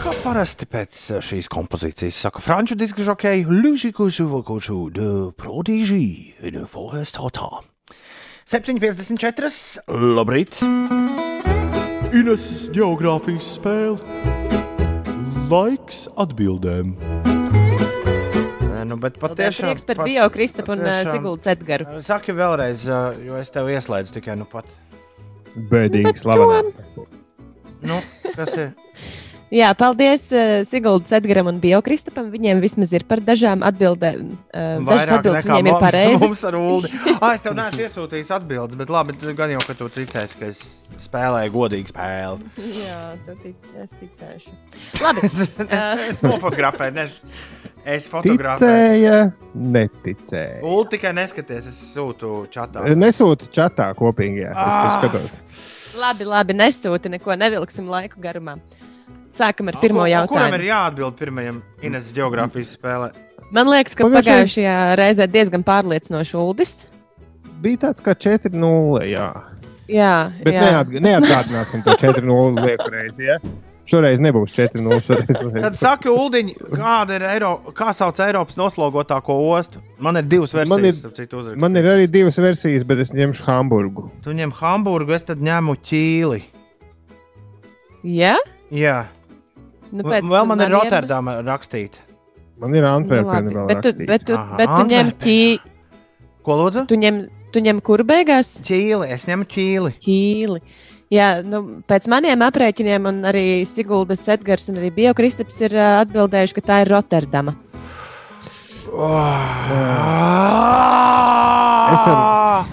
[0.00, 7.20] Kā parasti pēc šīs kompozīcijas saka franču diska žokēji, Lužiku Žuvakoču de Prodigy in Forest
[7.20, 7.60] Hotā.
[8.50, 9.46] 7,54.
[10.18, 10.56] Labrīt!
[12.18, 14.00] Ines geogrāfijas spēle.
[15.46, 16.96] Laiks atbildēm.
[18.90, 19.70] Nu, bet patiešām.
[19.70, 22.00] Prieks par Bio Kristapu un uh, Siguldu Cetgaru.
[22.02, 24.66] Saki vēlreiz, ā, jo es tev ieslēdzu tikai nu pat.
[25.70, 26.74] Bēdīgi slavenā.
[27.86, 28.02] Nu,
[28.34, 28.72] kas ir?
[29.50, 32.28] Jā, paldies uh, Siguldu Cetgaram un Bio Kristapam.
[32.30, 34.28] Viņiem vismaz ir par dažām atbildēm.
[34.54, 36.22] Uh, dažas Vairāk atbildes nekā viņiem ir pareizas.
[36.22, 36.90] Mums ar Ulu.
[37.20, 40.48] Ah, es tev neesmu iesūtījis atbildes, bet labi, tu gan jau, ka tu ticēsi, ka
[40.52, 40.60] es
[41.02, 42.52] spēlēju godīgu spēli.
[42.86, 44.54] Jā, tu tic, es ticēšu.
[45.02, 45.26] Labi.
[45.34, 45.52] es,
[46.14, 47.08] es nofotografēju, ne,
[47.96, 48.70] es fotografēju.
[48.70, 49.16] Ticēja,
[49.76, 50.60] neticēja.
[50.62, 52.86] Ulu tikai neskaties, es sūtu čatā.
[52.94, 54.54] Nesūta čatā kopīgajā.
[54.54, 55.00] Es Ah.
[55.02, 55.96] tur skatos.
[56.00, 58.60] labi, labi, nesūti neko, nevilksim laiku garumā.
[59.40, 60.58] Sākam ar pirmo Ku- Kuram jautājumu.
[60.60, 63.10] ir jāatbild pirmajam Ines geogrāfijas spēlē?
[63.52, 66.74] Man liekas, ka Pagājušais- pagājušajā reizē diezgan pārliecinoši Uldis.
[67.60, 69.00] Bija tāds kā 4-0.
[69.10, 69.32] Jā,
[69.90, 70.12] Jā,
[70.44, 70.60] bet jā.
[70.68, 73.24] neatg neatgādināsim to 4-0 lieku reizi.
[73.26, 73.38] Ja?
[73.90, 75.00] Šoreiz nebūs 4-0.
[75.02, 79.80] Šoreiz būs Tad saka, Uldiņ, kāda ir Eiro, kā sauc Eiropas noslogotāko ostu?
[79.98, 81.60] Man ir divas Man ir- versijas, citu, uzrakstītas.
[81.60, 84.10] Man ir arī divas versijas, bet es ņemšu Hamburgu.
[84.22, 86.42] Tu ņem Hamburgu, es tad ņemu Ķīli.
[88.04, 88.36] Jā?
[88.72, 89.06] Jā,
[89.92, 91.98] Nu, V- vēl man ir Rotterdama rakstīta.
[92.60, 93.66] Man ir Nu, Antverpena labi, vēl.
[93.68, 95.24] bet tu, bet tu, Aha, bet tu ņem Antverpena.
[95.24, 95.58] ķī,
[96.44, 96.86] Ko lūdzu?
[96.88, 97.18] tu ņem,
[97.52, 98.60] tu ņem kur beigās?
[98.62, 99.92] Ķīli, es ņemu Ķīli.
[100.04, 100.60] Ķīli.
[101.10, 106.54] Jā, nu, pēc maniem aprēķiniem, un arī Siguldas Edgars un arī Biokristaps ir ā, atbildējuši,
[106.54, 107.56] ka tā ir Rotterdama.
[111.92, 112.66] Es ar-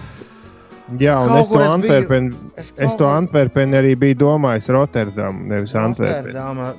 [0.95, 2.35] Jā, un es to es biju- Antverpenu.
[2.55, 5.73] Es, Es to Antverpenu arī biju domājis Rotterdamu, nevis.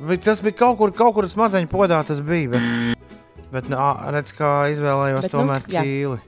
[0.08, 2.48] Bet Tas bija kaut kur, kaut kur smadzeņu podā, tas bija.
[2.50, 2.96] Bet,
[3.52, 5.82] bet nā, redz, kā izvēlējos Bet, nu, tomēr jā.
[5.84, 6.18] Ķīli.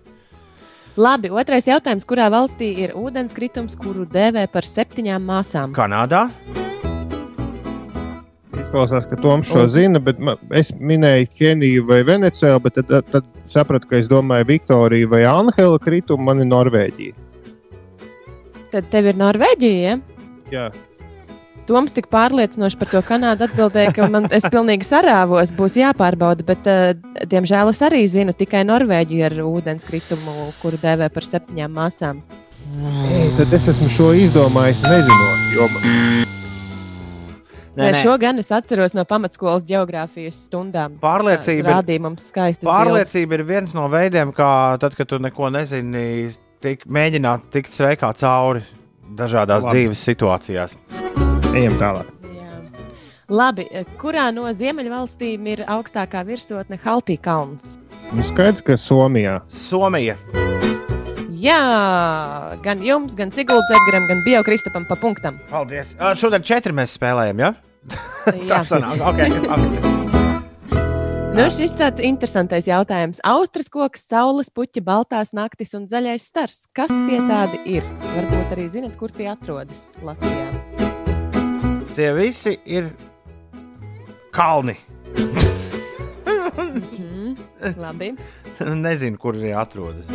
[0.97, 2.05] Labi, otrais jautājums.
[2.05, 5.73] Kurā valstī ir ūdenskritums, kuru dēvē par septiņām māsām?
[5.73, 6.29] Kanādā?
[8.61, 13.05] Izklausās, ka Toms šo zina, bet ma- es minēju Keniju vai Venecijā, bet tad, tad,
[13.11, 17.15] tad sapratu, ka es domāju Viktoriju vai Anhela kritumu, man ir Norvēģija.
[18.71, 19.81] Tad tev ir Norvēģija.
[19.91, 19.99] Ja?
[20.51, 20.69] Jā,
[21.71, 26.43] Toms tik pārliecinoši par to Kanādu atbildēja, ka man es pilnīgi sarāvos, būs jāpārbauda.
[26.49, 32.25] Bet, uh, diemžēl, es arī zinu tikai Norvēģiju ar ūdenskritumu, kuru dēvē par septiņām māsām.
[33.11, 36.29] Ei, tad es esmu šo izdomājis nezinot, jo man
[37.71, 38.01] Nē, nē.
[38.03, 40.97] Šo gan es atceros no pamatskolas geogrāfijas stundām.
[41.01, 46.35] Pārliecība ir- Pārliecība ir viens no veidiem, kā tad, kad tu neko nezini,
[46.65, 48.65] tik, mēģināt tikt sveikā cauri
[49.17, 49.77] dažādās Labi.
[49.77, 50.77] dzīves situācijās.
[51.55, 52.11] ejam tālāk.
[52.35, 52.61] Jā.
[53.29, 53.67] Labi,
[54.01, 57.77] kurā no ziemeļvalstīm ir augstākā virsotne Haltī kalns?
[58.13, 59.41] Nu, skaidrs, ka Somijā.
[59.49, 60.17] Somija.
[61.41, 65.39] Jā, gan jums, gan Siguldas Edgaram, gan Biokristapam pa punktam.
[65.49, 65.95] Paldies.
[66.21, 67.55] Šodien četri mēs spēlējam, ja?
[67.55, 68.45] Jā.
[68.51, 69.01] Tā sanāk.
[69.15, 70.00] Okay, okay.
[71.31, 73.21] Nu, šis tāds interesants jautājums.
[73.23, 76.65] Austras koks, saules puķa, baltās naktis un zaļais stars.
[76.75, 77.87] Kas tie tādi ir?
[78.17, 80.49] Varbūt arī zinat, kur tie atrodas Latvijā.
[81.95, 82.91] Tie visi ir
[84.35, 84.75] kalni.
[86.59, 87.39] Mhm.
[87.79, 88.11] Labi.
[88.89, 90.11] Nezinu, kur tie atrodas.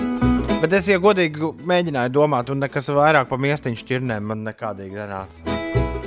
[0.59, 5.59] Bet es, ja godīgi mēģināju domāt, un nekas vairāk par miestiņu šķirnēm man nekādīgi nenāca,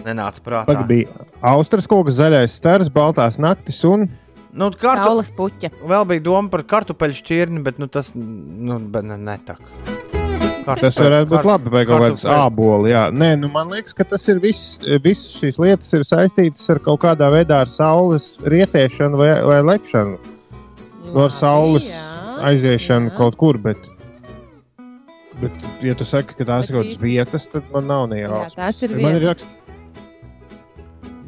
[0.05, 0.75] nenāca prātā.
[0.75, 4.11] Tad bija Austrijas koks, zaļais stars, baltās naktis un
[4.59, 5.05] Nu, kartu...
[5.07, 5.71] Saules puķa.
[5.87, 9.55] Vēl bija doma par kartupeļu šķirni, bet nu, tas nu, bet ne, ne tā.
[10.67, 11.71] tas varētu būt labi.
[11.73, 12.91] Vai kaut kāds āboli.
[12.93, 14.81] Jā, nē, nu man liekas, ka tas ir viss.
[15.05, 20.19] Visas šīs lietas ir saistītas ar kaut kādā veidā ar saules rietēšanu vai, vai lekšanu.
[21.13, 21.87] No ar saules
[22.51, 23.61] aiziešanu kaut kur.
[23.63, 23.87] Bet,
[25.39, 28.11] bet, ja tu saki, ka tās Bet ir kaut kādas vietas, tad man nav Jā,
[28.17, 28.83] nejausmas.
[28.99, 29.55] Man ir, rakst,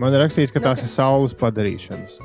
[0.02, 2.18] man ir rakstīts, ka tās ir saules padarīšanas.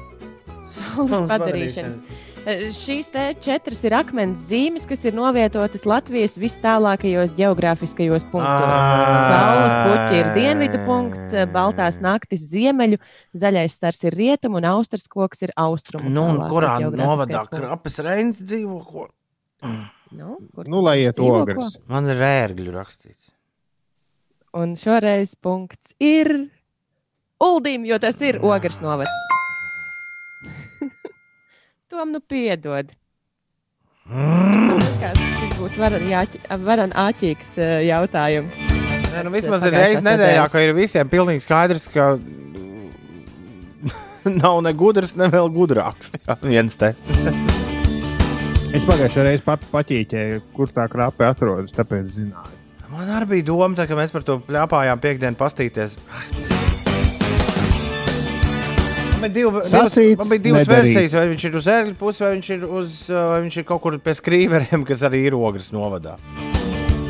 [0.76, 1.99] Saules padarīšanas.
[2.45, 8.77] Eh, Šīs te četras ir akmens zīmes, kas ir novietotas Latvijas vis tālākajos geogrāfiskajos punktos.
[8.77, 9.15] Ā.
[9.31, 12.99] Saules puķi ir dienvidu punkts, baltās naktis ziemeļu,
[13.34, 16.11] zaļais stars ir rietumu un austras koks ir austrumu.
[16.14, 18.81] Nu, kurā novadā krapes reins dzīvo?
[18.85, 19.07] Ko?
[20.15, 21.80] Nu, kur Nu, lai iet ogres.
[21.89, 23.31] Man ir ērgļu rakstīts.
[24.56, 26.30] Un šoreiz punkts ir
[27.43, 29.34] Uldim, jo tas ir ogres novads.
[31.96, 32.90] Tom nu piedod.
[34.12, 38.64] Man liekas, šis būs varan, āķīgs eh, jautājums.
[39.14, 42.18] Nē, nu, vismaz ir reizes nedēļā, ka ir visiem pilnīgi skaidrs, ka
[44.44, 46.12] nav ne gudrs, ne vēl gudrāks.
[46.20, 46.92] Jā, viens te.
[48.76, 52.60] Es pagājušajā reizē pat paķīķēju, kur tā krāpe atrodas, tāpēc zināju.
[52.92, 55.96] Man arī bija doma, tā, ka mēs par to plāpājām piekdienu pastīties.
[59.16, 60.94] Man bija, div, divas, Sacīts, man bija divas nedarīts.
[60.96, 63.66] versijas, vai viņš ir uz ērgļu puses, vai viņš ir, uz, uh, vai viņš ir
[63.70, 66.18] kaut kur pie skrīveriem, kas arī ir ogres novadā.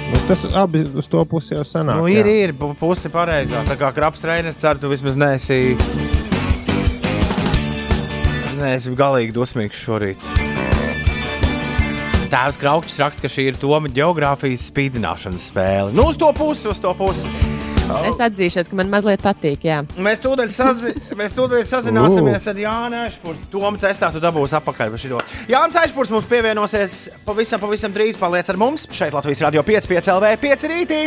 [0.06, 1.98] Nu, tas abi uz to pusi jau sanāk.
[1.98, 2.45] Nu, ir, jā.
[2.49, 3.64] ir pu- pusi pareizā.
[3.65, 5.76] Tā kā kraps Reinas cer, tu vismaz neesi.
[8.61, 10.22] Neesi galīgi dusmīgs šorīt.
[12.32, 15.91] Tēvs Kraukšs raksta, ka šī ir Toma geogrāfijas spīdzināšanas spēle.
[15.95, 17.30] Nu, uz to pusi, uz to pusi.
[17.86, 19.66] Es atzīšos, ka man mazliet patīk.
[19.68, 19.82] Jā.
[20.02, 23.48] Mēs tūdaļ, sazi mēs tūdaļ sazināsimies ar Jānu Ešpūru.
[23.53, 25.22] Tomu testā tu dabūsi apakaļ par šo.
[25.52, 26.98] Jānis Ešpūrs mums pievienosies
[27.28, 28.18] pavisam, pavisam drīz.
[28.20, 31.02] Paliec ar mums šeit Latvijas Radio 5, 5 LV, 5 rītī.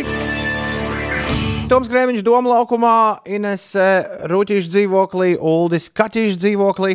[1.69, 2.99] Toms Grēviņš Doma laukumā,
[3.29, 3.73] Ines
[4.31, 6.95] Rūtīša dzīvoklī, Uldis Kaķīša dzīvoklī.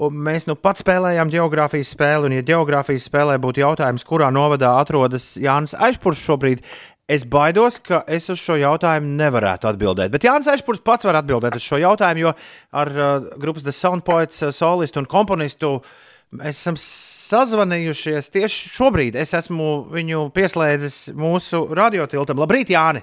[0.00, 4.74] Un mēs nu pat spēlējām geogrāfijas spēli, un, ja geogrāfijas spēlē būtu jautājums, kurā novadā
[4.80, 6.62] atrodas Jānis Aišpurs šobrīd,
[7.10, 10.12] es baidos, ka es uz šo jautājumu nevarētu atbildēt.
[10.14, 12.34] Bet Jānis Aišpurs pats var atbildēt uz šo jautājumu, jo
[12.82, 15.78] ar uh, grupas The Sound Poets uh, solistu un komponistu
[16.38, 19.18] mēs esam sazvanījušies tieši šobrīd.
[19.18, 22.38] Es esmu viņu pieslēdzis mūsu radiotiltam.
[22.42, 23.02] Labrīt, Jāni!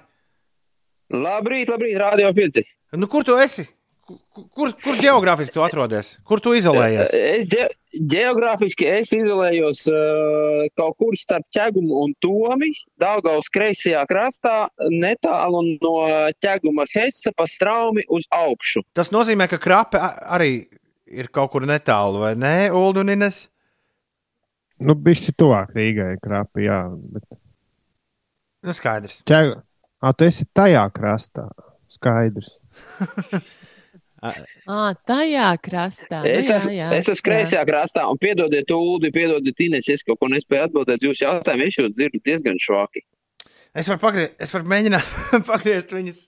[1.13, 2.63] Labrīt, labrīt, Rādio 5.
[2.99, 3.63] Nu, kur tu esi?
[4.07, 6.13] Kur, kur, kur geogrāfiski tu atrodies?
[6.27, 7.11] Kur tu izolējies?
[7.11, 7.65] Es ge
[8.13, 12.69] geogrāfiski es izolējos uh, kaut kur starp ķegumu un tomi,
[13.01, 15.95] Daugaus kreisajā krastā, netālu no
[16.39, 18.85] ķeguma Hesa pa straumi uz augšu.
[18.95, 20.51] Tas nozīmē, ka krape arī
[21.07, 23.43] ir kaut kur netālu, vai ne, Ulu un Ines?
[24.87, 26.83] Nu, bišķi tuvāk Rīgai krāpī, jā.
[27.11, 27.27] Bet...
[28.63, 29.19] Nu, skaidrs.
[29.27, 29.57] Ķeg...
[29.99, 31.49] A, tu esi tajā krastā.
[31.91, 32.59] Skaidrs.
[34.67, 36.21] À, tajā krastā.
[36.23, 40.05] Nu, Es jā, esmu, jā, es esmu kreisajā krastā, un piedodiet, Ulu, piedodiet, Ines, es
[40.07, 43.03] kaut ko nespēju atbildēt uz jūsu jautājumu, es jūs dzirdu diezgan šoki.
[43.77, 44.29] Es varu, pagrie...
[44.41, 45.09] es varu mēģināt
[45.51, 46.21] pagriezt viņus,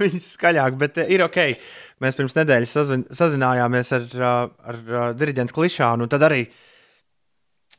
[0.00, 1.42] viņus skaļāk, bet uh, ir ok.
[2.02, 3.04] Mēs pirms nedēļas sazin...
[3.14, 6.46] sazinājāmies ar, ar uh, diriģentu klišānu, un tad arī,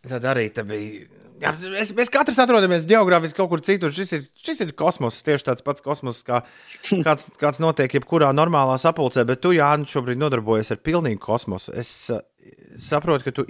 [0.07, 1.09] tad arī bija.
[1.41, 3.93] Jā, mēs, mēs katrs atrodamies geogrāfiski kaut kur citur.
[3.95, 6.43] Šis ir, šis ir kosmos, tieši tāds pats kosmos, kā
[7.07, 9.25] kāds, kāds notiek jebkurā normālā sapulcē.
[9.29, 11.73] Bet tu, Jānis, šobrīd nodarbojies ar pilnīgu kosmosu.
[11.81, 12.21] Es uh,
[12.77, 13.47] saprotu, ka tu,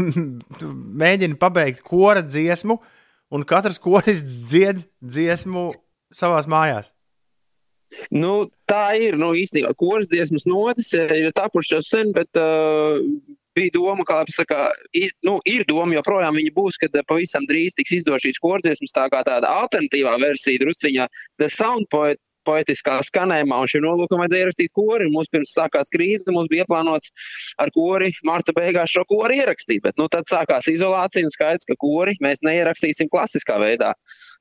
[0.60, 2.78] tu mēģini pabeigt kora dziesmu,
[3.34, 5.72] un katrs koris dzied dziesmu
[6.14, 6.94] savā mājās.
[8.14, 9.18] Nu, tā ir.
[9.18, 13.02] Nu, īstenībā, kuras dziesmas notis eh, ir tapušas jau sen, bet uh,
[13.56, 17.78] bija doma, kā pasaka, iz, nu, ir doma, joprojām viņa būs, kad eh, pavisam drīz
[17.78, 21.08] tiks izdot šīs kordziesmas tā kā tāda alternatīvā versija, drusciņā,
[21.40, 22.20] The Sound Poet.
[22.44, 25.06] Poetiskā skanējumā, un šim nolūkam vajadzēja ierakstīt kori.
[25.08, 27.08] Mums pirms sākās krīze, mums bija ieplānots
[27.56, 31.78] ar kori marta beigās šo kori ierakstīt, bet nu, tad sākās izolācija un skaidrs, ka
[31.80, 33.94] kori mēs neierakstīsim klasiskā veidā.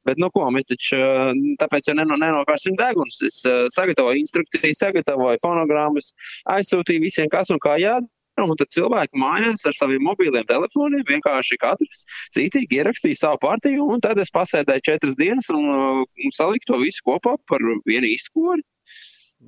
[0.03, 1.29] Bet, nu, ko mēs taču uh,
[1.61, 3.21] tāpēc jau neno, nenopērsim degunus.
[3.23, 6.11] Es uh, sagatavoju instrukcijas, sagatavoju fonogrammas,
[6.57, 8.11] aizsūtīju visiem, kas un kā jādara.
[8.41, 14.01] Un tad cilvēki mājās ar saviem mobiliem telefoniem vienkārši katrs cītīgi ierakstīja savu partiju, un
[14.01, 18.33] tad es pasēdēju četras dienas un, uh, un saliku to visu kopā par vienu īstu
[18.33, 18.65] kori.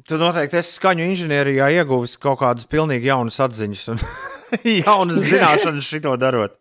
[0.05, 4.01] Tu noteikti esi skaņu inženierijā ieguvis kaut kādas pilnīgi jaunas atziņas un
[4.83, 6.59] jaunas zināšanas šito darot.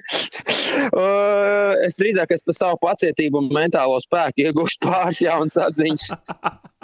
[0.90, 6.06] Uh, es drīzāk es par savu pacietību un mentālo spēku iegūstu pāris jaunas atziņas.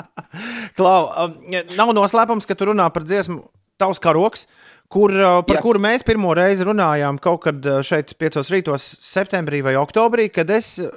[0.77, 1.37] Klau, um,
[1.79, 3.41] nav noslēpums, ka tu runā par dziesmu
[3.81, 4.47] Tavs karoks,
[4.93, 5.65] kur, uh, par Jā.
[5.65, 10.51] kuru mēs pirmo reizi runājām kaut kad uh, šeit, 5 rītos, septembrī vai oktobrī, kad
[10.55, 10.95] es, uh,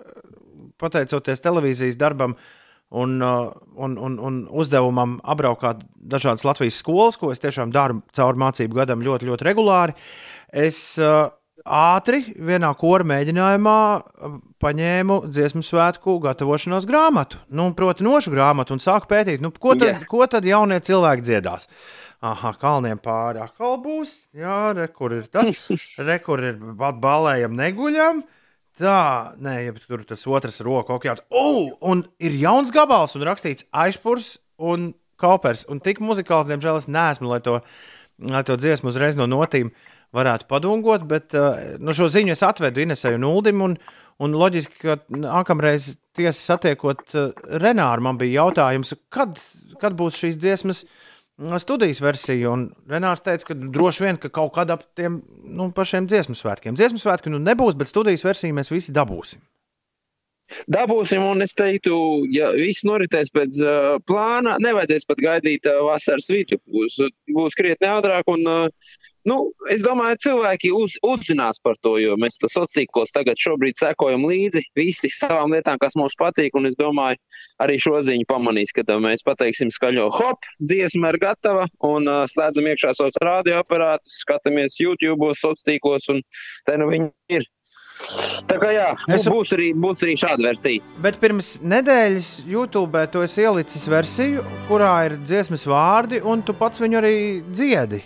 [0.79, 2.35] pateicoties televīzijas darbam
[2.89, 8.41] un, uh, un, un, un uzdevumam apbraukāt dažādas Latvijas skolas, ko es tiešām daru cauri
[8.41, 9.97] mācību gadam ļoti, ļoti regulāri,
[10.49, 11.27] es uh,
[11.65, 18.83] ātri vienā kora mēģinājumā uh, paņēmu dziesmu svētku gatavošanos grāmatu, nu, proti, nošu grāmatu, un
[18.83, 20.09] sāku pētīt, nu, ko, tad, Jā.
[20.09, 21.69] ko tad jaunie cilvēki dziedās.
[22.19, 24.11] Aha, kalniem pāri atkal būs.
[24.35, 25.61] Jā, re, kur ir tas?
[26.07, 28.25] Re, kur ir ba- balējam, neguļam.
[28.79, 31.23] Tā, nē, ja tur tas otrs roka okeāns.
[31.31, 35.65] Oh, un ir jauns gabals un rakstīts aizpurs un kaupers.
[35.71, 37.57] Un tik muzikāls, diemžēl, es neesmu, lai to,
[38.19, 39.71] lai to dziesmu uzreiz no notīm
[40.15, 43.63] varētu padungot, bet uh, nu, šo ziņu es atvedu Inesai un Uldim.
[43.63, 43.77] Un,
[44.19, 47.29] un loģiski, ka nākamreiz tiesa satiekot uh,
[47.63, 49.39] Renāru, man bija jautājums, kad,
[49.79, 50.97] kad būs šīs dziesmas uh,
[51.59, 52.51] studijas versija.
[52.51, 56.75] Un Renārs teica, ka droši vien ka kaut kad ap tiem nu, pašiem dziesmu svētkiem.
[56.77, 59.41] Dziesmu svētki nu nebūs, bet studijas versiju mēs visi dabūsim.
[60.65, 61.95] Dabūsim, un es teiktu,
[62.33, 66.57] ja viss noritēs pēc uh, plāna, nevajadzēs pat gaidīt uh, vasaras vidū.
[66.73, 66.97] Būs,
[67.35, 68.95] būs krietni ātrāk, un uh,
[69.27, 69.37] nu,
[69.73, 74.63] es domāju, cilvēki uz, uzzinās par to, jo mēs tas sociālos tagad šobrīd sekojam līdzi
[74.77, 77.19] visi savām lietām, kas mums patīk, un es domāju,
[77.63, 82.71] arī šo ziņu pamanīs, kad mēs pateiksim skaļo hop, dziesma ir gatava, un uh, slēdzam
[82.71, 86.23] iekšā savus radioaparātus, skatāmies YouTube, sociālos un
[86.67, 87.09] te nu viņi
[87.39, 87.47] ir.
[88.47, 89.25] Tā kā jā, es...
[89.27, 90.85] būs, arī, būs arī šāda versija.
[91.03, 96.79] Bet pirms nedēļas YouTube tu esi ielicis versiju, kurā ir dziesmas vārdi, un tu pats
[96.79, 97.17] viņu arī
[97.51, 98.01] dziedi.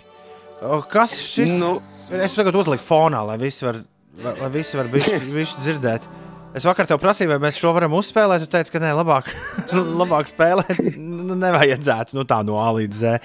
[0.90, 1.50] Kas šis?
[1.60, 1.76] Nu.
[2.24, 3.82] Es tagad uzliku fonā, lai visi var,
[4.24, 6.06] lai lai visi var bišķi, bišķi dzirdēt.
[6.54, 8.44] Es vakar te prasīju, vai mēs šo varam uzspēlēt.
[8.44, 9.26] Tu teici, ka nē, labāk,
[10.00, 10.84] labāk spēlēt.
[10.94, 13.16] Nu, nevajadzētu nu, tā no A līdz Z.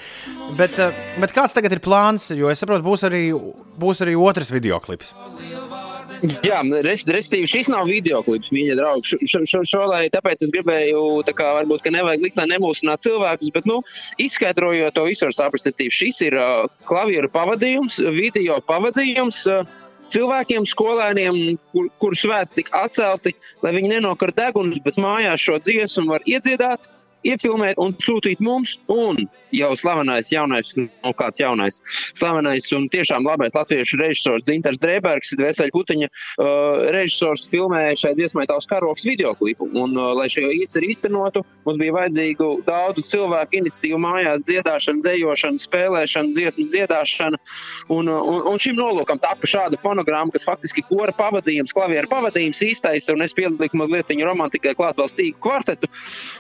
[0.58, 2.32] Bet, eh, bet kāds tagad ir plāns?
[2.34, 3.28] Jo es saprotu, būs arī,
[3.80, 5.14] būs arī otrs video klips.
[6.50, 9.18] Jā, res- respektīvi, šis nav video klips, mīļie draugi.
[9.30, 13.10] Šo, šo, šo, lai, tāpēc es gribēju, tā kā varbūt, ka nevajag likt, lai nemūsinātu
[13.10, 13.80] cilvēkus, bet, nu,
[14.22, 19.46] izskaidrojot to visu, var saprast, respektīvi, šis ir uh, klavieru pavadījums, video pavadījums.
[19.50, 19.78] Uh,
[20.10, 21.36] Cilvēkiem, skolēniem,
[21.70, 26.88] kur, kur svētki tika atcelti, lai viņi nenokar degunus, bet mājās šo dziesmu var iedziedāt,
[27.28, 28.78] iefilmēt un sūtīt mums.
[28.90, 31.80] Un jau slavenais, jaunais, nu kāds jaunais,
[32.14, 38.46] slavenais un tiešām labais latviešu režisors Zintars Drēbergs, Veseļa Putiņa uh, režisors filmēja šai dziesmai
[38.50, 39.70] tavs karoks videoklipu.
[39.74, 45.64] Un, uh, lai šo īceru īstenotu, mums bija vajadzīgu daudzu cilvēku iniciatīvu mājās, dziedāšana, dejošana,
[45.66, 47.42] spēlēšana, dziesmas dziedāšana.
[47.90, 52.62] Un, uh, un, un šim nolūkam tapa šāda fonogramma, kas faktiski kora pavadījums, klavieru pavadījums
[52.70, 55.90] īstais, un es pieliku mazliet romantikai klāt vēl stīgu kvartetu.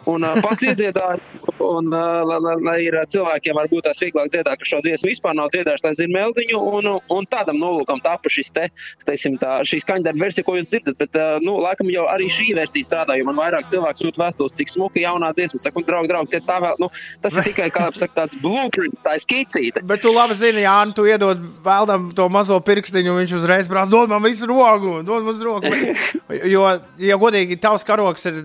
[0.09, 4.69] Un uh, pats iedziedāju, un lai, lai, lai ir cilvēkiem varbūt tās vieglāk dziedāt, ka
[4.69, 8.69] šo dziesmu vispār nav dziedājuši, lai zina meldiņu, un, un tādam nolūkam tapa šis te,
[9.07, 12.87] teiksim, tā, šī skaņdarba versija, ko jūs dzirdat, bet, nu, laikam jau arī šī versija
[12.87, 16.43] strādā, jo man vairāk cilvēku sūta vēstules, cik smuka jaunā dziesma, saku, draugi, draugi, tie
[16.47, 16.91] tā vēl, nu,
[17.23, 19.83] tas ir tikai, kā saka, tāds blueprint, tā ir skicīte.
[19.89, 23.91] Bet tu labi zini, Jā, tu iedod vēldam to mazo pirkstiņu, un viņš uzreiz prasa,
[23.93, 25.71] dod man visu rogu, dod man visu rogu.
[26.49, 26.65] Jo,
[27.01, 28.37] ja godīgi, tavs karoks ir.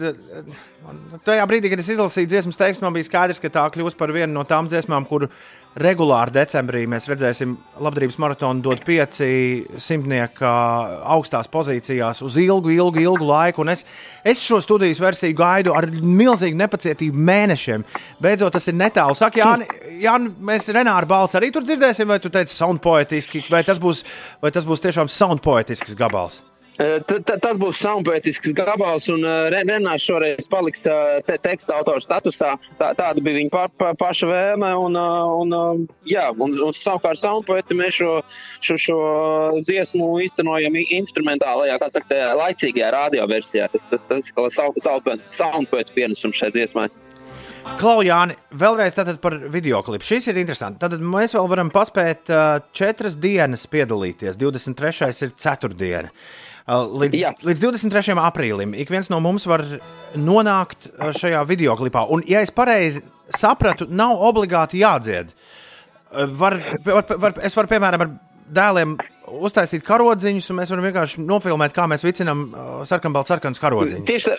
[1.25, 4.35] Tajā brīdī, kad es izlasīju dziesmu tekstu, man bija skaidrs, ka tā kļūs par vienu
[4.35, 5.31] no tām dziesmām, kuru
[5.81, 13.29] regulāri decembrī mēs redzēsim labdarības maratonu dot pieci simtnieki augstās pozīcijās uz ilgu, ilgu, ilgu
[13.31, 13.65] laiku.
[13.65, 13.85] Un es,
[14.23, 17.87] es šo studijas versiju gaidu ar milzīgu nepacietību mēnešiem.
[18.23, 19.17] Beidzot, tas ir netālu.
[19.19, 19.69] Saka, Jāni,
[20.05, 24.05] Jāni mēs Renāru balsi arī tur dzirdēsim, vai tu teici soundpoetiski, vai tas būs,
[24.45, 26.45] vai tas būs tiešām soundpoetisks gabals.
[26.75, 30.83] T- t- Tas būs soundpoetisks gabals, un Re- Renārs šoreiz paliks
[31.29, 32.55] te teksta autora statusā.
[32.81, 34.73] Tā, tāda bija viņa pa, pa, paša vēlme.
[34.83, 38.15] Un, un, jā, un, un savukārt soundpoeti mēs šo,
[38.59, 38.99] šo, šo
[39.61, 43.69] dziesmu īstenojam instrumentālajā, kā saka, tajā laicīgajā radioversijā.
[43.71, 46.89] Tas tas tas ir soundpoetu pienesums šai dziesmai.
[47.79, 50.05] Klau, Jāni, vēlreiz par video klipu.
[50.05, 50.83] Šis ir interesants.
[50.83, 54.37] Tad mēs vēl varam paspēt uh, četras dienas piedalīties.
[54.37, 55.09] 23.
[55.25, 56.11] ir ceturtdiena.
[56.11, 57.33] Uh, līdz, Jā.
[57.45, 58.15] līdz 23.
[58.25, 59.65] aprīlim ik viens no mums var
[60.17, 62.07] nonākt šajā video klipā.
[62.09, 63.03] Un, ja es pareizi
[63.37, 65.35] sapratu, nav obligāti jādzied.
[66.15, 68.15] Var, var, var, es varu, piemēram, ar
[68.55, 68.97] dēliem
[69.29, 74.07] uztaisīt karodziņus, un mēs varam vienkārši nofilmēt, kā mēs vicinām uh, sarkanbalts sarkanus karodziņus.
[74.09, 74.35] Tieši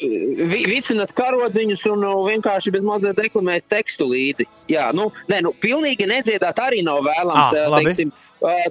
[0.52, 4.46] vi, vicināt karodziņus un uh, vienkārši bez mazliet deklamēt tekstu līdzi.
[4.72, 7.50] Jā, nu, nē, nu, pilnīgi nedziedāt arī nav vēlams.
[7.54, 7.90] Ah, ā, labi.
[7.90, 8.14] teiksim,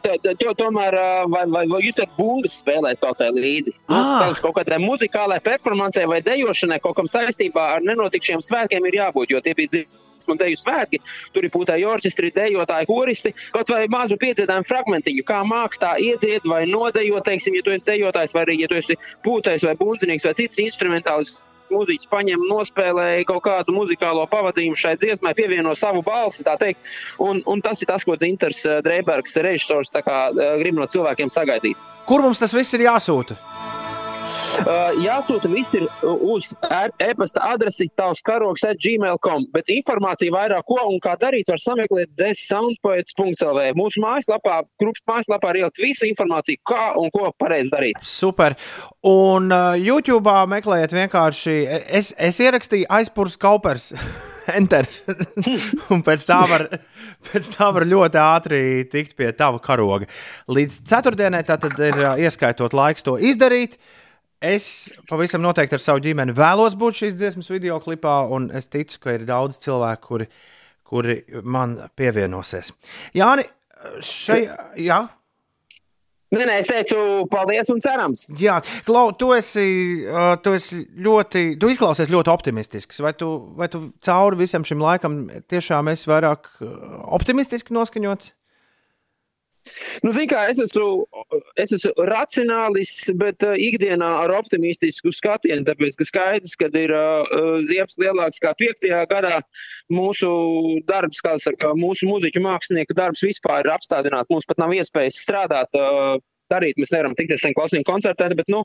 [0.04, 0.96] to, to, to, tomēr,
[1.30, 3.74] vai, vai, vai jūs varat bungas spēlēt kaut kā līdzi?
[3.88, 4.30] Nu, Ah.
[4.42, 9.40] kaut kādai muzikālai performancei vai dejošanai kaut kam saistībā ar nenotikšiem svētkiem ir jābūt, jo
[9.44, 10.03] tie bija dzīvi.
[10.30, 11.00] Un te ir svētki,
[11.34, 13.34] tur ir pūtēji orķestri, dejotāji, koristi.
[13.54, 17.88] Kaut vai mazu piedziedājumu fragmentiņu, kā māk tā iedziet vai nodejot, teiksim, ja tu esi
[17.88, 21.36] dejotājs, vai arī, ja tu esi pūtējs vai bundzinieks vai cits instrumentālis
[21.72, 26.44] mūziķis paņem, nospēlēja kaut kādu muzikālo pavadījumu šai dziesmai, pievieno savu balsi.
[27.22, 31.32] Un, un tas ir tas, ko Dzintars eh, Dreibergs, režisors, kā eh, grib no cilvēkiem
[31.32, 31.90] sagaidīt.
[32.08, 33.38] Kur mums tas viss ir jāsūta?
[34.64, 40.64] Uh, jāsūta viss ir uz e- e-pasta adresi tavs karoks at gmail.com, bet informāciju vairāk
[40.70, 43.66] ko un kā darīt var sameklēt desoundpoets.lv.
[43.76, 48.00] Mūsu mājaslapā, grupas mājaslapā ir ielikt visu informāciju, kā un ko pareizi darīt.
[48.00, 48.56] Super.
[49.04, 51.58] Un uh, YouTube meklējiet vienkārši.
[51.84, 53.92] Es, es ierakstīju aizpūrs kaupers.
[54.52, 54.88] enter.
[55.92, 56.66] un pēc tā, var,
[57.30, 58.62] pēc tā var ļoti ātri
[58.92, 60.08] tikt pie tava karoga.
[60.52, 63.78] Līdz ceturtdienai tad ir ieskaitot laiks to izdarīt.
[64.42, 69.00] Es pavisam noteikti ar savu ģimeni vēlos būt šīs dziesmas video klipā, un es ticu,
[69.00, 70.28] ka ir daudz cilvēku, kuri,
[70.84, 72.74] kuri man pievienosies.
[73.16, 73.46] Jāni,
[74.04, 74.58] šajā.
[74.84, 75.04] Jā?
[76.34, 76.98] Nē, nē, es teicu,
[77.30, 78.24] paldies un cerams.
[78.40, 78.56] Jā,
[78.86, 79.66] Klau, tu esi,
[80.42, 82.98] tu esi ļoti, tu izklausies ļoti optimistisks.
[83.04, 83.28] Vai tu,
[83.58, 85.20] vai tu cauri visam šim laikam
[85.52, 86.50] tiešām esi vairāk
[87.14, 88.32] optimistiski noskaņots?
[90.04, 91.06] Nu, kā, es esmu,
[91.60, 97.56] es esmu racionālists, bet uh, ikdienā ar optimistisku skatienu, tāpēc, ka skaidrs, ka ir uh,
[97.68, 99.38] ziepes lielāks kā piektajā gadā.
[99.92, 100.28] Mūsu
[100.88, 104.32] darbs, kā saka, mūsu mūziķu mākslinieku darbs vispār ir apstādināts.
[104.32, 105.72] Mums pat nav iespējas strādāt.
[105.76, 106.16] Uh,
[106.54, 106.80] darīt.
[106.80, 108.62] Mēs nevaram tikt šeit klausīt koncertēt, bet, nu,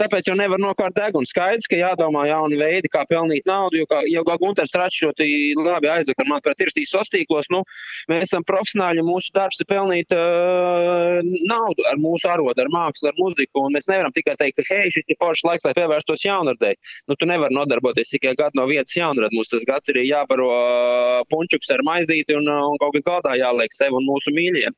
[0.00, 1.28] tāpēc jau nevar nokārt degunu.
[1.28, 5.28] Skaidrs, ka jādomā jauni veidi, kā pelnīt naudu, jo, kā, jau kā Gunters Račs ļoti
[5.58, 7.62] labi aizvakar, manuprāt, ir tīs sostīklos, nu,
[8.10, 13.20] mēs esam profesionāļi, mūsu darbs ir pelnīt uh, naudu ar mūsu arodu, ar mākslu, ar
[13.20, 16.74] muziku, un mēs nevaram tikai teikt, ka, hei, šis ir foršs laiks, lai pievērstos jaunradē.
[17.08, 19.32] Nu, tu nevari nodarboties tikai gadu no vietas jaunradē.
[19.36, 23.74] Mums tas gads ir jābaro uh, punčuks ar maizīti un, un kaut kas galdā jāliek
[23.74, 24.76] sev un mūsu mīļiem.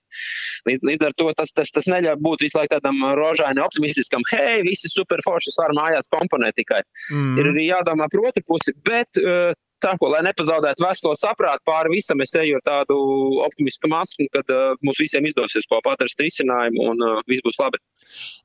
[0.69, 4.63] Līdz, līdz ar to tas, tas, tas neļauj būt visu laiku tādam rožaini optimistiskam, hei,
[4.67, 6.83] visi super forši, es varu mājās komponēt tikai.
[7.11, 7.39] Mm.
[7.39, 11.95] Ir arī jādomā par otru pusi, bet uh, tā, ko, lai nepazaudētu veselo saprātu pāri
[11.97, 12.99] visam, es eju ar tādu
[13.47, 17.81] optimistisku masku, kad uh, mums visiem izdosies kopā atrast risinājumu un uh, viss būs labi.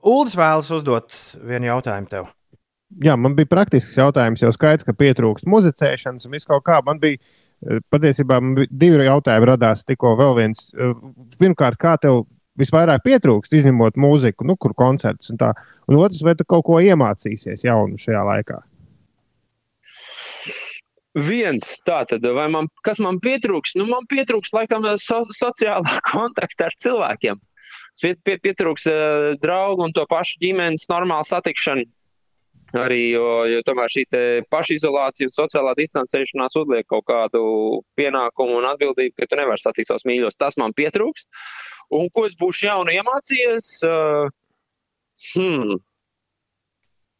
[0.04, 1.14] Uldis vēlas uzdot
[1.44, 2.32] vienu jautājumu tev.
[3.04, 6.80] Jā, man bija praktisks jautājums, jau skaidrs, ka pietrūkst muzicēšanas un viss kaut kā.
[6.88, 7.20] Man bija
[7.92, 10.70] patiesībā man bija divi jautājumi radās tikko vēl viens.
[11.42, 12.22] Pirmkārt, kā tev
[12.60, 15.54] visvairāk pietrūkst, izņemot mūziku, nu, kur koncerts un tā.
[15.88, 18.62] Un otrs, vai tu kaut ko iemācīsies jaunu šajā laikā?
[21.18, 23.74] Viens, tā tad, vai man, kas man pietrūks?
[23.80, 27.40] Nu, man pietrūks, laikam, so, sociālā kontakta ar cilvēkiem.
[27.98, 31.88] Pie, pie, pietrūks uh, draugu un to pašu ģimenes normālu satikšanu.
[32.82, 34.04] Arī, jo, jo tomēr šī
[34.54, 37.42] pašizolācija un sociālā distancēšanās uzliek kaut kādu
[38.00, 40.38] pienākumu un atbildību, ka tu nevari satikt savus mīļos.
[40.40, 41.28] Tas man pietrūkst.
[41.98, 43.70] Un ko es būšu jaunu iemācījies?
[43.88, 44.30] Uh,
[45.36, 45.78] hmm.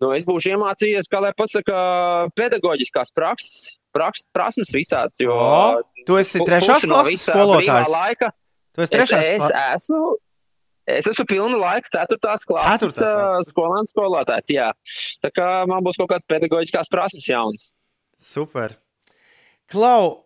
[0.04, 1.78] Nu, es būšu iemācījies, kā lai pasaka,
[2.38, 3.64] pedagoģiskās prakses,
[3.96, 5.24] praks, prasmes visāds.
[5.24, 7.90] Jo, O, tu esi trešās no klases visā skolotājs?
[7.94, 8.30] Laika,
[8.78, 10.02] Tu esi es, trešās es kla- esmu.
[10.88, 12.16] Es esmu pilnu laiku, 4.
[12.48, 14.52] klases Ceturtās skolēns skolotājs.
[14.56, 14.70] Jā.
[15.20, 17.66] Tā kā man būs kaut kāds pedagoģiskās prasmes jauns.
[18.16, 18.78] Super.
[19.68, 20.24] Klau,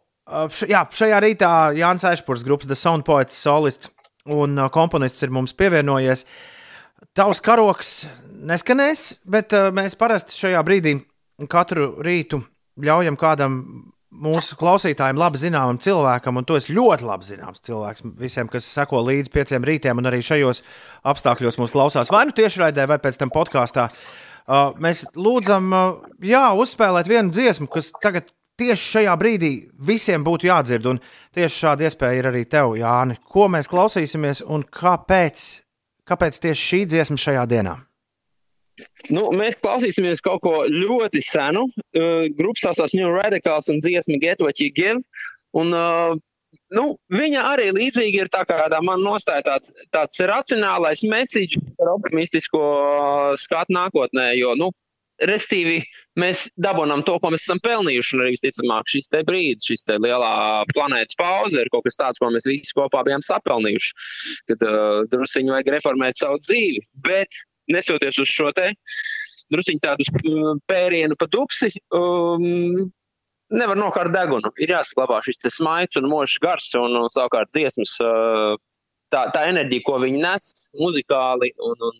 [0.69, 3.89] jā, šajā rītā Jānis Ešpurs, grupas The Sound Poets, solists
[4.29, 6.27] un komponists ir mums pievienojies.
[7.17, 7.95] Tavs karoks
[8.45, 10.99] neskanēs, bet mēs parasti šajā brīdī
[11.49, 12.43] katru rītu
[12.85, 13.57] ļaujam kādam
[14.11, 19.01] mūsu klausītājiem, labi zināmam cilvēkam, un to es ļoti labi zināms cilvēks visiem, kas seko
[19.07, 20.61] līdzi pieciem rītiem, un arī šajos
[21.07, 23.87] apstākļos mūs klausās vai nu tiešraidē, vai pēc tam podkāstā.
[24.41, 28.31] Uh, mēs lūdzam, uh, jā, uzspēlēt vienu dziesmu, kas tagad
[28.61, 29.51] tieši šajā brīdī
[29.87, 30.89] visiem būtu jādzird.
[30.89, 31.01] Un
[31.37, 33.19] tieši šāda iespēja ir arī tev, Jāni.
[33.31, 35.45] Ko mēs klausīsimies un kāpēc,
[36.09, 37.77] kāpēc tieši šī dziesma šajā dienā?
[39.11, 41.67] Nu, mēs klausīsimies kaut ko ļoti senu.
[41.91, 44.99] Uh, Grupas saucās New Radicals un dziesma Get What You Give.
[45.57, 46.15] Un, uh,
[46.75, 51.93] nu, viņa arī līdzīgi ir tā kā tā man nostāja tāds, tāds racionālais message par
[51.95, 52.63] optimistisko
[53.39, 54.71] skatu nākotnē, jo, nu,
[55.27, 55.81] restīvi
[56.19, 59.97] mēs dabonam to, ko mēs esam pelnījuši, un arī visticamāk šis te brīdis, šis te
[60.01, 60.33] lielā
[60.73, 63.93] planētas pauze ir kaut kas tāds, ko mēs visi kopā bijām sapelnījuši,
[64.51, 66.83] kad uh, drusciņi vajag reformēt savu dzīvi.
[67.05, 67.37] Bet
[67.71, 68.71] nesoties uz šo te
[69.51, 72.87] drusciņu tādu uh, pērienu pa dupsi, um,
[73.51, 74.51] nevar nokārt degunu.
[74.63, 78.55] Ir jāsaglabā šis smaids un mošs gars un, un savukārt dziesmas, uh,
[79.11, 80.47] tā, tā enerģija, ko viņi nes
[80.79, 81.99] muzikāli un, un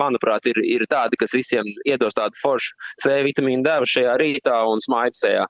[0.00, 2.74] manuprāt, ir, ir tādi, kas visiem iedos tādu foršu
[3.04, 5.46] C vitamīnu devu šajā rītā un smaidu sejā.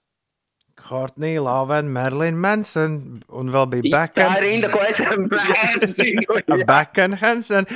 [0.88, 2.96] Courtney, Love, Marilyn Manson
[3.28, 4.36] un vēl bija Tā Beckham.
[4.38, 6.40] ir rinda, ko es es zinu.
[6.40, 6.58] jā.
[6.66, 7.68] Beckham, Hansen.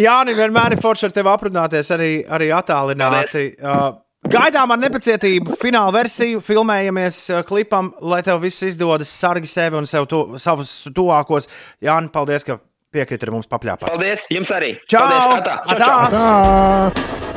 [0.00, 3.48] Jā, nē, vienmēr ir forši ar tevi aprunāties arī, arī attālināti.
[3.62, 3.90] Uh,
[4.28, 9.86] Gaidām ar nepacietību fināla versiju, filmējamies uh, klipam, lai tev viss izdodas, sargi sevi un
[9.86, 11.46] sev to, savus tuvākos.
[11.86, 12.58] Jāni, paldies, ka
[12.92, 13.86] piekriti ar mums papļāpāt.
[13.88, 14.74] Paldies, jums arī.
[14.90, 15.06] Čau!
[15.06, 15.56] Paldies, Atā.
[15.70, 15.98] Čau, čau.
[16.10, 17.27] Atā!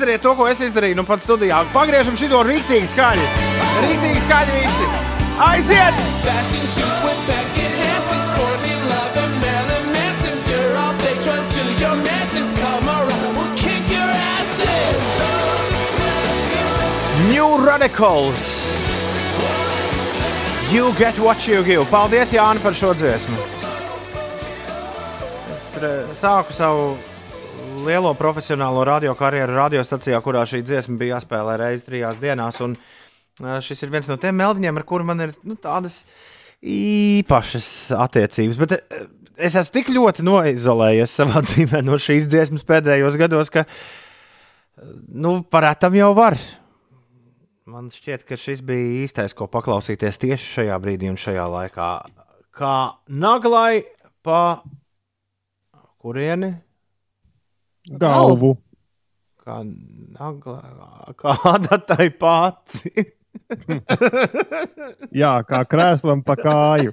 [0.00, 1.58] Izdariet to, ko es izdarīju, nu pat studijā.
[1.74, 3.24] Pagriežam šo rīktīgi skaļi.
[3.84, 4.86] Rīktīgi skaļi visi.
[5.44, 5.98] Aiziet!
[17.28, 18.72] New Radicals.
[20.72, 21.84] You get what you give.
[21.92, 23.36] Paldies, Jāni, par šo dziesmu.
[25.52, 26.96] Es re- sāku savu
[27.84, 32.60] lielo profesionālo radio karjeru radiostacijā, kurā šī dziesma bija jāspēlē reizes trijās dienās.
[32.64, 32.76] Un,
[33.64, 36.02] šis ir viens no tiem meldiņiem, ar kuriem man ir nu, tādas
[36.60, 38.60] īpašas attiecības.
[38.60, 38.76] Bet
[39.40, 43.66] es esmu tik ļoti noizolējies savā dzīvē no šīs dziesmas pēdējos gados, ka
[45.08, 46.38] nu, parētam jau var.
[47.70, 51.90] Man šķiet, ka šis bija īstais, ko paklausīties tieši šajā brīdī un šajā laikā.
[52.56, 52.74] Kā
[53.06, 53.84] naglai
[54.26, 54.40] pa
[56.02, 56.56] kurieni?
[57.90, 58.54] Galvu.
[59.40, 62.84] Kā naglai, kāda tai pats.
[65.20, 66.92] Jā, kā krēslam pa kāju.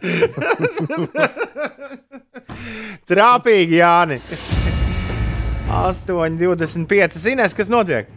[3.07, 4.17] Trāpīgi, Jāni.
[5.67, 7.19] 8,25.
[7.21, 8.09] Zinās, kas notiek?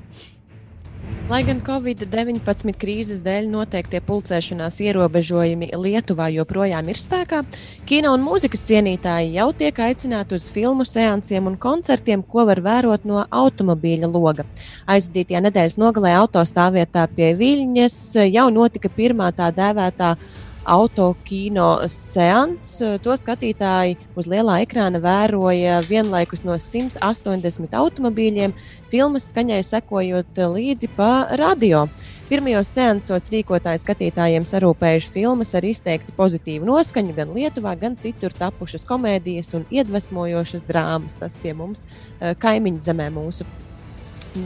[1.31, 7.44] Lai gan Covid-19 krīzes dēļ noteiktie pulcēšanās ierobežojumi Lietuvā joprojām ir spēkā,
[7.86, 13.07] kino un mūzikas cienītāji jau tiek aicināti uz filmu seansiem un koncertiem, ko var vērot
[13.07, 14.43] no automobīļa loga.
[14.90, 20.16] Aizdītajā nedēļas nogalē autostāvvietā pie Viļņas jau notika pirmā tā dēvētā
[20.65, 22.69] autokino seans.
[23.05, 28.55] To skatītāji uz lielā ekrāna vēroja vienlaikus no 180 automobīļiem,
[28.93, 31.11] filmas skaņai sekojot līdzi pa
[31.41, 31.87] radio.
[32.31, 38.87] Pirmajos seansos rīkotāji skatītājiem sarūpējuši filmas ar izteikti pozitīvu noskaņu gan Lietuvā, gan citur tapušas
[38.87, 41.19] komēdijas un iedvesmojošas drāmas.
[41.19, 43.49] Tas pie mums eh, kaimiņu zemē mūsu.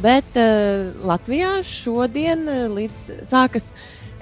[0.01, 3.75] Bet uh, Latvijā šodien uh, līdz sākas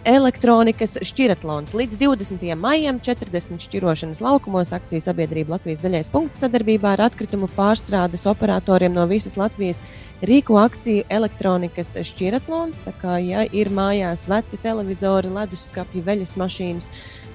[0.04, 1.76] elektronikas šķiratlons.
[1.78, 2.42] Līdz 20.
[2.58, 9.06] maijam 40 šķirošanas laukumos akcijas sabiedrība Latvijas zaļais punkts sadarbībā ar atkritumu pārstrādes operatoriem no
[9.10, 9.82] visas Latvijas
[10.26, 12.82] rīko akciju elektronikas šķiratlons.
[12.86, 16.90] Tā kā ja ir mājās veci televizori, leduskapji, veļas mašīnas,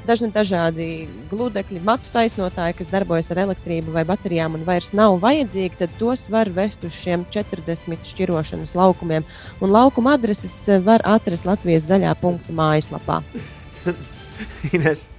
[0.08, 0.88] dažni dažādi
[1.32, 6.28] gludekļi, matu taisnotāji, kas darbojas ar elektrību vai baterijām un vairs nav vajadzīgi, tad tos
[6.34, 9.28] var vest uz šiem 40 šķirošanas laukumiem.
[9.62, 10.56] Un laukuma adreses
[10.86, 13.22] var atrast Latvijas zaļā punkta mājaslapā.
[14.76, 15.10] Ines,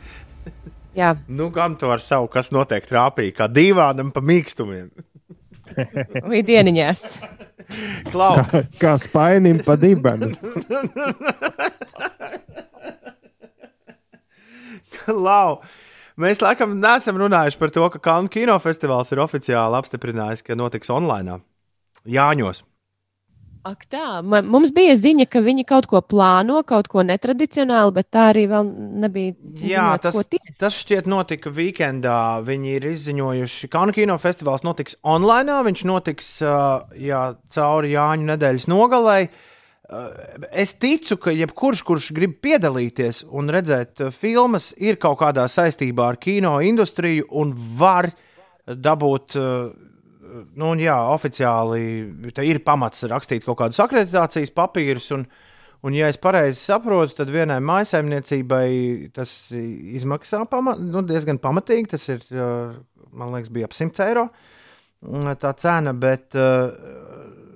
[0.99, 4.89] Jā, nu gan to ar savu, kas notiek trāpīgi, kā divādam pa mīkstumiem.
[6.31, 7.05] vai dieniņās.
[8.09, 8.33] Klau!
[8.49, 10.33] Kā, kā spainim pa dibenu.
[15.27, 15.61] Lau.
[16.19, 21.39] Mēs laikam neesam runājuši par to, ka Kalnu kinofestivāls ir oficiāli apstiprinājis, ka notiks online.
[22.09, 22.65] Jāņos.
[23.69, 28.29] Ak, tā, mums bija ziņa, ka viņi kaut ko plāno, kaut ko netradicionālu, bet tā
[28.33, 28.71] arī vēl
[29.03, 29.35] nebija.
[29.61, 32.19] Jā, ziņots, tas, tas šķiet notika weekendā.
[32.47, 35.61] Viņi ir izziņojuši, ka Kalnu kinofestivāls notiks online.
[35.69, 37.23] Viņš notiks jā,
[37.55, 39.29] cauri Jāņu nedēļas nogalei.
[39.29, 39.45] Uh,
[39.89, 46.11] Es ticu, ka jebkurš, kurš grib piedalīties un redzēt uh, filmas, ir kaut kādā saistībā
[46.13, 48.11] ar kino industriju un var
[48.69, 51.81] dabūt, uh, nu, jā, oficiāli
[52.45, 55.09] ir pamats rakstīt kaut kādus akreditācijas papīrus.
[55.17, 55.25] Un,
[55.81, 58.69] un, ja es pareizi saprotu, tad vienai maisaimniecībai
[59.17, 61.95] tas izmaksā pama nu, diezgan pamatīgi.
[61.95, 62.77] Tas ir, uh,
[63.17, 64.29] man liekas, bija ap 100 eiro
[65.01, 66.69] mm, tā cena, bet uh,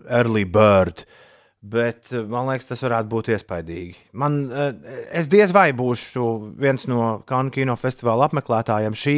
[0.09, 1.05] early bird.
[1.63, 3.95] Bet uh, man liekas, tas varētu būt iespaidīgi.
[4.19, 4.73] Man, uh,
[5.15, 6.27] es diez vai būšu
[6.59, 8.97] viens no Kanu kino festivāla apmeklētājiem.
[8.99, 9.17] Šī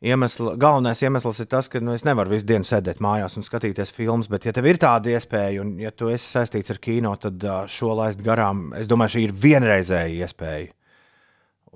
[0.00, 3.92] iemesla, galvenais iemesls ir tas, ka nu, es nevaru visu dienu sēdēt mājās un skatīties
[3.92, 4.30] filmas.
[4.32, 7.62] Bet, ja tev ir tāda iespēja, un ja tu esi saistīts ar kino, tad uh,
[7.68, 8.70] šo laist garām.
[8.80, 10.72] Es domāju, šī ir vienreizēja iespēja.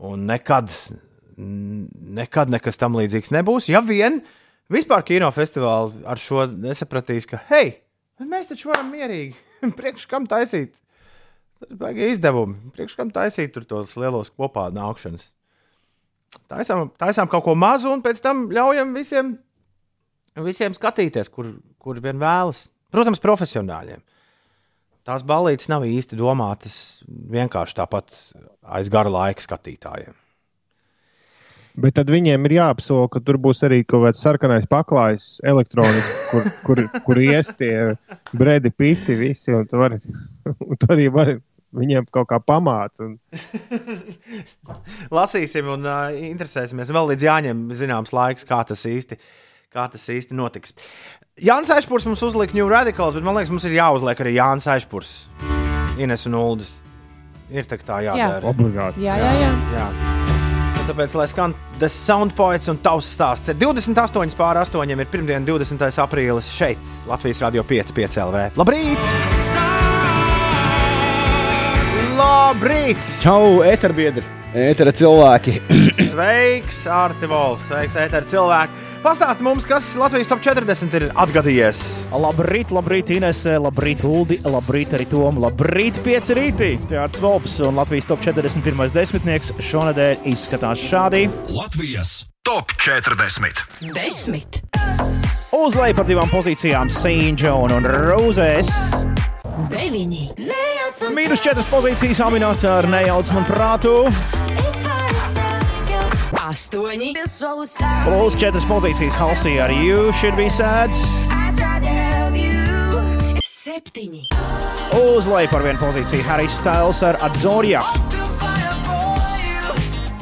[0.09, 0.73] Un nekad,
[1.37, 3.69] nekad nekas tam līdzīgs nebūs.
[3.69, 4.23] Ja vien
[4.73, 7.77] vispār kinofestivāli ar šo nesapratīs, ka, hei,
[8.25, 9.37] mēs taču varam mierīgi,
[9.79, 10.77] priekš kam taisīt.
[11.65, 12.73] Ir izdevumi.
[12.75, 15.31] Priekš kam taisīt tur tos lielos kopā nākšanas.
[16.51, 19.37] Taisām, taisām kaut ko mazu, un pēc tam ļaujam visiem,
[20.43, 22.67] visiem skatīties, kur, kur vien vēlas.
[22.95, 24.03] Protams, profesionāļiem.
[25.05, 26.77] Tās balītas nav īsti domātas
[27.07, 28.13] vienkārši tāpat
[28.77, 30.17] aiz gara laika skatītājiem.
[31.75, 36.47] Bet tad viņiem ir jāapsola, ka tur būs arī kaut kāds sarkanais paklājs, elektronisks, kur,
[36.67, 37.73] kur, kur ies tie
[38.31, 39.51] bredi piti visi.
[39.57, 39.99] Un tu, vari,
[40.55, 41.35] un tu arī vari
[41.75, 42.95] viņiem kaut kā pamāt.
[43.03, 43.17] Un...
[45.19, 46.95] Lasīsim un uh, interesēsimies.
[46.95, 49.19] Vēl līdz jāņem zināms laiks, kā tas īsti,
[49.75, 50.79] kā tas īsti notiks.
[51.43, 55.15] Jānis Aišpurs mums uzlika New Radicals, bet man liekas, mums ir jāuzliek arī Jānis Aišpurs.
[55.99, 56.71] Ines un Uldis.
[57.51, 58.47] Ir tā, tā jādara.
[58.47, 59.03] Obligāti.
[59.03, 59.55] Jā, jā, jā.
[59.75, 59.89] jā.
[59.91, 60.14] Un
[60.85, 64.85] Tāpēc, lai skan The Sound Poets un tavs stāsts, ir 28 pār 8.
[64.93, 65.89] ir pirmdiena, 20.
[66.05, 68.47] aprīlis šeit, Latvijas Rādio 5, 5 LV.
[68.61, 69.54] Labrīt!
[72.25, 73.01] Labrīt!
[73.21, 74.23] Čau, eterbiedri!
[74.57, 75.59] Etera cilvēki!
[76.13, 77.67] Sveiks, Arti Volfs!
[77.69, 78.85] Sveiks, Etera cilvēki!
[79.05, 81.83] Pastāst mums, kas Latvijas top 40 ir atgadījies.
[82.17, 86.71] Labrīt, labrīt, Inese, labrīt, Uldi, labrīt, arī Tom, labrīt, pieci rītī.
[86.89, 88.95] Te Arts Volfs un Latvijas top 41.
[88.97, 91.27] desmitnieks šonadēļ izskatās šādi.
[91.53, 93.67] Latvijas top 40.
[93.93, 94.63] Desmit.
[95.53, 98.73] Uz leju par divām pozīcijām Saint John un Roses.
[99.45, 100.23] Deviņi.
[101.15, 103.93] Mīnus četras pozīcijas amināta ar nejauc man prātu.
[106.45, 107.13] Astoņi.
[108.05, 110.97] Plus četras pozīcijas Halsey ar You Should Be Sad.
[113.45, 114.27] Septiņi.
[114.95, 117.83] Uz leju par vienu pozīciju Harry Styles ar Adoria.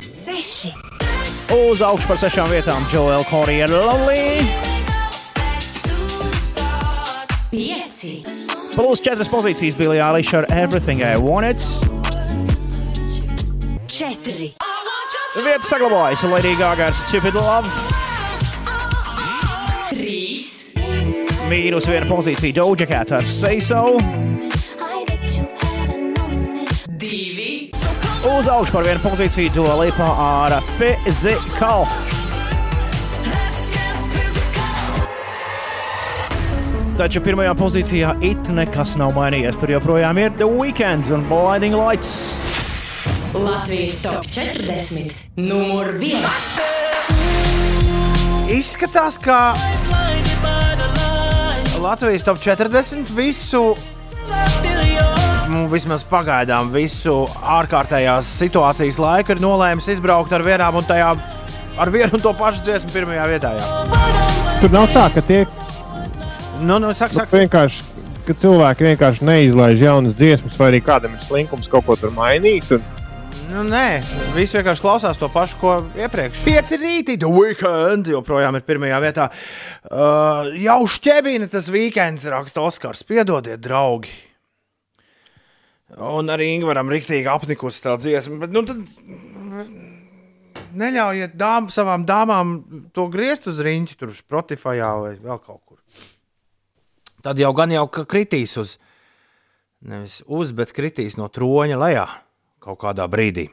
[0.03, 0.73] Seši.
[1.53, 4.47] Uz augšu par sešām vietām Joel Corey ar Lovely.
[7.53, 8.31] Pieci.
[8.73, 11.61] Četras pozīcijas Billie Eilish ar Everything I Wanted.
[13.86, 14.55] Četri.
[15.36, 17.69] Vieta saglabājas Lady Gaga ar Stupid Love.
[19.90, 20.73] Trīs.
[21.51, 23.99] Mīnus viena pozīcija Doja Cat ar Say So.
[26.97, 27.69] Divi.
[28.32, 31.85] Uz augšu par vienu pozīciju Dua Lipa ar Physical.
[36.93, 39.56] Taču pirmajā pozīcijā it nekas nav mainījies.
[39.56, 42.36] Tur joprojām ir The Weeknd un Blinding Lights.
[43.32, 45.14] Latvijas top 40.
[45.40, 46.51] Numur viens.
[48.52, 49.55] Izskatās, ka
[51.81, 53.62] Latvijas top 40 visu,
[55.48, 57.23] nu, vismaz pagaidām, visu
[57.56, 61.24] ārkārtējās situācijas laiku ir nolēmis izbraukt ar vienām un tajām,
[61.81, 63.56] ar vienu un to pašu dziesmu pirmajā vietā.
[63.56, 63.98] Jā.
[64.60, 65.43] Tur nav tā, ka tie
[66.62, 67.36] Nu, nu, saka, nu, saka.
[67.43, 67.90] vienkārši.
[68.22, 72.68] Ka cilvēki vienkārši neizlaiž jaunas dziesmas, vai arī kādam ir slinkums kaut ko tur mainīt.
[72.70, 72.84] Un...
[73.51, 73.98] Nu, nē,
[74.36, 76.44] visi vienkārši klausās to pašu, ko iepriekš.
[76.47, 79.26] Pieci rīti, The Weekend joprojām ir pirmajā vietā.
[79.90, 83.02] Uh, jau šķēbīna tas weekends raksta Oskars.
[83.10, 84.14] Piedodiet, draugi.
[85.98, 88.39] Un arī Ingūram rīktīgi apnikusi tā dziesma.
[88.47, 88.86] Bet, nu, tad
[90.78, 92.56] neļaujiet dām, savām dāmām
[92.97, 95.72] to griezt uz rīņķi, tur uz Spotify vai vēl kaut kur.
[97.23, 98.77] Tad jau gan jau kritīs uz,
[99.86, 102.07] nevis uz, bet kritīs no troņa lejā
[102.62, 103.49] kaut kādā brīdī.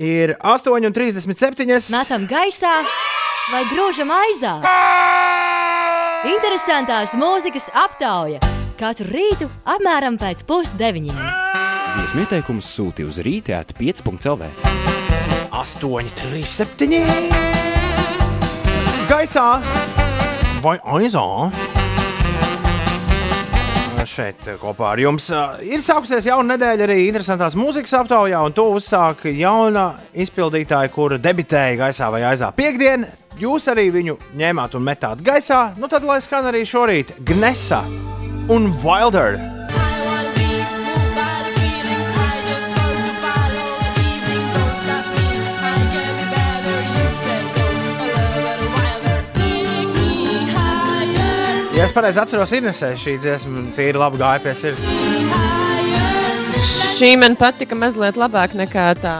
[0.00, 1.66] Ir 8,37.
[1.92, 2.72] Metam gaisā
[3.50, 4.54] vai grūžam aizā?
[6.30, 8.40] Interesantās mūzikas aptauja
[8.80, 11.20] katru rītu apmēram pēc pusdeviņiem.
[11.90, 14.48] Dziesmu ieteikumus sūti uz rītēt 5.CLV.
[15.50, 17.00] 8, 3, 7.
[19.10, 19.48] Gaisā
[20.64, 21.50] aizā?
[24.10, 25.28] Šeit kopā ar jums
[25.62, 31.78] ir sākusies jauna nedēļa arī interesantās mūzikas aptaujā, un to uzsāk jauna izpildītāja, kura debitēja
[31.84, 32.50] gaisā vai aizā.
[32.56, 33.06] Piektdien
[33.38, 37.84] jūs arī viņu ņēmāt un metāt gaisā, nu tad lai skan arī šorīt Gnesa
[38.50, 39.59] un Wilder.
[51.80, 54.88] Ja es pareizi atceros, Inesē šī dziesma tīri labi gāja pie sirds.
[56.98, 59.14] Šī man patika mazliet labāk nekā tā.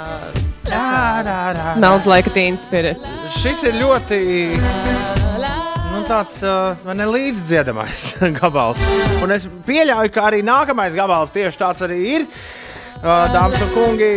[0.69, 3.01] Smells like teen spirit.
[3.39, 4.21] Šis ir ļoti
[4.61, 8.11] nu, tāds uh, ne līdzdziedamais
[8.43, 8.85] gabals.
[9.25, 12.29] Un es pieļauju, ka arī nākamais gabals tieši tāds arī ir.
[12.29, 12.70] Uh,
[13.01, 14.09] Dāmas un kungi,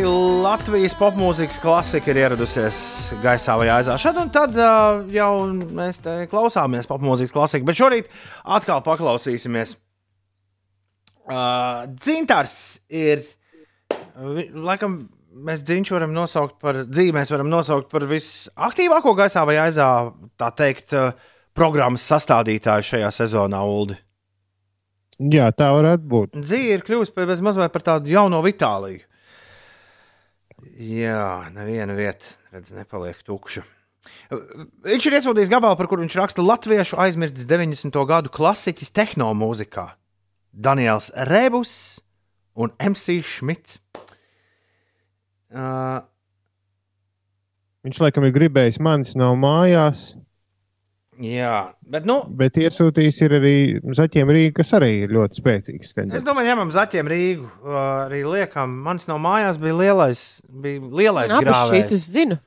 [0.43, 2.75] Latvijas popmūzikas klasika ir ieradusies
[3.23, 3.95] gaisā vai aizā.
[3.95, 8.09] Šad un tad uh, jau mēs klausāmies popmūzikas klasiku, bet šorīt
[8.43, 9.77] atkal paklausīsimies.
[11.23, 12.57] Uh, Dzintars
[12.91, 13.23] ir,
[14.51, 19.87] laikam, mēs dziņš varam nosaukt par dzīvi, mēs varam nosaukt par visaktīvāko gaisā vai aizā,
[20.35, 21.15] tā teikt, uh,
[21.55, 23.95] programmas sastādītāju šajā sezonā, Uldi.
[25.31, 26.37] Jā, tā varētu būt.
[26.43, 29.03] Dzīve ir kļuvusi par- mazliet par tādu jauno Vitāliju.
[30.79, 33.63] Jā, neviena vieta, redz, nepaliek tukša.
[34.83, 37.99] Viņš ir iesūtījis gabalu, par kuru viņš raksta latviešu aizmirstis 90.
[38.07, 39.91] gadu klasiķis tehnomūzikā.
[40.53, 42.01] Daniels Rebus
[42.55, 43.77] un MC Šmits.
[45.53, 46.01] Uh,
[47.83, 50.13] Viņš laikam ir gribējis manis nav mājās,
[51.21, 51.57] jā,
[51.93, 53.55] bet nu, bet iesūtījis ir arī
[53.97, 55.89] Zaķiem Rīga, kas arī ir ļoti spēcīgs.
[55.89, 56.25] Es skaņdarbs.
[56.25, 57.51] domāju, ņemam zaķiem Rīgu.
[57.83, 61.93] Arī liekam, manis no mājās bija lielais, bija lielais šīs grāvējs.
[61.97, 62.39] es zinu.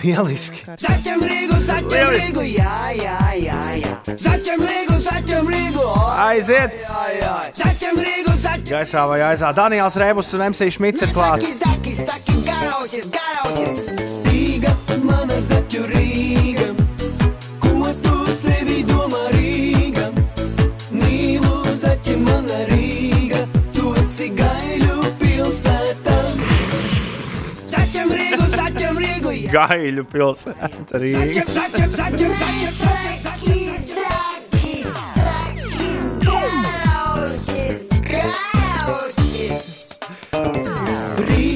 [0.00, 0.62] Lieliski.
[0.80, 3.90] Zaķem Rīgu, zaķem Rīgu, jā, jā, jā, jā.
[4.16, 5.84] Zaķem Rīgu, zaķem Rīgu,
[6.24, 6.78] Aiziet!
[7.58, 11.52] Zaķem Rīgu, zaķem Gaisā vai aizā Daniels Rēbus un MC Šmits ir klāts.
[11.60, 13.84] Zaki, zaki, garaušies, garaušies.
[14.30, 14.72] Rīga,
[15.04, 16.43] mana zaķu Rīga.
[29.54, 31.44] Gaiļu pilsēta Rīga.
[31.46, 34.64] Zaķam, zaķam, zaķam, zaķam, zaķam.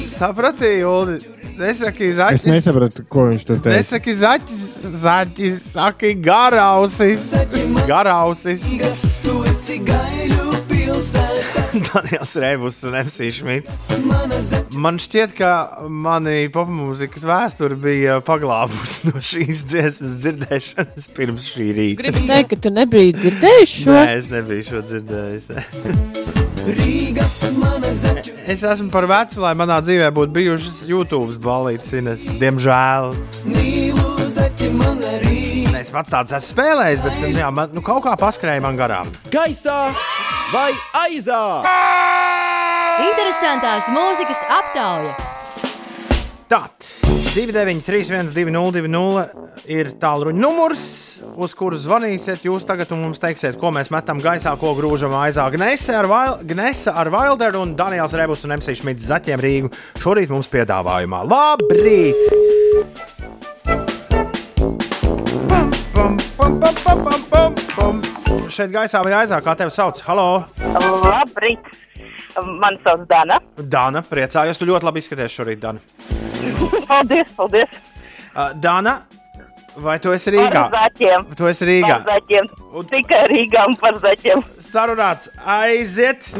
[0.01, 1.17] Sapratīju, Ulu.
[1.59, 2.45] Nesaki Es zaķis.
[2.47, 3.75] nesapratu, ko viņš tur teica.
[3.75, 4.61] Nesaki zaķis,
[5.03, 7.25] zaķis, saki garausis.
[7.89, 8.63] Garausis.
[9.25, 11.28] Tu esi gaiļu pilsēta.
[11.89, 13.79] Daniels Rēbus un MC Šmits.
[14.79, 15.51] Man šķiet, ka
[15.89, 22.03] mani popmūzikas vēsture bija paglābusi no šīs dziesmas dzirdēšanas pirms šī rīta.
[22.03, 23.97] Gribu teikt, ka tu nebiji dzirdējis šo.
[23.97, 25.51] Nē, es nebiju šo dzirdējis.
[26.69, 27.25] Rīga,
[28.49, 32.25] Es esmu par vecu, lai manā dzīvē būtu bijušas YouTube balītas, Ines.
[32.41, 33.13] Diemžēl.
[33.45, 34.18] mīlu
[35.89, 39.07] Es pats tāds esmu spēlējis, bet jā, man, nu, kaut kā paskrēja man garām.
[39.33, 39.89] Gaisā
[40.53, 40.67] vai
[40.99, 41.39] aizā?
[43.07, 45.15] Interesantās mūzikas aptauja.
[46.45, 46.59] Tā,
[47.33, 49.25] 293, 202,
[49.65, 50.85] ir tālruņa numurs,
[51.33, 52.45] uz kuru zvanīsiet.
[52.45, 55.49] Jūs tagad mums teiksiet, ko mēs metam gaisā, ko grūžam aizā.
[55.57, 59.73] Gnese ar, Vail, Gnese ar Wilderu un Daniels Rebus un MC Šmits zaķiem Rīgu.
[60.05, 61.25] Šorīt mums piedāvājumā.
[61.33, 62.21] Labrīt!
[66.49, 68.39] Pam, pam, pam, pam, pam, pam.
[68.49, 69.99] Šeit gaisā vai aizā, kā tevi sauc?
[70.07, 70.25] Halo!
[71.03, 71.67] Labrīt!
[72.57, 73.37] Man sauc Dana.
[73.69, 75.83] Dana, priecājos, tu ļoti labi izskaties šorīt, Dana.
[76.89, 77.77] Paldies, paldies!
[78.33, 78.95] Uh, Dana,
[79.77, 80.63] vai tu esi Rīgā?
[80.73, 81.27] Par zaķiem.
[81.37, 81.99] Tu esi Rīgā.
[82.07, 82.49] Par zaķiem.
[82.95, 84.41] Tikai Rīgā un par zaķiem.
[84.71, 86.33] Sarunāts, aiziet!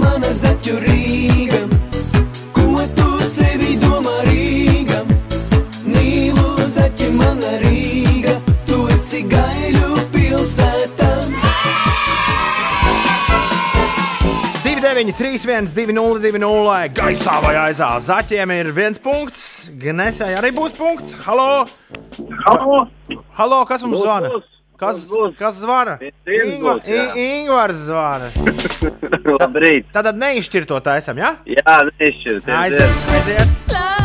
[0.00, 1.79] Mana zaķu Rīga.
[9.20, 11.34] līdzi gaļu pilsētām.
[14.80, 16.88] 9, 3, 1, 2, 0, 2, 0.
[16.96, 17.90] Gaisā vai aizā.
[18.00, 21.14] Zaķiem ir viens punkts, Gnesai arī būs punkts.
[21.26, 21.66] Halo!
[22.46, 22.86] Halo!
[23.36, 24.32] Halo kas mums būs, zvana?
[24.32, 24.48] Būs.
[24.80, 25.04] Kas,
[25.36, 25.98] kas zvana?
[26.24, 28.32] Ingva, būs, Ingvars zvana.
[29.40, 29.90] Labrīt.
[29.92, 31.34] Tad, tad neizšķirto taisam, jā?
[31.44, 31.60] Ja?
[31.60, 32.60] Jā, neizšķirto.
[32.64, 33.99] Aiziet, aiziet.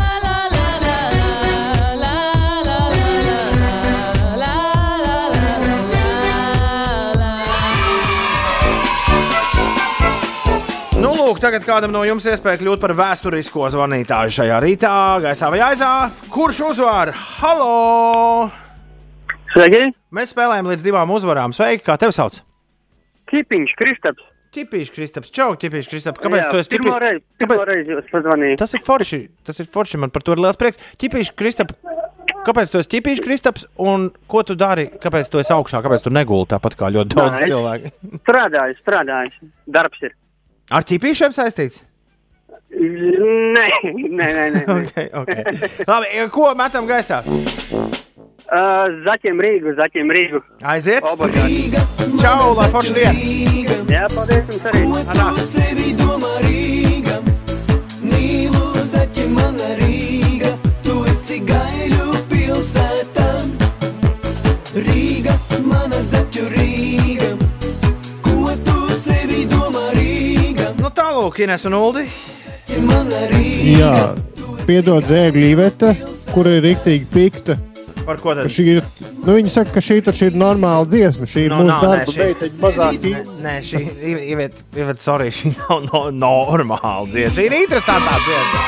[11.05, 15.59] Nu, lūk, tagad kādam no jums iespēja kļūt par vēsturisko zvanītāju šajā rītā, gaisā vai
[15.61, 15.89] aizā.
[16.33, 17.11] Kurš uzvar?
[17.43, 18.47] Halo!
[19.53, 19.91] Sveiki!
[20.17, 21.53] Mēs spēlējam līdz divām uzvarām.
[21.53, 22.39] Sveiki, kā tevi sauc?
[23.29, 24.25] Kipiņš, Kristaps.
[24.55, 26.23] Ķipīši, Kristaps, čau, ķipīši, Kristaps.
[26.25, 26.81] Kāpēc Jā, tu esi
[27.69, 28.57] reizi jūs pazvanījāt.
[28.63, 30.81] Tas ir forši, tas ir forši, man par to ir liels prieks.
[31.01, 31.77] Ķipīši, Kristaps,
[32.47, 34.87] kāpēc tu esi ķipīši, Kristaps, un ko tu dari?
[35.05, 37.95] Kāpēc tu esi augšā, kāpēc tu negulti tāpat kā ļoti daudz Nē, cilvēku?
[38.23, 39.51] Strādāju, strādāju.
[39.75, 40.15] Darbs ir.
[40.73, 41.83] Ar ķipīšiem saistīts?
[42.75, 44.45] Nē, nē, nē.
[44.55, 44.61] nē.
[44.79, 45.43] okay, okay.
[45.85, 47.21] Labi, ko metam gaisā?
[48.45, 50.41] Uh, zaķiem Rīgu, zaķiem Rīgu.
[50.65, 51.05] Aiziet!
[51.05, 51.69] Obligāti.
[52.21, 53.13] Čau, lai forši diena!
[53.89, 54.83] Jā, paldies jums arī.
[56.45, 57.19] Rīga.
[58.05, 60.53] Mīlu zaķi, mana Rīga.
[60.85, 61.94] Tu esi gaiļu
[71.15, 72.03] tālāk, Ines un Uldi.
[73.75, 73.93] Jā,
[74.65, 75.93] piedod Zēgļa Iveta,
[76.33, 77.55] kur ir rīktīgi pikta.
[78.05, 78.51] Par ko tad?
[78.61, 78.83] Ir,
[79.23, 81.25] nu, viņi saka, ka šī ir normāla dziesma.
[81.25, 83.79] Šī ir Nu, mūsu nē, darba beigta, mazāk Nē, Nē, šī
[84.11, 84.43] ir.
[85.01, 87.35] Sorry, šī nav no, normāla dziesma.
[87.39, 88.59] Šī ir interesantā dziesma.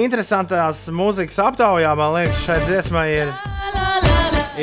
[0.00, 3.32] Interesantās mūzikas aptaujā, man liekas, šai dziesmai ir,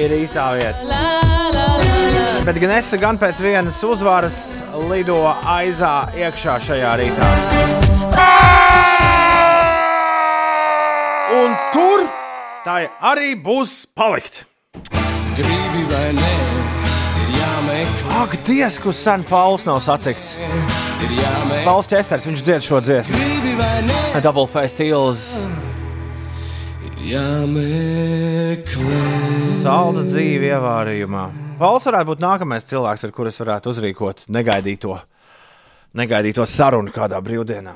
[0.03, 1.36] ir īstā vieta.
[2.47, 4.35] Bet gan es, gan pēc vienas uzvaras
[4.87, 5.17] lido
[5.51, 7.25] aizā iekšā šajā rītā.
[11.35, 12.05] Un tur
[12.63, 14.45] tā arī būs palikt.
[15.35, 16.29] Gribi vai nē,
[17.19, 18.21] ir jāmeklē.
[18.21, 20.37] Ak, Dievs, kur sen Pauls nav satikts.
[21.65, 23.19] Pauls Česters, viņš dzied šo dziesmu.
[24.23, 25.25] Double face steals.
[26.87, 29.03] ir jāmeklē.
[29.59, 31.25] Salda dzīve ievārījumā.
[31.57, 34.93] Pauls varētu būt nākamais cilvēks, ar kuru es varētu uzrīkot negaidīto,
[35.97, 37.73] negaidīto sarunu kādā brīvdienā.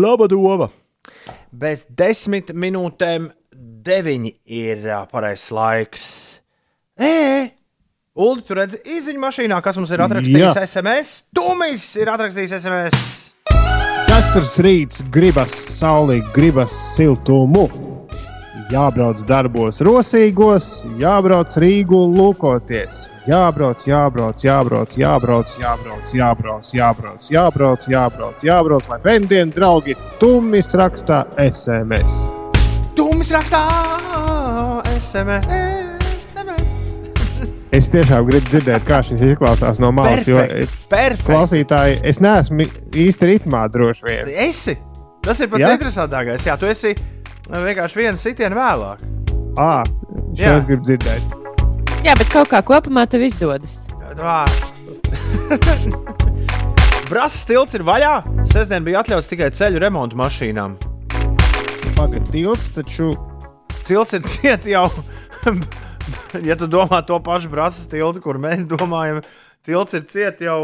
[0.00, 0.70] Laba doma!
[1.50, 3.30] Bez desmit minūtēm
[3.84, 6.06] deviņi ir ā, pareizs laiks.
[7.00, 7.50] Ē,
[8.20, 10.64] Ulu, tu redzi izziņu mašīnā, kas mums ir atrakstījis Jā.
[10.66, 11.12] SMS.
[11.36, 13.04] Tumis ir atrakstījis SMS.
[14.08, 17.89] Čestras rīts, gribas saulīt, gribas siltumu.
[18.70, 20.66] Jābrauc darbos, rosīgos,
[21.00, 23.08] jābrauc Rīgu lūkoties.
[23.26, 31.24] Jābrauc, jābrauc, jābrauc, jābrauc, jābrauc, jābrauc, jābrauc, jābrauc, jābrauc, jābrauc, lai vendien draugi tummis rakstā
[31.48, 32.14] SMS.
[32.94, 33.64] Tumis rakstā
[35.00, 35.50] SMS.
[37.70, 40.26] Es tiešām gribu dzirdēt, kā šis izklausās no malas.
[40.26, 41.26] Jo Perfekti, perfekti.
[41.26, 42.66] klausītāji, es neesmu
[42.98, 44.30] īsti ritmā droši vien.
[44.46, 44.74] Esi.
[45.22, 45.76] Tas ir pats Jā?
[45.78, 46.46] interesantākais.
[46.50, 46.94] Jā, tu esi
[47.50, 49.02] vienkārši vienu sitienu vēlāk.
[49.58, 49.82] Ah,
[50.38, 50.56] Jā.
[50.58, 51.22] es gribu dzirdēt.
[52.06, 53.82] Jā, bet kaut kā kopumā tev izdodas.
[57.10, 58.20] Brāzis tilts ir vaļā.
[58.52, 60.76] Sestdien bija atļauts tikai ceļu remontu mašīnām.
[61.96, 63.10] Pagaidiet, tilts taču.
[63.88, 64.86] Tilts ir ciet jau.
[66.48, 69.20] ja tu domā to pašu brāzis tiltu, kur mēs domājam,
[69.66, 70.60] tilts ir ciet jau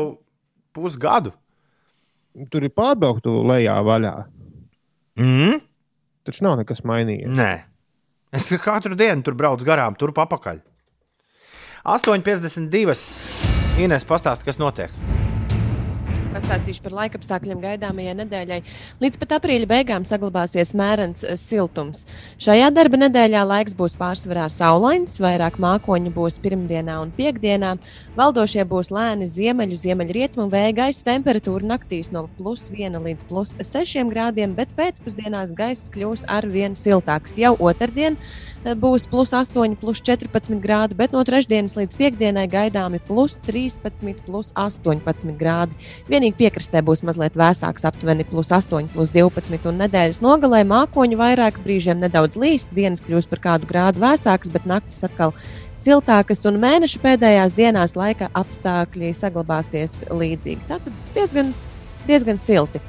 [0.76, 1.34] pusgadu.
[2.52, 4.14] Tur ir pārbrauktu lejā vaļā.
[5.18, 5.58] Mm?
[6.26, 7.30] Taču nav nekas mainījies.
[7.30, 7.52] Nē.
[8.34, 10.58] Es katru dienu tur braucu garām, turp apakaļ.
[11.86, 12.96] 8,52.
[13.86, 14.90] Ines pastāsta, kas notiek.
[16.36, 18.56] Pastāstīšu par laikapstākļiem gaidāmajai nedēļai.
[19.00, 22.02] Līdz pat aprīļa beigām saglabāsies mērens eh, siltums.
[22.44, 27.70] Šajā darba nedēļā laiks būs pārsvarā saulains, vairāk mākoņu būs pirmdienā un piekdienā.
[28.18, 34.12] Valdošie būs lēni ziemeļu, ziemeļrietumu vēja gaisa temperatūra naktīs no plus 1 līdz plus 6
[34.12, 37.38] grādiem, bet pēcpusdienās gaiss kļūs ar vien siltāks.
[37.40, 38.20] Jau otrdien
[38.74, 44.50] būs plus 8, plus 14 grādi, bet no trešdienas līdz piekdienai gaidāmi plus 13, plus
[44.56, 45.76] 18 grādi.
[46.10, 51.60] Vienīgi piekrastē būs mazliet vēsāks, aptuveni plus 8, plus 12, un nedēļas nogalē mākoņu vairāk,
[51.62, 55.36] brīžiem nedaudz līs, dienas kļūs par kādu grādu vēsākas, bet naktis atkal
[55.78, 60.64] siltākas, un mēneša pēdējās dienās laika apstākļi saglabāsies līdzīgi.
[60.70, 61.54] Tātad diezgan,
[62.08, 62.82] diezgan silti.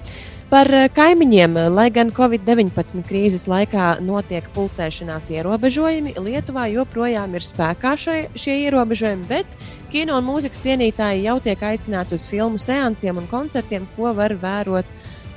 [0.47, 7.91] Par eh, kaimiņiem, lai gan Covid-19 krīzes laikā notiek pulcēšanās ierobežojumi, Lietuvā joprojām ir spēkā
[7.99, 9.57] šai, šie ierobežojumi, bet
[9.91, 14.87] kino un mūzikas cienītāji jau tiek aicināti uz filmu seansiem un koncertiem, ko var vērot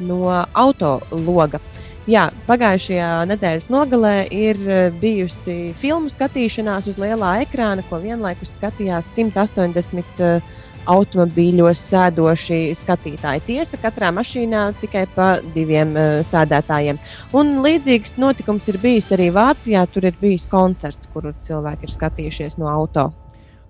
[0.06, 1.58] no autologa.
[2.06, 9.10] Jā, pagājušajā nedēļas nogalē ir eh, bijusi filmu skatīšanās uz lielā ekrāna, ko vienlaikus skatījās
[9.18, 10.56] 180 uh,
[10.90, 13.42] automobīļos sēdoši skatītāji.
[13.46, 16.96] Tiesa, katrā mašīnā tikai pa diviem uh, sēdētājiem.
[17.36, 19.80] Un līdzīgs notikums ir bijis arī Vācijā.
[19.90, 23.04] Tur ir bijis koncerts, kuru cilvēki ir skatījušies no auto.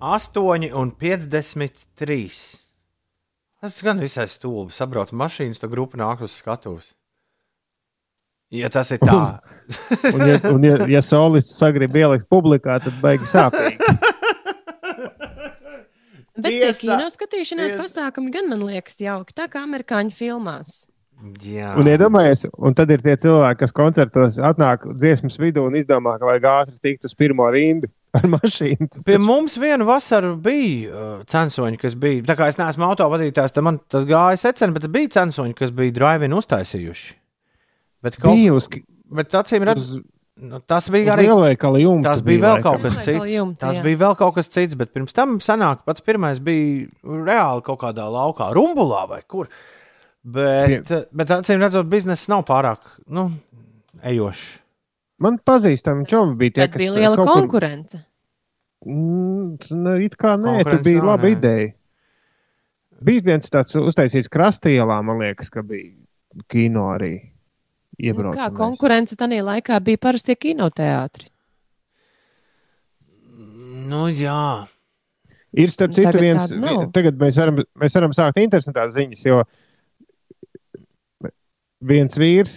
[0.01, 2.57] 8,53.
[3.61, 4.73] Tas gan visai stulbi.
[4.73, 6.89] Sabrauc mašīnas, to grupu nāk uz skatuves.
[8.51, 9.39] Ja tas ir tā,
[10.11, 13.77] Un, ja, un ja, ja solists sagrib ielikt publikā, tad beigas sāpīgi.
[16.41, 17.83] Bet tie Tiesa, kino skatīšanās tiesa.
[17.83, 20.73] pasākumi gan man liekas jauki, tā kā amerikāņu filmās.
[21.45, 21.75] Jā.
[21.77, 26.25] Un iedomājieties, un tad ir tie cilvēki, kas koncertos atnāk dziesmas vidū un izdomā, ka
[26.25, 28.87] vajag ātri tikt uz pirmo rindu ar mašīnu.
[28.95, 32.23] Tas Pie mums vienu vasaru bija uh, censoņi, kas bija.
[32.25, 35.93] Tā kā es neesmu autovadītājs, tad man tas gāja secen, bet bija censoņi, kas bija
[35.99, 37.13] drive-in uztaisījuši.
[38.01, 38.65] Bet, Bija uz-
[39.13, 40.01] bet acīm redzot,
[40.37, 41.27] nu, tas bija arī.
[41.27, 43.31] lielveikala jumta Tas bija bija vēl kaut kas cits.
[43.31, 43.83] jumta, Tas jā.
[43.83, 48.07] bija vēl kaut kas cits, bet pirms tam sanāk, pats pirmais bija reāli kaut kādā
[48.11, 49.47] laukā, rumbulā vai kur.
[50.23, 52.77] Bet, bet acīm redzot, biznesa nav pārāk
[53.09, 53.31] nu,
[54.03, 54.59] ejošs.
[55.21, 58.05] Man pazīstami čomi bija tie, Bet kas bija liela kaut kur- konkurence.
[58.85, 61.31] Mm, nu, it kā nē, tur Konkurence bija nav, laba nē.
[61.37, 61.73] ideja.
[63.01, 65.91] Bija viens tāds uztaisīts krastielā, man liekas, ka bija
[66.49, 67.30] kino arī.
[68.01, 68.41] Nu, Iebraucamais.
[68.41, 71.27] kā konkurence tajā laikā bija parastie kinoteātri.
[73.91, 74.67] Nu, jā.
[75.53, 76.77] Ir starp citu Tagad viens, tāda nav.
[76.85, 79.43] vi- tagad mēs varam, mēs varam sākt interesantās ziņas, jo
[81.81, 82.53] viens vīrs,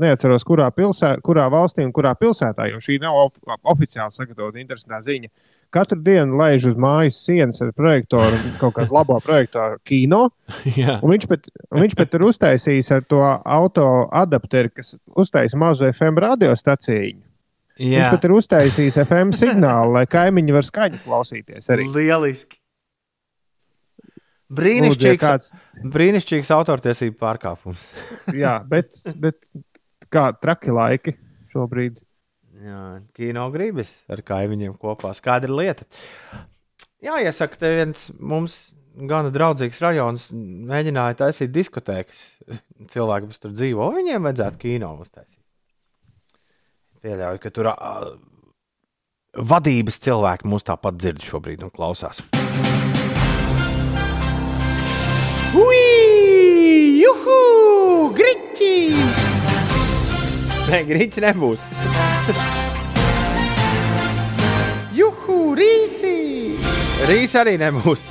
[0.00, 3.32] neatceros, kurā, pilsē, kurā valstī un kurā pilsētā, jo šī nav of,
[3.64, 5.30] oficiāli sagatavota interesantā ziņa.
[5.74, 10.28] Katru dienu laiž uz mājas sienas ar projektoru, kaut kādu labo projektoru kino.
[10.78, 11.00] Jā.
[11.02, 15.88] Un viņš pat, un viņš pat ir uztaisījis ar to auto adapteri, kas uztaisīja mazu
[15.90, 17.16] FM radiostaciju.
[17.74, 18.04] Jā.
[18.04, 21.66] Viņš pat ir uztaisījis FM signālu, lai kaimiņi var skaņu klausīties.
[21.74, 21.88] Arī.
[21.96, 22.60] Lieliski.
[24.54, 25.52] Lūdzu, Brīnišķīgs, kāds-
[25.96, 27.80] brīnišķīgs autortiesību pārkāpums.
[28.36, 29.40] Jā, bet, bet
[30.12, 31.16] kā traki laiki
[31.50, 31.96] šobrīd.
[32.64, 32.82] Jā,
[33.12, 35.10] kino gribas ar kaimiņiem kopā.
[35.16, 35.84] Skaidra lieta.
[37.04, 38.56] Jā, iesaka, te viens mums
[38.94, 42.22] gana draudzīgs rajons mēģināja taisīt diskotēkas.
[42.92, 45.42] Cilvēki, kas tur dzīvo, viņiem vajadzētu kino uztaisīt.
[47.04, 47.92] Pieļauju, ka tur ā,
[49.36, 52.22] vadības cilvēki mūs tāpat dzird šobrīd un klausās.
[55.60, 55.84] Ui,
[57.02, 57.38] juhu,
[58.16, 58.74] griķi!
[60.72, 61.68] Nē, griķi nebūs.
[64.94, 66.14] Juhu, rīsi!
[67.08, 68.06] Rīsi arī nebūs.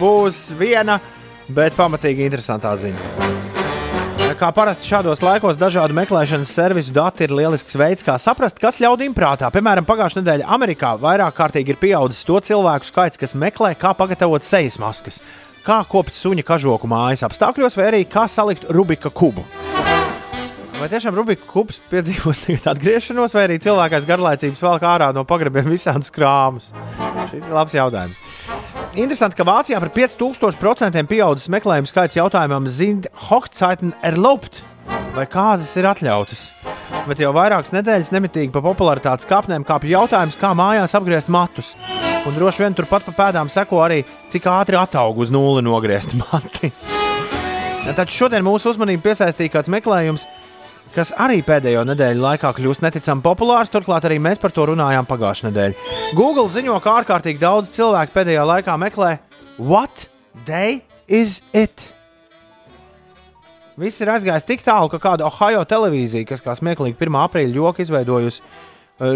[0.00, 0.98] Būs viena,
[1.48, 3.30] bet pamatīgi interesantā ziņa.
[4.42, 9.14] Kā parasti šādos laikos, dažādu meklēšanas servisu dati ir lielisks veids, kā saprast, kas ļaudīm
[9.14, 9.52] prātā.
[9.54, 14.42] Piemēram, pagājušajā nedēļā Amerikā vairāk kārtīgi ir pieaudzis to cilvēku skaits, kas meklē, kā pagatavot
[14.42, 15.20] sejas maskas,
[15.62, 19.46] kā kopt suņa kažoku mājas apstākļos, vai arī kā salikt Rubika kubu.
[20.82, 22.40] Vai tiešām Rubika kubs piedzīvos
[22.72, 26.72] atgriešanos, vai arī cilvēkais garlaicības velk ārā no pagrabiem visādus krāmus?
[27.30, 28.18] Šis ir labs jautājums.
[28.98, 34.58] Interesanti, ka Vācijā par 5000% pieaudzis meklējumu skaits jautājumam, sind Hochzeiten erlaubt,
[35.14, 36.48] vai kāzas ir atļautas.
[37.06, 41.76] Bet jau vairākas nedēļas nemitīgi pa popularitātes kāpnēm kāpj jautājums, kā mājās apgriezt matus.
[42.26, 44.02] Un droši vien turpat pa pēdām seko arī,
[44.34, 46.74] cik ātri ataug uz nulli nogriezt mati.
[47.98, 50.26] Taču šodien mūsu uzmanību piesaistīja kāds meklējums,
[50.94, 53.72] kas arī pēdējo nedēļu laikā kļūst neticami populārs.
[53.72, 55.96] Turklāt arī mēs par to runājām pagājušajā nedēļā.
[56.18, 59.16] Google ziņo, ka ārkārtīgi daudz cilvēku pēdējā laikā meklē,
[59.58, 60.06] what
[60.46, 61.88] day is it?
[63.80, 67.16] Viss ir aizgājis tik tālu, ka kāda Ohio televīzija, kas kā smieklīgi 1.
[67.24, 68.44] aprīļa joku izveidojusi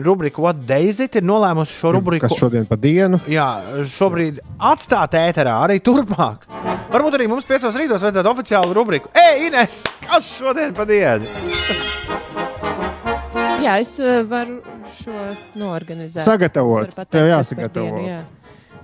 [0.04, 2.26] rubriku What Day is it, ir nolēmusi šo rubriku.
[2.26, 3.20] Kas šodien pa dienu?
[3.30, 3.48] Jā,
[3.96, 6.46] šobrīd atstāt ēterā arī turpmāk.
[6.90, 9.10] Varbūt arī mums piecos rītos vajadzētu oficiālu rubriku.
[9.14, 11.26] Ej, Ines, kas šodien pa dienu?
[13.66, 14.60] Jā, es uh, varu
[14.94, 15.14] šo
[15.58, 16.22] norganizēt.
[16.26, 16.92] Sagatavot.
[16.94, 17.86] Tev par jāsagatavo.
[17.96, 18.20] dienu, jā.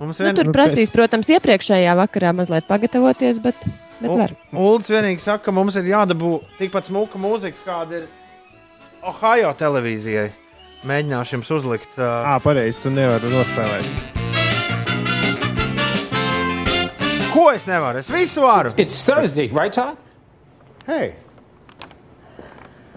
[0.01, 3.67] Mums Nu, tur prasīs, protams, iepriekšējā vakarā mazliet pagatavoties, bet,
[4.01, 4.33] bet var.
[4.51, 8.07] Ulds vienīgi saka, ka mums ir jādabū tikpat smuka mūzika, kāda ir
[9.07, 10.31] Ohio televīzijai.
[10.83, 11.93] Mēģināšu jums uzlikt.
[11.95, 12.27] Uh...
[12.27, 13.87] Ā, pareizi, tu nevari nospēlēt.
[17.31, 18.01] Ko es nevaru?
[18.03, 18.73] Es visu varu.
[18.75, 19.95] It's Thursday, right, Todd?
[20.89, 21.13] Hei!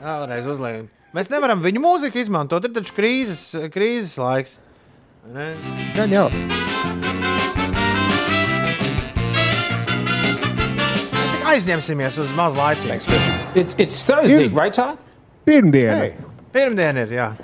[0.03, 0.91] Vēlreiz uzliekam.
[1.15, 2.67] Mēs nevaram viņu mūziku izmantot.
[2.67, 4.59] Ir taču krīzes, krīzes laiks.
[5.31, 5.53] Ne?
[5.95, 6.27] Gan jau.
[11.47, 12.91] Aizņemsimies uz mazu laiku.
[13.55, 14.99] It's, it's Thursday, right, Todd?
[15.47, 16.01] Pirmdiena.
[16.03, 16.17] Hey,
[16.51, 17.35] pirmdiena ir, jā.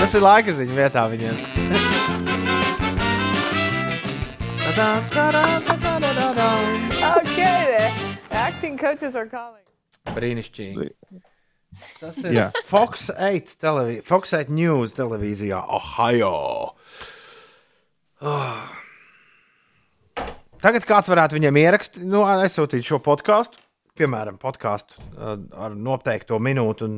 [0.00, 1.36] Tas ir laika ziņa vietā viņiem.
[7.10, 7.92] Okay,
[8.30, 9.66] acting coaches are calling.
[10.16, 10.88] Brīnišķīgi.
[12.00, 12.46] Tas ir Jā.
[12.66, 16.32] Fox 8, televi Fox 8 News televīzijā, Ohio.
[18.20, 18.64] Oh.
[20.60, 23.60] Tagad kāds varētu viņam ierakstīt, nu, aizsūtīt šo podkāstu,
[24.00, 25.02] piemēram, podkāstu uh,
[25.60, 26.94] ar noteikto minūtu, un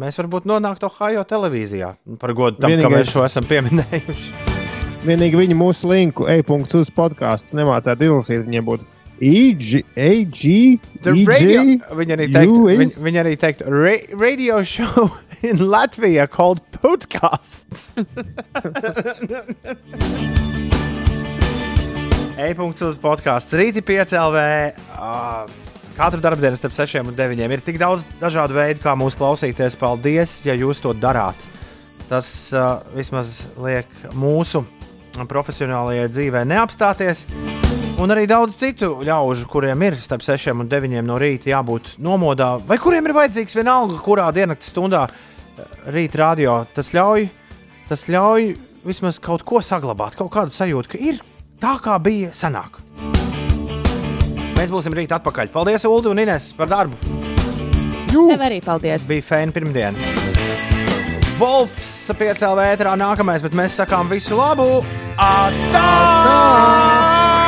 [0.00, 1.90] mēs varbūt nonāktu Ohio televīzijā.
[2.20, 4.28] Par godu tam, ka Vienīgais- mēs šo esam pieminējuši.
[5.08, 8.40] Vienīgi viņi mūsu linku e-punkts uz podkāstu nemācētu izlasīt.
[8.46, 8.84] Viņiem būtu
[9.24, 9.68] EG,
[11.04, 11.60] The EG, radio,
[12.00, 15.04] viņi arī teikt, is- viņi arī teikt, ra radio show
[15.50, 17.78] in Latvija called podcasts.
[22.34, 24.38] E-punkts uz podkāstu Rīti 5 LV.
[24.98, 25.46] Uh,
[25.96, 29.78] katru darbdienu starp 6 un 9 ir tik daudz dažādu veidu, kā mūs klausīties.
[29.78, 31.38] Paldies, ja jūs to darāt.
[32.08, 34.64] Tas uh, vismaz liek mūsu
[35.30, 37.24] profesionālajai dzīvē neapstāties.
[38.02, 42.56] Un arī daudz citu ļaužu, kuriem ir starp 6 un 9 no rīta jābūt nomodā,
[42.66, 46.56] vai kuriem ir vajadzīgs vienalga, kurā diennakts stundā eh, rīta radio.
[46.74, 47.28] Tas ļauj,
[47.92, 48.50] tas ļauj
[48.84, 51.22] vismaz kaut ko saglabāt, kaut kādu sajūtu, ka ir
[51.62, 52.82] tā, kā bija senāk.
[54.54, 55.50] Mēs būsim rīt atpakaļ.
[55.54, 56.98] Paldies, Ulu un Ines, par darbu.
[58.14, 59.08] Tev arī paldies.
[59.10, 60.12] Bija fēna pirmdiena.
[61.40, 64.84] Wolfs piecēlā vētrā nākamais, bet mēs sakām visu labu!
[65.18, 67.43] Atā!